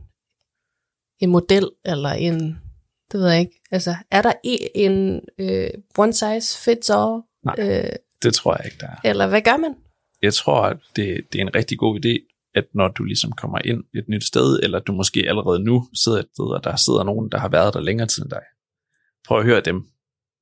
en 1.18 1.30
model, 1.30 1.70
eller 1.84 2.10
en, 2.10 2.58
det 3.12 3.20
ved 3.20 3.28
jeg 3.28 3.40
ikke, 3.40 3.60
altså 3.70 3.94
er 4.10 4.22
der 4.22 4.32
en 4.74 5.20
øh, 5.38 5.70
one 5.98 6.12
size 6.12 6.58
fits 6.64 6.90
all? 6.90 7.22
Nej, 7.44 7.54
øh, 7.58 7.92
det 8.22 8.34
tror 8.34 8.56
jeg 8.56 8.64
ikke, 8.64 8.76
der 8.80 8.86
er. 8.86 9.10
Eller 9.10 9.26
hvad 9.26 9.42
gør 9.42 9.56
man? 9.56 9.74
Jeg 10.22 10.34
tror, 10.34 10.62
at 10.62 10.76
det, 10.96 11.20
det 11.32 11.38
er 11.38 11.42
en 11.42 11.54
rigtig 11.54 11.78
god 11.78 12.04
idé, 12.04 12.30
at 12.54 12.64
når 12.74 12.88
du 12.88 13.04
ligesom 13.04 13.32
kommer 13.32 13.58
ind 13.64 13.84
et 13.94 14.08
nyt 14.08 14.24
sted, 14.24 14.60
eller 14.62 14.78
du 14.78 14.92
måske 14.92 15.28
allerede 15.28 15.64
nu 15.64 15.88
sidder 15.94 16.18
et 16.18 16.28
sted, 16.34 16.44
og 16.44 16.64
der 16.64 16.76
sidder 16.76 17.02
nogen, 17.02 17.30
der 17.30 17.38
har 17.38 17.48
været 17.48 17.74
der 17.74 17.80
længere 17.80 18.08
tid 18.08 18.22
end 18.22 18.30
dig, 18.30 18.42
prøv 19.26 19.38
at 19.38 19.44
høre 19.44 19.60
dem, 19.60 19.86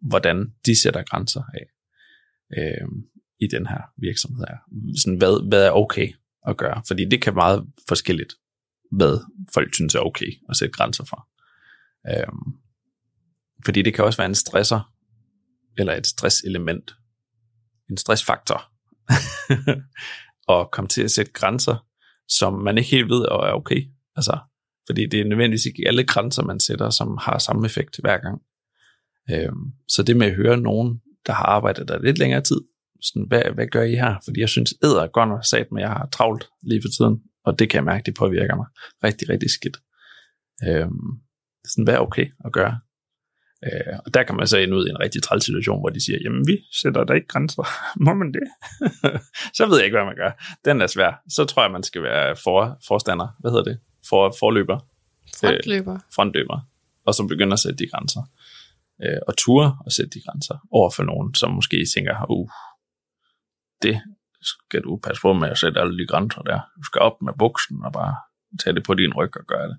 hvordan 0.01 0.53
de 0.67 0.81
sætter 0.83 1.03
grænser 1.03 1.43
af 1.55 1.67
øh, 2.59 2.89
i 3.41 3.47
den 3.47 3.67
her 3.67 3.81
virksomhed 3.97 4.45
her. 4.49 4.57
Sådan, 5.03 5.19
hvad, 5.19 5.49
hvad 5.49 5.67
er 5.67 5.71
okay 5.71 6.13
at 6.49 6.57
gøre? 6.57 6.83
Fordi 6.87 7.05
det 7.05 7.23
kan 7.23 7.35
være 7.35 7.43
meget 7.43 7.67
forskelligt, 7.89 8.35
hvad 8.93 9.19
folk 9.55 9.75
synes 9.75 9.95
er 9.95 10.01
okay 10.01 10.33
at 10.49 10.57
sætte 10.57 10.73
grænser 10.73 11.05
for. 11.05 11.29
Øh, 12.11 12.33
fordi 13.65 13.83
det 13.83 13.95
kan 13.95 14.05
også 14.05 14.17
være 14.17 14.29
en 14.29 14.35
stresser, 14.35 14.93
eller 15.79 15.95
et 15.95 16.07
stresselement, 16.07 16.97
en 17.91 17.97
stressfaktor, 17.97 18.73
at 20.61 20.71
komme 20.71 20.89
til 20.89 21.03
at 21.03 21.11
sætte 21.11 21.33
grænser, 21.33 21.87
som 22.29 22.53
man 22.53 22.79
ikke 22.79 22.91
helt 22.91 23.09
ved 23.09 23.21
er 23.21 23.53
okay. 23.53 23.89
Altså, 24.17 24.39
fordi 24.87 25.07
det 25.07 25.21
er 25.21 25.25
nødvendigvis 25.25 25.67
ikke 25.67 25.85
alle 25.87 26.05
grænser, 26.05 26.43
man 26.43 26.61
sætter, 26.61 26.91
som 26.91 27.19
har 27.23 27.39
samme 27.39 27.67
effekt 27.67 27.99
hver 28.01 28.19
gang. 28.19 28.43
Øhm, 29.31 29.73
så 29.89 30.03
det 30.03 30.17
med 30.17 30.27
at 30.27 30.35
høre 30.35 30.57
nogen, 30.57 31.01
der 31.27 31.33
har 31.33 31.45
arbejdet 31.45 31.89
der 31.89 32.03
lidt 32.03 32.19
længere 32.19 32.41
tid, 32.41 32.61
sådan, 33.03 33.27
hvad, 33.29 33.43
hvad 33.55 33.67
gør 33.67 33.83
I 33.83 33.95
her? 33.95 34.17
Fordi 34.25 34.41
jeg 34.41 34.49
synes, 34.49 34.75
æder 34.85 35.03
er 35.03 35.07
godt 35.07 35.29
nok 35.29 35.45
sat, 35.45 35.73
men 35.73 35.81
jeg 35.81 35.89
har 35.89 36.09
travlt 36.13 36.49
lige 36.63 36.83
for 36.83 36.89
tiden, 36.89 37.23
og 37.45 37.59
det 37.59 37.71
kan 37.71 37.77
jeg 37.77 37.85
mærke, 37.85 38.07
det 38.07 38.15
påvirker 38.15 38.57
mig 38.57 38.67
rigtig, 39.05 39.29
rigtig 39.29 39.51
skidt. 39.51 39.77
Øhm, 40.69 41.09
sådan, 41.65 41.85
hvad 41.85 41.95
er 41.95 41.99
okay 41.99 42.27
at 42.45 42.53
gøre? 42.53 42.79
Øh, 43.65 43.99
og 44.07 44.15
der 44.15 44.23
kan 44.23 44.37
man 44.37 44.47
så 44.47 44.59
ind 44.59 44.75
ud 44.75 44.87
i 44.87 44.91
en 44.91 45.01
rigtig 45.01 45.23
træls 45.23 45.45
situation, 45.45 45.81
hvor 45.81 45.89
de 45.89 46.05
siger, 46.05 46.19
jamen 46.25 46.47
vi 46.47 46.59
sætter 46.83 47.05
der 47.05 47.15
ikke 47.15 47.27
grænser. 47.27 47.63
Må 48.05 48.15
man 48.15 48.33
det? 48.33 48.43
så 49.57 49.67
ved 49.67 49.77
jeg 49.77 49.85
ikke, 49.85 49.97
hvad 49.97 50.05
man 50.05 50.17
gør. 50.17 50.31
Den 50.65 50.81
er 50.81 50.87
svær. 50.87 51.23
Så 51.29 51.45
tror 51.45 51.63
jeg, 51.63 51.73
man 51.73 51.83
skal 51.83 52.03
være 52.03 52.37
for, 52.37 52.79
forstander. 52.89 53.29
Hvad 53.41 53.51
hedder 53.51 53.65
det? 53.65 53.79
For, 54.09 54.35
forløber. 54.39 54.79
Frontløber. 55.41 55.95
Øh, 55.95 56.01
frontløber. 56.15 56.61
Og 57.05 57.15
så 57.15 57.27
begynder 57.27 57.53
at 57.53 57.59
sætte 57.59 57.85
de 57.85 57.91
grænser. 57.91 58.23
Øh, 59.03 59.21
og 59.29 59.37
ture 59.37 59.79
og 59.85 59.93
sætte 59.93 60.11
de 60.11 60.23
grænser 60.27 60.67
over 60.71 60.91
for 60.91 61.03
nogen, 61.03 61.35
som 61.35 61.51
måske 61.51 61.87
tænker, 61.95 62.31
uh, 62.31 62.49
det 63.83 64.03
skal 64.43 64.83
du 64.83 64.97
passe 64.97 65.21
på 65.23 65.33
med 65.33 65.49
at 65.49 65.59
sætte 65.59 65.81
alle 65.81 65.99
de 65.99 66.07
grænser 66.07 66.43
der. 66.43 66.61
Du 66.77 66.83
skal 66.83 67.01
op 67.01 67.23
med 67.23 67.33
buksen 67.39 67.85
og 67.85 67.93
bare 67.93 68.17
tage 68.61 68.75
det 68.75 68.85
på 68.85 68.95
din 68.95 69.15
ryg 69.15 69.37
og 69.37 69.47
gøre 69.47 69.69
det. 69.69 69.79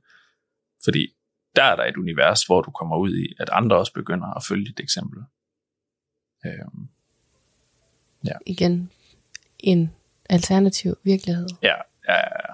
Fordi 0.84 1.08
der 1.56 1.64
er 1.64 1.76
der 1.76 1.86
et 1.86 1.98
univers, 1.98 2.44
hvor 2.44 2.62
du 2.62 2.72
kommer 2.72 2.98
ud 2.98 3.16
i, 3.16 3.34
at 3.40 3.50
andre 3.52 3.78
også 3.78 3.94
begynder 3.94 4.28
at 4.38 4.44
følge 4.48 4.66
dit 4.66 4.80
eksempel. 4.80 5.20
Øhm, 6.46 6.90
ja. 8.26 8.34
Igen, 8.46 8.92
en 9.60 9.94
alternativ 10.30 10.96
virkelighed. 11.04 11.48
Ja, 11.64 11.76
ja, 12.08 12.18
ja. 12.18 12.54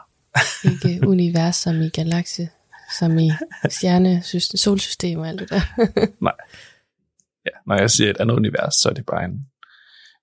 Ikke 0.70 1.02
univers 1.14 1.56
som 1.56 1.82
i 1.82 1.90
galakse, 1.90 2.50
som 3.00 3.20
i 3.20 3.32
stjernesystem, 3.70 4.58
solsystem 4.58 5.20
og 5.20 5.28
alt 5.28 5.40
det 5.40 5.50
der. 5.50 5.62
Nej. 6.24 6.34
Ja, 7.46 7.52
når 7.66 7.76
jeg 7.76 7.92
siger 7.92 8.10
et 8.10 8.18
andet 8.18 8.36
univers, 8.36 8.76
så 8.76 8.90
er 8.90 8.94
det 8.94 9.06
bare 9.06 9.26
en, 9.26 9.48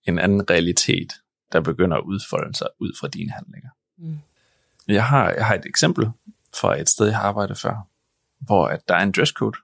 en 0.05 0.19
anden 0.19 0.51
realitet, 0.51 1.13
der 1.53 1.61
begynder 1.61 1.97
at 1.97 2.05
udfolde 2.05 2.55
sig 2.55 2.69
ud 2.79 2.93
fra 3.01 3.09
dine 3.09 3.31
handlinger. 3.31 3.71
Mm. 3.99 4.19
Jeg, 4.89 5.07
har, 5.07 5.31
jeg 5.31 5.47
har 5.47 5.55
et 5.55 5.67
eksempel 5.67 6.11
fra 6.55 6.81
et 6.81 6.89
sted, 6.89 7.07
jeg 7.07 7.17
har 7.17 7.23
arbejdet 7.23 7.59
før, 7.59 7.89
hvor 8.41 8.67
at 8.67 8.89
der 8.89 8.95
er 8.95 9.03
en 9.03 9.13
dresscode, 9.13 9.59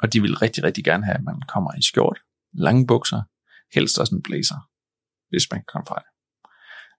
og 0.00 0.12
de 0.12 0.22
vil 0.22 0.36
rigtig, 0.36 0.64
rigtig 0.64 0.84
gerne 0.84 1.04
have, 1.04 1.14
at 1.14 1.24
man 1.24 1.42
kommer 1.48 1.74
i 1.74 1.82
skjort, 1.82 2.18
lange 2.52 2.86
bukser, 2.86 3.22
helst 3.74 3.98
også 3.98 4.14
en 4.14 4.22
blazer, 4.22 4.68
hvis 5.28 5.50
man 5.50 5.60
kan 5.60 5.66
komme 5.66 5.86
fra 5.86 6.02
det. 6.04 6.10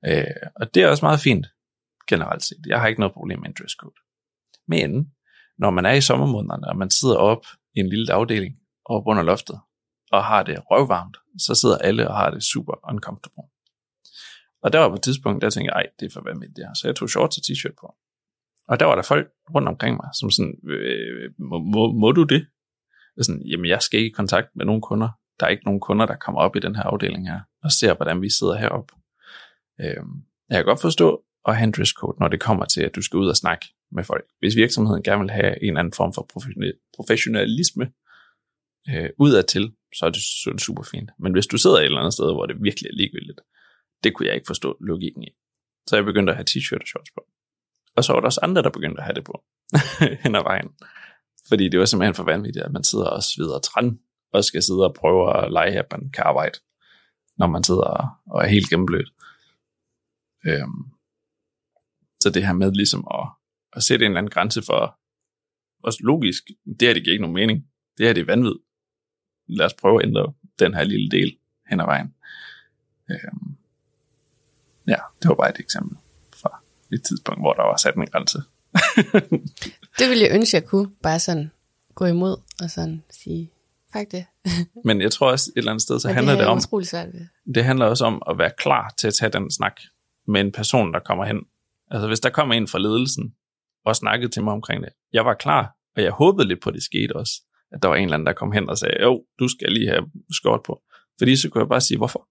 Øh, 0.05 0.49
og 0.55 0.73
det 0.73 0.84
er 0.84 0.88
også 0.88 1.05
meget 1.05 1.19
fint, 1.19 1.47
generelt 2.07 2.43
set. 2.43 2.65
Jeg 2.65 2.80
har 2.80 2.88
ikke 2.88 2.99
noget 2.99 3.13
problem 3.13 3.39
med 3.39 3.47
en 3.47 3.55
dresscode. 3.59 3.95
Men 4.67 5.11
når 5.58 5.70
man 5.70 5.86
er 5.86 5.91
i 5.91 6.01
sommermånederne, 6.01 6.68
og 6.68 6.78
man 6.78 6.89
sidder 6.89 7.16
op 7.16 7.45
i 7.76 7.80
en 7.80 7.89
lille 7.89 8.14
afdeling 8.14 8.55
op 8.86 9.03
under 9.08 9.24
loftet, 9.24 9.60
og 10.12 10.26
har 10.26 10.43
det 10.43 10.60
røvvarmt, 10.72 11.18
så 11.39 11.55
sidder 11.55 11.78
alle 11.78 12.08
og 12.08 12.16
har 12.16 12.30
det 12.30 12.43
super 12.43 12.74
uncomfortable. 12.91 13.43
Og 14.64 14.74
der 14.74 14.80
var 14.80 14.89
på 14.89 14.95
et 14.95 15.01
tidspunkt, 15.01 15.41
der 15.41 15.49
tænkte 15.49 15.74
jeg, 15.74 15.82
ej, 15.82 15.88
det 15.99 16.05
er 16.05 16.14
for 16.14 16.22
hvad 16.22 16.34
med 16.34 16.47
det 16.47 16.66
her. 16.66 16.74
Så 16.74 16.88
jeg 16.88 16.95
tog 16.95 17.10
shorts 17.10 17.38
og 17.38 17.43
t-shirt 17.47 17.76
på. 17.82 17.95
Og 18.68 18.80
der 18.80 18.86
var 18.86 18.95
der 18.95 19.01
folk 19.01 19.28
rundt 19.55 19.68
omkring 19.68 19.95
mig, 19.95 20.10
som 20.20 20.30
sådan, 20.32 20.55
øh, 20.70 21.32
må, 21.39 21.60
må, 21.60 21.91
må 21.91 22.12
du 22.12 22.24
det? 22.24 22.47
Og 23.18 23.26
sådan, 23.26 23.41
jamen 23.41 23.66
jeg 23.66 23.82
skal 23.82 23.99
ikke 23.99 24.10
i 24.10 24.18
kontakt 24.22 24.47
med 24.55 24.66
nogen 24.66 24.82
kunder. 24.82 25.10
Der 25.39 25.45
er 25.45 25.49
ikke 25.49 25.66
nogen 25.66 25.80
kunder, 25.80 26.05
der 26.05 26.16
kommer 26.16 26.41
op 26.41 26.55
i 26.55 26.60
den 26.60 26.76
her 26.76 26.84
afdeling 26.84 27.30
her, 27.30 27.39
og 27.64 27.72
ser, 27.72 27.95
hvordan 27.95 28.22
vi 28.22 28.30
sidder 28.30 28.58
heroppe. 28.58 28.93
Øh, 29.82 30.03
jeg 30.49 30.58
kan 30.58 30.66
godt 30.66 30.82
forstå 30.82 31.24
at 31.47 31.55
have 31.55 31.64
en 31.64 31.72
dresscode, 31.78 32.18
når 32.20 32.28
det 32.28 32.39
kommer 32.39 32.66
til, 32.66 32.82
at 32.82 32.95
du 32.95 33.01
skal 33.01 33.18
ud 33.18 33.28
og 33.28 33.36
snakke 33.36 33.66
med 33.91 34.03
folk. 34.03 34.25
Hvis 34.39 34.55
virksomheden 34.55 35.03
gerne 35.03 35.21
vil 35.21 35.31
have 35.31 35.63
en 35.63 35.67
eller 35.67 35.79
anden 35.79 35.93
form 35.93 36.13
for 36.13 36.29
professionalisme 36.95 37.91
øh, 38.89 39.09
udadtil, 39.19 39.73
så 39.95 40.05
er 40.05 40.09
det, 40.09 40.21
så 40.21 40.49
er 40.49 40.53
det 40.53 40.61
super 40.61 40.83
fint. 40.83 41.11
Men 41.19 41.31
hvis 41.33 41.47
du 41.47 41.57
sidder 41.57 41.77
et 41.77 41.85
eller 41.85 41.99
andet 41.99 42.13
sted, 42.13 42.33
hvor 42.33 42.45
det 42.45 42.63
virkelig 42.63 42.89
er 42.89 42.95
ligegyldigt, 42.95 43.39
det 44.03 44.13
kunne 44.13 44.27
jeg 44.27 44.35
ikke 44.35 44.47
forstå 44.47 44.77
logikken 44.81 45.23
i. 45.23 45.29
Så 45.88 45.95
jeg 45.95 46.05
begyndte 46.05 46.31
at 46.31 46.38
have 46.38 46.45
t-shirt 46.49 46.81
og 46.81 46.88
shorts 46.88 47.11
på. 47.11 47.21
Og 47.95 48.03
så 48.03 48.13
var 48.13 48.19
der 48.19 48.25
også 48.25 48.39
andre, 48.43 48.61
der 48.61 48.69
begyndte 48.69 49.01
at 49.01 49.05
have 49.05 49.15
det 49.15 49.23
på 49.23 49.43
hen 50.23 50.35
ad 50.35 50.43
vejen. 50.43 50.69
Fordi 51.49 51.69
det 51.69 51.79
var 51.79 51.85
simpelthen 51.85 52.15
for 52.15 52.23
vanvittigt, 52.23 52.65
at 52.65 52.71
man 52.71 52.83
sidder 52.83 53.05
og 53.05 53.23
sveder 53.23 53.59
træn, 53.59 53.99
og 54.33 54.43
skal 54.43 54.63
sidde 54.63 54.85
og 54.85 54.93
prøve 54.93 55.38
at 55.38 55.51
lege, 55.51 55.79
at 55.79 55.85
man 55.91 56.09
kan 56.11 56.23
arbejde, 56.23 56.59
når 57.38 57.47
man 57.47 57.63
sidder 57.63 58.21
og 58.25 58.43
er 58.43 58.47
helt 58.47 58.69
gennemblødt. 58.69 59.09
Øhm, 60.47 60.83
så 62.21 62.29
det 62.29 62.45
her 62.45 62.53
med 62.53 62.71
ligesom 62.71 63.07
at, 63.13 63.29
at 63.78 63.84
sætte 63.84 64.05
en 64.05 64.11
eller 64.11 64.17
anden 64.17 64.32
grænse 64.32 64.61
for, 64.61 64.99
også 65.84 65.99
logisk, 66.01 66.43
det 66.80 66.88
her 66.88 66.93
det 66.93 67.03
giver 67.03 67.13
ikke 67.13 67.21
nogen 67.21 67.36
mening. 67.36 67.65
Det 67.97 68.05
her 68.05 68.13
det 68.13 68.21
er 68.21 68.25
vanvid. 68.25 68.55
Lad 69.47 69.65
os 69.65 69.73
prøve 69.73 70.01
at 70.01 70.07
ændre 70.07 70.34
den 70.59 70.73
her 70.73 70.84
lille 70.84 71.09
del 71.09 71.38
hen 71.69 71.80
ad 71.80 71.86
vejen. 71.86 72.13
Øhm, 73.11 73.55
ja, 74.88 74.97
det 75.21 75.30
var 75.30 75.36
bare 75.36 75.49
et 75.49 75.59
eksempel 75.59 75.97
et 76.93 77.03
tidspunkt, 77.03 77.41
hvor 77.41 77.53
der 77.53 77.63
var 77.63 77.78
sat 77.78 77.95
en 77.95 78.07
grænse. 78.07 78.38
det 79.99 80.09
ville 80.09 80.23
jeg 80.23 80.32
ønske, 80.36 80.55
jeg 80.55 80.65
kunne. 80.65 80.89
Bare 81.03 81.19
sådan 81.19 81.51
gå 81.95 82.05
imod 82.05 82.38
og 82.63 82.69
sådan 82.69 83.03
sige, 83.09 83.51
fuck 83.93 84.11
det. 84.11 84.25
Men 84.86 85.01
jeg 85.01 85.11
tror 85.11 85.32
også 85.32 85.51
et 85.55 85.59
eller 85.59 85.71
andet 85.71 85.82
sted, 85.82 85.99
så 85.99 86.13
handler 86.13 86.34
det, 86.34 86.39
det 86.39 86.47
om, 86.47 86.84
svært 86.84 87.13
ved. 87.13 87.53
det 87.55 87.63
handler 87.63 87.86
også 87.86 88.05
om 88.05 88.21
at 88.30 88.38
være 88.38 88.51
klar 88.57 88.93
til 88.97 89.07
at 89.07 89.13
tage 89.13 89.32
den 89.32 89.51
snak 89.51 89.82
med 90.28 90.41
en 90.41 90.51
person, 90.51 90.93
der 90.93 90.99
kommer 90.99 91.25
hen. 91.25 91.39
Altså 91.91 92.07
hvis 92.07 92.19
der 92.19 92.30
kommer 92.30 92.55
en 92.55 92.67
fra 92.67 92.80
ledelsen 92.80 93.34
og 93.88 93.95
snakkede 93.95 94.31
til 94.31 94.43
mig 94.43 94.53
omkring 94.53 94.83
det, 94.83 94.89
jeg 95.13 95.25
var 95.25 95.33
klar, 95.33 95.75
og 95.95 96.03
jeg 96.03 96.11
håbede 96.11 96.47
lidt 96.47 96.61
på, 96.61 96.69
at 96.69 96.73
det 96.73 96.83
skete 96.83 97.15
også, 97.15 97.33
at 97.71 97.83
der 97.83 97.89
var 97.89 97.95
en 97.95 98.03
eller 98.03 98.13
anden, 98.13 98.27
der 98.27 98.33
kom 98.33 98.51
hen 98.51 98.69
og 98.69 98.77
sagde, 98.77 99.01
jo, 99.01 99.23
du 99.39 99.47
skal 99.47 99.71
lige 99.71 99.89
have 99.89 100.11
skort 100.31 100.63
på. 100.63 100.83
Fordi 101.19 101.35
så 101.35 101.49
kunne 101.49 101.61
jeg 101.61 101.69
bare 101.69 101.81
sige, 101.81 101.97
hvorfor? 101.97 102.27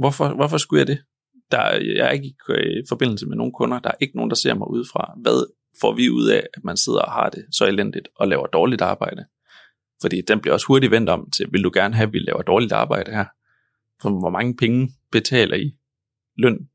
Hvorfor, 0.00 0.34
hvorfor 0.34 0.58
skulle 0.58 0.80
jeg 0.80 0.86
det? 0.86 0.98
Der, 1.50 1.70
jeg 1.72 2.06
er 2.06 2.10
ikke 2.10 2.34
øh, 2.48 2.72
i 2.72 2.82
forbindelse 2.88 3.26
med 3.26 3.36
nogen 3.36 3.52
kunder. 3.52 3.78
Der 3.78 3.90
er 3.90 3.94
ikke 4.00 4.16
nogen, 4.16 4.30
der 4.30 4.36
ser 4.36 4.54
mig 4.54 4.70
udefra. 4.70 5.18
Hvad 5.22 5.46
får 5.80 5.92
vi 5.94 6.10
ud 6.10 6.28
af, 6.28 6.46
at 6.54 6.64
man 6.64 6.76
sidder 6.76 7.00
og 7.00 7.12
har 7.12 7.30
det 7.30 7.46
så 7.52 7.66
elendigt 7.66 8.08
og 8.16 8.28
laver 8.28 8.46
dårligt 8.46 8.82
arbejde? 8.82 9.24
Fordi 10.02 10.20
den 10.20 10.40
bliver 10.40 10.54
også 10.54 10.66
hurtigt 10.66 10.90
vendt 10.90 11.08
om 11.08 11.30
til, 11.30 11.46
vil 11.52 11.64
du 11.64 11.70
gerne 11.74 11.94
have, 11.94 12.06
at 12.06 12.12
vi 12.12 12.18
laver 12.18 12.42
dårligt 12.42 12.72
arbejde 12.72 13.10
her? 13.10 13.24
For 14.02 14.10
hvor 14.10 14.30
mange 14.30 14.56
penge 14.56 14.92
betaler 15.12 15.56
I 15.56 15.76
løn, 16.36 16.68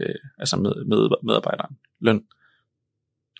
øh, 0.00 0.14
altså 0.38 0.56
med, 0.56 0.84
med 0.84 1.08
medarbejderen, 1.22 1.78
løn? 2.00 2.22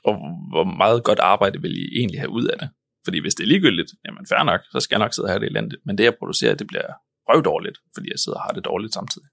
Og 0.04 0.14
hvor 0.52 0.64
meget 0.64 1.04
godt 1.04 1.18
arbejde 1.18 1.62
vil 1.62 1.76
I 1.82 1.98
egentlig 1.98 2.20
have 2.20 2.30
ud 2.30 2.44
af 2.44 2.58
det? 2.58 2.68
Fordi 3.04 3.18
hvis 3.20 3.34
det 3.34 3.42
er 3.42 3.48
ligegyldigt, 3.48 3.90
jamen 4.04 4.26
fair 4.26 4.42
nok, 4.42 4.60
så 4.72 4.80
skal 4.80 4.94
jeg 4.96 5.04
nok 5.04 5.14
sidde 5.14 5.26
og 5.26 5.30
have 5.32 5.40
det 5.40 5.46
elendigt. 5.46 5.82
Men 5.86 5.98
det 5.98 6.04
jeg 6.04 6.14
producerer, 6.18 6.54
det 6.54 6.66
bliver 6.66 6.88
røvdårligt, 7.28 7.78
fordi 7.94 8.10
jeg 8.10 8.18
sidder 8.18 8.38
og 8.38 8.44
har 8.44 8.52
det 8.52 8.64
dårligt 8.64 8.94
samtidig. 8.94 9.28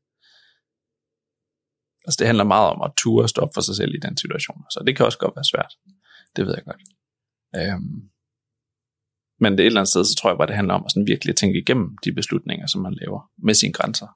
Altså 2.05 2.18
det 2.20 2.28
handler 2.28 2.43
meget 2.43 2.70
om 2.70 2.82
at 2.82 2.91
ture 2.97 3.24
og 3.26 3.30
stoppe 3.30 3.53
for 3.53 3.61
sig 3.61 3.76
selv 3.76 3.95
i 3.95 3.99
den 3.99 4.18
situation. 4.18 4.63
Så 4.72 4.84
det 4.88 4.95
kan 4.95 5.05
også 5.05 5.18
godt 5.18 5.36
være 5.36 5.51
svært. 5.53 5.74
Det 6.36 6.45
ved 6.45 6.53
jeg 6.57 6.63
godt. 6.65 6.82
Øhm, 7.55 8.09
men 9.39 9.51
det 9.51 9.59
et 9.59 9.65
eller 9.65 9.82
andet 9.82 9.89
sted, 9.89 10.05
så 10.05 10.15
tror 10.15 10.30
jeg 10.30 10.38
bare, 10.38 10.47
det 10.47 10.55
handler 10.55 10.74
om 10.74 10.86
at 10.86 10.91
sådan 10.91 11.07
virkelig 11.07 11.36
tænke 11.36 11.59
igennem 11.59 11.97
de 12.03 12.11
beslutninger, 12.13 12.68
som 12.68 12.82
man 12.82 12.93
laver 12.93 13.32
med 13.38 13.53
sine 13.53 13.74
grænser. 13.74 14.07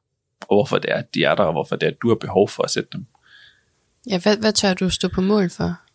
og 0.42 0.56
hvorfor 0.56 0.78
det 0.78 0.92
er, 0.92 0.96
at 0.96 1.14
de 1.14 1.24
er 1.24 1.36
der, 1.36 1.44
og 1.44 1.52
hvorfor 1.52 1.76
det 1.76 1.88
er, 1.88 1.92
at 1.92 2.02
du 2.02 2.08
har 2.08 2.16
behov 2.16 2.50
for 2.50 2.64
at 2.64 2.70
sætte 2.70 2.90
dem. 2.94 3.06
Ja, 4.10 4.20
hvad, 4.20 4.38
hvad 4.38 4.54
tør 4.54 4.74
du 4.74 4.90
stå 4.90 5.08
på 5.08 5.22
mål 5.22 5.50
for? 5.50 5.91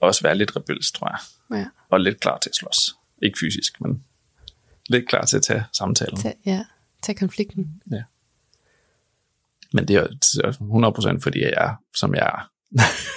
Ja. 0.00 0.04
Og 0.04 0.08
også 0.08 0.22
være 0.22 0.34
lidt 0.34 0.56
rebelsk, 0.56 0.94
tror 0.94 1.08
jeg. 1.08 1.18
Ja, 1.58 1.66
Og 1.88 2.00
lidt 2.00 2.20
klar 2.20 2.38
til 2.38 2.50
at 2.50 2.54
slås. 2.54 2.94
Ikke 3.22 3.38
fysisk, 3.38 3.80
men 3.80 4.04
lidt 4.88 5.08
klar 5.08 5.24
til 5.24 5.36
at 5.36 5.42
tage 5.42 5.64
samtalen. 5.72 6.16
tag, 6.16 6.34
ja, 6.46 6.64
tag 7.02 7.16
konflikten. 7.16 7.82
Men 9.72 9.88
det 9.88 9.96
er 9.96 11.16
100% 11.16 11.20
fordi 11.22 11.40
jeg 11.40 11.52
er, 11.56 11.74
som 11.94 12.14
jeg 12.14 12.26
er. 12.26 12.50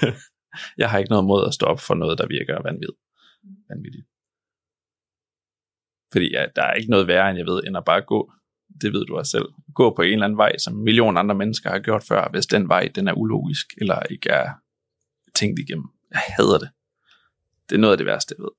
jeg 0.82 0.90
har 0.90 0.98
ikke 0.98 1.10
noget 1.10 1.26
mod 1.26 1.48
at 1.48 1.54
stå 1.54 1.66
op 1.66 1.80
for 1.80 1.96
noget, 1.96 2.18
der 2.18 2.28
virker 2.28 2.62
vanvid. 2.62 2.94
vanvittigt. 3.70 4.06
Fordi 6.12 6.32
ja, 6.32 6.46
der 6.56 6.64
er 6.64 6.74
ikke 6.74 6.90
noget 6.90 7.08
værre, 7.08 7.30
end 7.30 7.38
jeg 7.38 7.46
ved, 7.46 7.64
end 7.68 7.78
at 7.78 7.86
bare 7.86 8.02
gå. 8.02 8.32
Det 8.82 8.94
ved 8.94 9.06
du 9.06 9.18
også 9.18 9.32
selv. 9.32 9.46
Gå 9.76 9.96
på 9.96 10.02
en 10.02 10.14
eller 10.14 10.26
anden 10.26 10.38
vej, 10.38 10.58
som 10.58 10.78
en 10.78 10.84
million 10.84 11.18
andre 11.18 11.36
mennesker 11.36 11.70
har 11.70 11.80
gjort 11.80 12.04
før, 12.04 12.30
hvis 12.32 12.46
den 12.46 12.70
vej, 12.70 12.92
den 12.96 13.08
er 13.08 13.14
ulogisk, 13.14 13.68
eller 13.78 14.04
ikke 14.04 14.30
er 14.30 14.50
tænkt 15.36 15.60
igennem. 15.60 15.90
Jeg 16.12 16.22
hader 16.28 16.58
det. 16.58 16.70
Det 17.70 17.76
er 17.76 17.80
noget 17.80 17.94
af 17.94 17.98
det 17.98 18.06
værste, 18.06 18.36
jeg 18.38 18.44
ved. 18.44 18.52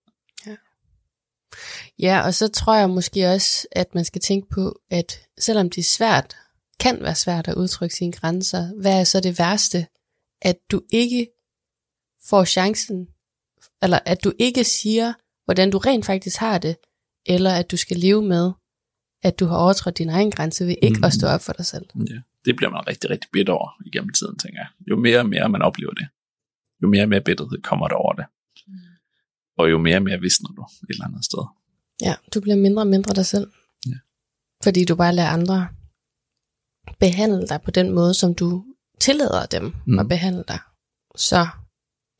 Ja, 1.99 2.21
og 2.25 2.35
så 2.35 2.49
tror 2.49 2.75
jeg 2.75 2.91
måske 2.91 3.29
også, 3.29 3.67
at 3.73 3.95
man 3.95 4.05
skal 4.05 4.21
tænke 4.21 4.49
på, 4.49 4.81
at 4.91 5.21
selvom 5.39 5.71
det 5.71 5.79
er 5.79 5.85
svært, 5.97 6.37
kan 6.81 7.03
være 7.03 7.15
svært 7.15 7.49
at 7.49 7.55
udtrykke 7.55 7.95
sine 7.95 8.13
grænser, 8.13 8.81
hvad 8.81 9.01
er 9.01 9.05
så 9.05 9.21
det 9.21 9.39
værste? 9.39 9.87
At 10.43 10.57
du 10.71 10.83
ikke 10.93 11.29
får 12.29 12.45
chancen, 12.45 13.09
eller 13.83 13.99
at 14.07 14.25
du 14.25 14.33
ikke 14.39 14.65
siger, 14.65 15.13
hvordan 15.45 15.71
du 15.71 15.79
rent 15.79 16.07
faktisk 16.07 16.37
har 16.37 16.59
det, 16.59 16.77
eller 17.27 17.51
at 17.51 17.71
du 17.71 17.77
skal 17.77 17.97
leve 17.97 18.23
med, 18.23 18.53
at 19.23 19.41
du 19.41 19.47
har 19.47 19.57
overtrådt 19.57 19.99
din 19.99 20.09
egen 20.09 20.31
grænse 20.31 20.67
ved 20.67 20.77
ikke 20.83 20.99
mm. 20.99 21.05
at 21.05 21.13
stå 21.13 21.27
op 21.27 21.43
for 21.43 21.53
dig 21.53 21.67
selv. 21.67 21.87
Ja. 21.95 22.21
Det 22.45 22.57
bliver 22.57 22.71
man 22.71 22.87
rigtig, 22.89 23.11
rigtig 23.11 23.31
bitter 23.33 23.53
over 23.53 23.71
igennem 23.87 24.13
tiden, 24.13 24.39
tænker 24.39 24.59
jeg. 24.59 24.69
Jo 24.91 24.97
mere 24.97 25.19
og 25.19 25.29
mere 25.29 25.49
man 25.49 25.63
oplever 25.63 25.93
det, 25.93 26.09
jo 26.83 26.89
mere 26.89 27.03
og 27.03 27.09
mere 27.09 27.21
bitterhed 27.21 27.63
kommer 27.63 27.89
der 27.89 27.95
over 27.95 28.13
det. 28.13 28.25
Og 29.59 29.71
jo 29.71 29.79
mere 29.79 29.97
og 29.97 30.03
mere 30.03 30.21
visner 30.21 30.49
du 30.49 30.63
et 30.63 30.91
eller 30.91 31.05
andet 31.05 31.25
sted. 31.25 31.45
Ja, 32.03 32.15
du 32.35 32.41
bliver 32.41 32.57
mindre 32.57 32.83
og 32.83 32.87
mindre 32.87 33.15
dig 33.15 33.27
selv. 33.27 33.51
Ja. 33.87 33.97
Fordi 34.63 34.85
du 34.85 34.95
bare 34.97 35.15
lader 35.15 35.29
andre 35.29 35.69
behandle 37.01 37.47
dig 37.47 37.61
på 37.63 37.71
den 37.71 37.91
måde, 37.91 38.15
som 38.15 38.35
du 38.35 38.65
tillader 39.01 39.47
dem 39.47 39.65
mm. 39.65 39.73
Mm. 39.87 39.99
at 39.99 40.09
behandle 40.09 40.45
dig. 40.49 40.59
Så 41.17 41.47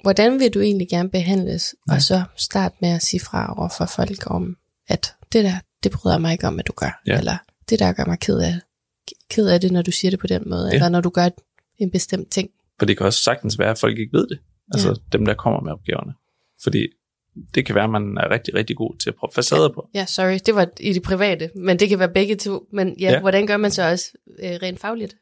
hvordan 0.03 0.41
vil 0.41 0.55
du 0.55 0.61
egentlig 0.61 0.89
gerne 0.89 1.11
behandles? 1.11 1.75
Ja. 1.89 1.95
Og 1.95 2.03
så 2.03 2.25
start 2.37 2.73
med 2.81 2.89
at 2.89 3.03
sige 3.03 3.21
fra 3.21 3.55
over 3.59 3.69
for 3.79 3.87
folk 3.87 4.31
om, 4.31 4.57
at 4.89 5.15
det 5.33 5.45
der, 5.45 5.61
det 5.83 5.93
bryder 5.93 6.19
mig 6.19 6.33
ikke 6.33 6.47
om, 6.47 6.59
at 6.59 6.67
du 6.67 6.73
gør. 6.73 7.03
Ja. 7.07 7.19
Eller 7.19 7.37
det 7.69 7.79
der 7.79 7.93
gør 7.93 8.05
mig 8.05 8.19
ked 8.19 8.39
af, 8.39 8.55
ked 9.31 9.49
af 9.49 9.61
det, 9.61 9.73
når 9.73 9.83
du 9.83 9.91
siger 9.91 10.11
det 10.11 10.21
på 10.21 10.27
den 10.27 10.43
måde. 10.47 10.69
Ja. 10.69 10.75
Eller 10.75 10.89
når 10.89 11.01
du 11.01 11.11
gør 11.11 11.29
en 11.79 11.91
bestemt 11.91 12.31
ting. 12.31 12.51
For 12.79 12.87
det 12.87 12.97
kan 12.97 13.07
også 13.07 13.23
sagtens 13.23 13.59
være, 13.59 13.71
at 13.71 13.79
folk 13.79 13.99
ikke 13.99 14.13
ved 14.13 14.27
det. 14.27 14.39
Altså 14.73 14.89
ja. 14.89 14.95
dem, 15.19 15.25
der 15.25 15.35
kommer 15.35 15.61
med 15.61 15.73
opgaverne. 15.73 16.15
Fordi 16.63 16.87
det 17.55 17.67
kan 17.67 17.75
være, 17.75 17.85
at 17.85 17.91
man 17.91 18.19
er 18.19 18.31
rigtig, 18.31 18.55
rigtig 18.55 18.77
god 18.77 18.99
til 18.99 19.11
at 19.11 19.15
proppe 19.17 19.35
facader 19.35 19.69
på. 19.75 19.89
Ja, 19.95 20.07
sorry, 20.07 20.39
det 20.47 20.55
var 20.55 20.69
i 20.81 20.93
det 20.93 21.03
private, 21.03 21.51
men 21.55 21.79
det 21.79 21.89
kan 21.89 21.99
være 21.99 22.13
begge 22.13 22.37
to. 22.37 22.67
Men 22.73 22.89
ja, 23.01 23.05
Ja. 23.07 23.13
ja. 23.13 23.21
hvordan 23.21 23.47
gør 23.47 23.57
man 23.57 23.71
så 23.71 23.91
også 23.91 24.05
øh, 24.43 24.51
rent 24.63 24.81
fagligt? 24.81 25.17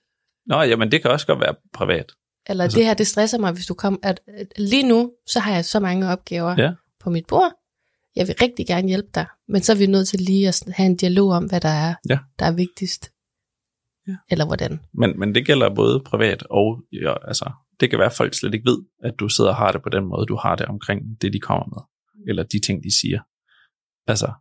Nå, 0.47 0.63
jamen 0.63 0.93
det 0.93 1.03
kan 1.03 1.11
også 1.11 1.27
godt 1.27 1.41
være 1.41 1.55
privat. 1.75 2.13
Eller 2.49 2.65
Altså- 2.65 2.79
det 2.79 2.87
her, 2.87 2.95
det 2.95 3.07
stresser 3.07 3.39
mig, 3.39 3.53
hvis 3.53 3.67
du 3.67 3.75
kommer, 3.75 3.99
at, 4.03 4.21
at 4.27 4.47
lige 4.59 4.89
nu, 4.89 5.13
så 5.27 5.41
har 5.41 5.55
jeg 5.55 5.65
så 5.65 5.81
mange 5.81 6.09
opgaver 6.09 6.55
Ja. 6.63 6.73
på 7.01 7.11
mit 7.11 7.27
bord. 7.27 7.53
Jeg 8.17 8.27
vil 8.29 8.35
rigtig 8.43 8.67
gerne 8.67 8.89
hjælpe 8.89 9.09
dig, 9.15 9.27
men 9.49 9.63
så 9.63 9.73
er 9.73 9.77
vi 9.77 9.87
nødt 9.87 10.09
til 10.09 10.21
lige 10.21 10.49
at 10.49 10.63
have 10.77 10.87
en 10.87 10.97
dialog 10.97 11.31
om, 11.31 11.45
hvad 11.45 11.61
der 11.61 11.69
er, 11.69 11.95
Ja. 12.09 12.19
der 12.39 12.45
er 12.47 12.53
vigtigst. 12.53 13.11
Ja. 14.09 14.17
Eller 14.31 14.45
hvordan. 14.47 14.81
Men, 14.95 15.19
men 15.19 15.35
det 15.35 15.47
gælder 15.47 15.75
både 15.75 16.01
privat 16.01 16.43
og, 16.51 16.81
ja, 16.93 17.15
altså, 17.29 17.51
det 17.81 17.91
kan 17.91 17.99
være, 17.99 18.07
at 18.07 18.17
folk 18.17 18.35
slet 18.35 18.55
ikke 18.55 18.71
ved, 18.71 18.79
at 19.03 19.15
du 19.21 19.29
sidder 19.29 19.51
og 19.51 19.57
har 19.57 19.73
det 19.73 19.83
på 19.83 19.89
den 19.89 20.05
måde, 20.05 20.27
du 20.27 20.37
har 20.37 20.57
det 20.57 20.67
omkring 20.67 21.23
det, 21.23 21.33
de 21.33 21.41
kommer 21.41 21.67
med. 21.75 21.83
Eller 22.29 22.43
de 22.43 22.61
ting, 22.61 22.83
de 22.83 23.01
siger. 23.01 23.21
Altså, 24.07 24.33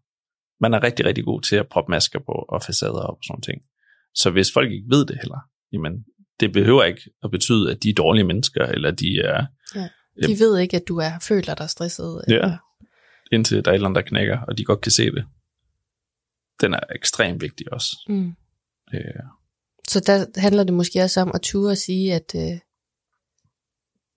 man 0.59 0.73
er 0.73 0.83
rigtig, 0.83 1.05
rigtig 1.05 1.23
god 1.23 1.41
til 1.41 1.55
at 1.55 1.67
proppe 1.69 1.89
masker 1.91 2.19
på 2.19 2.31
og 2.49 2.63
facader 2.63 3.01
op 3.01 3.17
og 3.17 3.23
sådan 3.27 3.41
ting. 3.41 3.61
Så 4.15 4.29
hvis 4.29 4.53
folk 4.53 4.71
ikke 4.71 4.89
ved 4.89 5.05
det 5.05 5.17
heller, 5.21 5.39
jamen, 5.71 6.05
det 6.39 6.53
behøver 6.53 6.83
ikke 6.83 7.01
at 7.23 7.31
betyde, 7.31 7.71
at 7.71 7.83
de 7.83 7.89
er 7.89 7.93
dårlige 7.93 8.23
mennesker, 8.23 8.65
eller 8.65 8.91
de 8.91 9.19
er, 9.19 9.45
De 10.27 10.39
ved 10.39 10.59
ikke, 10.59 10.77
at 10.77 10.87
du 10.87 10.97
er 10.97 11.19
føler 11.21 11.55
dig 11.55 11.69
stresset. 11.69 12.21
Ja. 12.27 12.33
Eller, 12.33 12.57
indtil 13.31 13.65
der 13.65 13.71
er 13.71 13.73
et 13.73 13.75
eller 13.75 13.89
andet, 13.89 14.03
der 14.03 14.09
knækker, 14.09 14.39
og 14.41 14.57
de 14.57 14.63
godt 14.63 14.81
kan 14.81 14.91
se 14.91 15.05
det. 15.11 15.25
Den 16.61 16.73
er 16.73 16.79
ekstremt 16.95 17.41
vigtig 17.41 17.73
også. 17.73 17.87
mm. 18.09 18.33
Øh, 18.93 19.23
Så 19.87 19.99
der 19.99 20.39
handler 20.39 20.63
det 20.63 20.73
måske 20.73 21.01
også 21.01 21.21
om 21.21 21.31
at 21.33 21.41
ture 21.41 21.71
og 21.71 21.77
sige, 21.77 22.13
at 22.13 22.35
uh, 22.35 22.57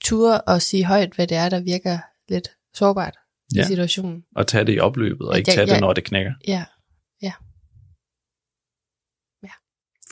ture 0.04 0.40
og 0.40 0.62
sige 0.62 0.84
højt, 0.84 1.14
hvad 1.14 1.26
det 1.26 1.36
er, 1.36 1.48
der 1.48 1.60
virker 1.60 1.98
lidt 2.28 2.48
sårbart 2.74 3.14
ja. 3.54 3.60
Ja. 3.60 3.64
i 3.64 3.66
situationen. 3.66 4.24
og 4.36 4.46
tage 4.46 4.64
det 4.64 4.74
i 4.74 4.78
opløbet, 4.78 5.28
og 5.28 5.34
Ja, 5.34 5.38
ikke 5.38 5.50
ja, 5.50 5.54
tage 5.54 5.66
det, 5.66 5.72
ja. 5.72 5.80
når 5.80 5.92
det 5.92 6.04
knækker. 6.04 6.32
Ja, 6.48 6.64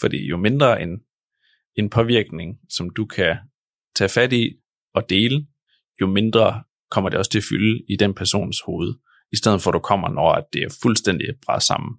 Fordi 0.01 0.27
jo 0.27 0.37
mindre 0.37 0.83
en, 0.83 1.01
en 1.77 1.91
påvirkning, 1.91 2.59
som 2.71 2.91
du 2.91 3.07
kan 3.07 3.37
tage 3.97 4.09
fat 4.09 4.33
i 4.33 4.57
og 4.95 5.11
dele, 5.11 5.47
jo 6.01 6.07
mindre 6.07 6.63
kommer 6.91 7.11
det 7.11 7.19
også 7.19 7.31
til 7.31 7.39
at 7.39 7.45
fylde 7.51 7.85
i 7.89 7.97
den 7.97 8.15
persons 8.15 8.61
hoved. 8.67 8.95
I 9.33 9.37
stedet 9.37 9.63
for 9.63 9.71
at 9.71 9.75
du 9.75 9.79
kommer, 9.79 10.09
når 10.09 10.33
at 10.33 10.45
det 10.53 10.63
er 10.63 10.79
fuldstændig 10.83 11.27
bræt 11.47 11.63
sammen, 11.63 11.99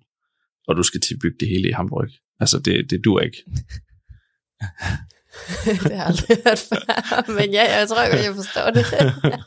og 0.67 0.75
du 0.75 0.83
skal 0.83 1.01
tilbygge 1.01 1.37
det 1.39 1.47
hele 1.47 1.69
i 1.69 1.71
Hamburg. 1.71 2.09
Altså, 2.39 2.59
det, 2.59 2.89
det 2.89 3.05
dur 3.05 3.19
ikke. 3.19 3.43
det 5.65 5.77
har 5.77 5.89
jeg 5.89 6.05
aldrig 6.05 6.37
hørt 6.45 6.59
før, 6.59 7.31
men 7.31 7.51
ja, 7.53 7.77
jeg 7.79 7.87
tror 7.87 8.11
godt, 8.11 8.23
jeg 8.25 8.35
forstår 8.35 8.69
det. 8.69 8.85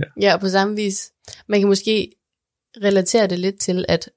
Ja. 0.00 0.04
ja, 0.28 0.34
og 0.34 0.40
på 0.40 0.48
samme 0.48 0.76
vis. 0.76 1.10
Man 1.48 1.60
kan 1.60 1.68
måske 1.68 2.12
relatere 2.82 3.26
det 3.26 3.38
lidt 3.38 3.60
til, 3.60 3.84
at 3.88 4.10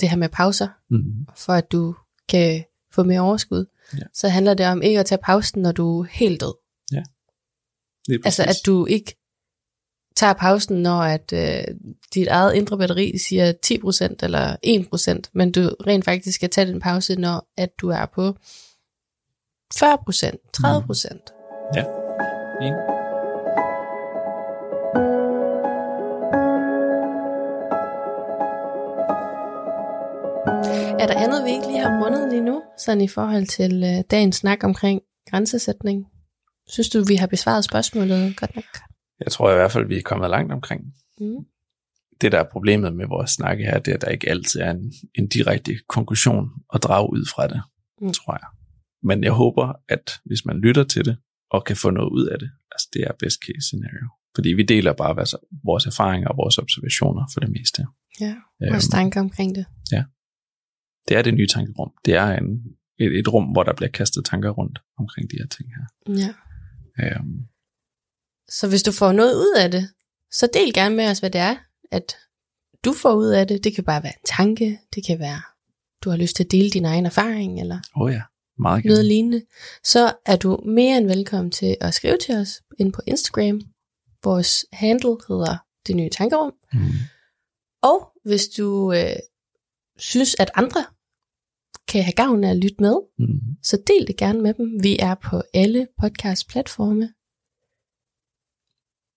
det 0.00 0.10
her 0.10 0.16
med 0.16 0.28
pauser, 0.28 0.68
Mm-hmm. 0.90 1.26
for 1.36 1.52
at 1.52 1.72
du 1.72 1.94
kan 2.28 2.64
få 2.92 3.02
mere 3.02 3.20
overskud, 3.20 3.66
Ja. 3.94 4.02
så 4.14 4.28
handler 4.28 4.54
det 4.54 4.66
om 4.66 4.82
ikke 4.82 5.00
at 5.00 5.06
tage 5.06 5.18
pausen, 5.24 5.62
når 5.62 5.72
du 5.72 6.00
er 6.00 6.06
helt 6.10 6.40
død. 6.40 6.54
Altså, 8.24 8.42
at 8.42 8.56
du 8.66 8.86
ikke 8.86 9.16
tager 10.16 10.32
pausen, 10.32 10.82
når 10.82 11.02
at 11.02 11.32
øh, 11.32 11.64
dit 12.14 12.28
eget 12.28 12.54
indre 12.54 12.78
batteri 12.78 13.18
siger 13.18 13.52
10% 13.66 14.16
eller 14.22 14.56
1%, 15.26 15.30
men 15.34 15.52
du 15.52 15.60
rent 15.86 16.04
faktisk 16.04 16.34
skal 16.34 16.50
tage 16.50 16.66
den 16.72 16.80
pause, 16.80 17.16
når 17.16 17.48
at 17.56 17.70
du 17.80 17.88
er 17.88 18.06
på 18.14 18.36
40%, 19.74 20.36
30%. 20.56 21.36
Enig. 22.60 22.80
Er 31.00 31.06
der 31.06 31.14
andet, 31.24 31.44
vi 31.44 31.50
ikke 31.50 31.66
lige 31.66 31.78
har 31.80 32.04
rundet 32.04 32.28
lige 32.32 32.44
nu, 32.44 32.62
sådan 32.78 33.00
i 33.00 33.08
forhold 33.08 33.46
til 33.46 33.82
øh, 33.84 34.04
dagens 34.10 34.36
snak 34.36 34.64
omkring 34.64 35.00
grænsesætning? 35.30 36.06
Synes 36.68 36.88
du, 36.88 37.04
vi 37.08 37.14
har 37.14 37.26
besvaret 37.26 37.64
spørgsmålet 37.64 38.36
godt 38.36 38.56
nok? 38.56 38.64
Jeg 39.24 39.32
tror 39.32 39.50
i 39.50 39.54
hvert 39.54 39.72
fald, 39.72 39.86
vi 39.86 39.96
er 39.96 40.02
kommet 40.04 40.30
langt 40.30 40.52
omkring. 40.52 40.80
Mm. 41.20 41.36
Det, 42.20 42.32
der 42.32 42.38
er 42.38 42.44
problemet 42.52 42.96
med 42.96 43.06
vores 43.06 43.30
snakke 43.30 43.64
her, 43.64 43.78
det 43.78 43.90
er, 43.90 43.94
at 43.94 44.00
der 44.00 44.08
ikke 44.08 44.28
altid 44.30 44.60
er 44.60 44.70
en, 44.70 44.92
en 45.18 45.28
direkte 45.28 45.72
konklusion 45.88 46.48
at 46.74 46.82
drage 46.82 47.12
ud 47.12 47.26
fra 47.34 47.46
det, 47.46 47.62
Mm. 48.00 48.06
mm. 48.06 48.12
tror 48.12 48.32
jeg. 48.32 48.59
Men 49.02 49.24
jeg 49.24 49.32
håber, 49.32 49.72
at 49.88 50.20
hvis 50.24 50.44
man 50.44 50.56
lytter 50.60 50.84
til 50.84 51.04
det, 51.04 51.16
og 51.50 51.64
kan 51.64 51.76
få 51.76 51.90
noget 51.90 52.10
ud 52.10 52.26
af 52.26 52.38
det, 52.38 52.50
altså 52.72 52.88
det 52.92 53.02
er 53.02 53.12
best 53.18 53.38
case 53.46 53.60
scenario. 53.66 54.08
Fordi 54.34 54.48
vi 54.48 54.62
deler 54.62 54.92
bare 54.92 55.14
vores, 55.14 55.34
vores 55.64 55.86
erfaringer 55.86 56.28
og 56.28 56.36
vores 56.36 56.58
observationer 56.58 57.24
for 57.32 57.40
det 57.40 57.50
meste. 57.50 57.86
Ja, 58.20 58.34
vores 58.70 58.86
Øhm, 58.86 58.90
tanker 58.90 59.20
omkring 59.20 59.54
det. 59.54 59.66
det 61.08 61.16
er 61.16 61.22
det 61.22 61.34
nye 61.34 61.46
tankerum. 61.46 61.92
Det 62.04 62.14
er 62.14 62.26
en, 62.38 62.62
et, 62.98 63.18
et 63.18 63.32
rum, 63.32 63.44
hvor 63.44 63.62
der 63.62 63.74
bliver 63.74 63.90
kastet 63.90 64.24
tanker 64.24 64.50
rundt 64.50 64.78
omkring 64.98 65.30
de 65.30 65.36
her 65.40 65.46
ting 65.46 65.68
her. 65.76 65.84
Ja. 66.22 66.34
Øhm, 67.04 67.46
Så 68.48 68.68
hvis 68.68 68.82
du 68.82 68.92
får 68.92 69.12
noget 69.12 69.34
ud 69.34 69.54
af 69.58 69.70
det, 69.70 69.88
så 70.32 70.48
del 70.54 70.72
gerne 70.74 70.96
med 70.96 71.10
os, 71.10 71.18
hvad 71.18 71.30
det 71.30 71.40
er, 71.40 71.56
at 71.90 72.16
du 72.84 72.92
får 72.92 73.14
ud 73.14 73.28
af 73.28 73.46
det. 73.46 73.64
Det 73.64 73.74
kan 73.74 73.84
bare 73.84 74.02
være 74.02 74.12
en 74.12 74.26
tanke, 74.26 74.78
det 74.94 75.06
kan 75.06 75.18
være, 75.18 75.42
du 76.04 76.10
har 76.10 76.16
lyst 76.16 76.36
til 76.36 76.44
at 76.44 76.50
dele 76.50 76.70
din 76.70 76.84
egen 76.84 77.06
erfaring, 77.06 77.60
eller 77.60 77.78
Åh 77.96 78.02
oh 78.02 78.12
ja, 78.12 78.22
meget 78.60 78.84
noget 78.84 78.98
gerne. 78.98 79.08
lignende. 79.08 79.42
Så 79.84 80.14
er 80.26 80.36
du 80.36 80.56
mere 80.66 80.96
end 80.96 81.06
velkommen 81.06 81.50
til 81.50 81.76
at 81.80 81.94
skrive 81.94 82.16
til 82.16 82.34
os 82.36 82.62
ind 82.78 82.92
på 82.92 83.00
Instagram. 83.06 83.60
Vores 84.24 84.66
handle 84.72 85.16
hedder 85.28 85.56
Det 85.86 85.96
Nye 85.96 86.10
Tankerum. 86.10 86.52
Mm. 86.72 86.80
Og 87.82 88.12
hvis 88.24 88.48
du 88.48 88.92
øh, 88.92 89.16
synes, 89.98 90.36
at 90.38 90.50
andre 90.54 90.84
kan 91.88 92.02
have 92.02 92.12
gavn 92.12 92.44
af 92.44 92.50
at 92.50 92.56
lytte 92.56 92.76
med, 92.80 92.96
Mm. 93.18 93.40
så 93.62 93.82
del 93.86 94.06
det 94.06 94.16
gerne 94.16 94.40
med 94.40 94.54
dem. 94.54 94.82
Vi 94.82 94.98
er 94.98 95.14
på 95.14 95.42
alle 95.54 95.86
podcast-platforme. 96.00 97.08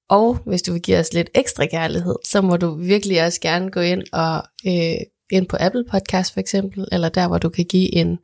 Og 0.10 0.36
hvis 0.50 0.62
du 0.62 0.72
vil 0.74 0.82
give 0.82 0.98
os 0.98 1.14
lidt 1.14 1.30
ekstra 1.36 1.66
kærlighed, 1.66 2.16
så 2.26 2.42
må 2.42 2.58
du 2.58 2.76
virkelig 2.76 3.26
også 3.26 3.42
gerne 3.42 3.72
gå 3.72 3.80
ind 3.80 4.04
og 4.14 4.36
øh, 4.68 4.98
ind 5.32 5.48
på 5.48 5.58
Apple 5.60 5.86
Podcast 5.92 6.34
for 6.34 6.40
eksempel, 6.40 6.88
eller 6.92 7.10
der 7.10 7.28
hvor 7.28 7.38
du 7.38 7.50
kan 7.50 7.66
give 7.66 7.96
en 7.96 8.20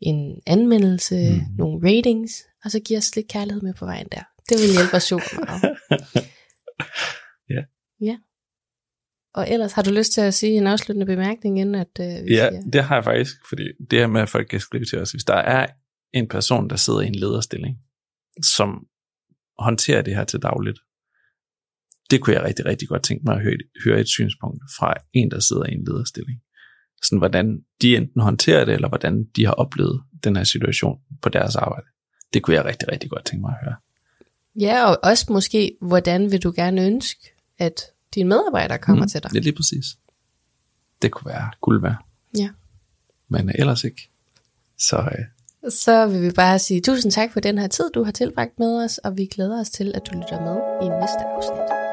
en 0.00 0.40
anmeldelse, 0.46 1.16
mm. 1.30 1.56
nogle 1.58 1.88
ratings, 1.88 2.32
og 2.64 2.70
så 2.70 2.80
giver 2.80 2.98
os 2.98 3.16
lidt 3.16 3.28
kærlighed 3.28 3.62
med 3.62 3.74
på 3.74 3.84
vejen 3.84 4.06
der. 4.12 4.22
Det 4.48 4.56
vil 4.62 4.72
hjælpe 4.72 4.96
os 4.96 5.02
super 5.02 5.44
meget. 5.44 5.76
Ja. 7.50 7.62
Ja. 8.00 8.18
Og 9.34 9.50
ellers 9.50 9.72
har 9.72 9.82
du 9.82 9.90
lyst 9.90 10.12
til 10.12 10.20
at 10.20 10.34
sige 10.34 10.52
en 10.52 10.66
afsluttende 10.66 11.06
bemærkning, 11.06 11.60
inden 11.60 11.74
at 11.74 12.00
øh, 12.00 12.06
vi 12.06 12.34
Ja, 12.34 12.48
siger... 12.50 12.70
det 12.72 12.84
har 12.84 12.94
jeg 12.94 13.04
faktisk, 13.04 13.36
fordi 13.48 13.62
det 13.90 13.98
her 13.98 14.06
med, 14.06 14.20
at 14.20 14.28
folk 14.28 14.48
kan 14.48 14.60
skrive 14.60 14.84
til 14.84 14.98
os, 14.98 15.10
hvis 15.10 15.24
der 15.24 15.34
er 15.34 15.66
en 16.12 16.28
person, 16.28 16.70
der 16.70 16.76
sidder 16.76 17.00
i 17.00 17.06
en 17.06 17.14
lederstilling, 17.14 17.76
som 18.42 18.86
håndterer 19.58 20.02
det 20.02 20.16
her 20.16 20.24
til 20.24 20.42
dagligt, 20.42 20.78
det 22.10 22.20
kunne 22.20 22.36
jeg 22.36 22.42
rigtig, 22.44 22.64
rigtig 22.66 22.88
godt 22.88 23.02
tænke 23.02 23.24
mig 23.24 23.34
at 23.36 23.42
høre, 23.42 23.56
høre 23.84 24.00
et 24.00 24.08
synspunkt 24.08 24.62
fra 24.78 24.94
en, 25.12 25.30
der 25.30 25.40
sidder 25.40 25.66
i 25.66 25.72
en 25.72 25.84
lederstilling. 25.84 26.40
Sådan 27.02 27.18
hvordan 27.18 27.60
de 27.82 27.96
enten 27.96 28.20
håndterer 28.20 28.64
det, 28.64 28.74
eller 28.74 28.88
hvordan 28.88 29.24
de 29.36 29.44
har 29.46 29.52
oplevet 29.52 30.02
den 30.24 30.36
her 30.36 30.44
situation 30.44 30.98
på 31.22 31.28
deres 31.28 31.56
arbejde. 31.56 31.86
Det 32.34 32.42
kunne 32.42 32.56
jeg 32.56 32.64
rigtig, 32.64 32.88
rigtig 32.92 33.10
godt 33.10 33.24
tænke 33.24 33.40
mig 33.40 33.50
at 33.50 33.64
høre. 33.64 33.76
Ja, 34.60 34.90
og 34.90 34.98
også 35.02 35.26
måske, 35.32 35.76
hvordan 35.80 36.30
vil 36.32 36.42
du 36.42 36.52
gerne 36.56 36.86
ønske, 36.86 37.32
at 37.58 37.80
dine 38.14 38.28
medarbejdere 38.28 38.78
kommer 38.78 39.04
mm. 39.04 39.08
til 39.08 39.22
dig? 39.22 39.30
Det 39.30 39.38
er 39.38 39.42
lige 39.42 39.56
præcis. 39.56 39.84
Det 41.02 41.10
kunne 41.12 41.30
være 41.30 41.50
guld 41.60 41.82
værd. 41.82 42.04
Ja. 42.38 42.50
Men 43.28 43.50
ellers 43.54 43.84
ikke. 43.84 44.10
Så 44.78 44.96
øh, 44.96 45.70
Så 45.70 46.06
vil 46.06 46.22
vi 46.22 46.30
bare 46.30 46.58
sige 46.58 46.80
tusind 46.80 47.12
tak 47.12 47.32
for 47.32 47.40
den 47.40 47.58
her 47.58 47.66
tid, 47.66 47.90
du 47.94 48.04
har 48.04 48.12
tilbragt 48.12 48.58
med 48.58 48.84
os, 48.84 48.98
og 48.98 49.16
vi 49.16 49.26
glæder 49.26 49.60
os 49.60 49.70
til, 49.70 49.92
at 49.94 50.02
du 50.06 50.12
lytter 50.14 50.40
med 50.40 50.86
i 50.86 50.88
næste 51.00 51.24
afsnit. 51.36 51.85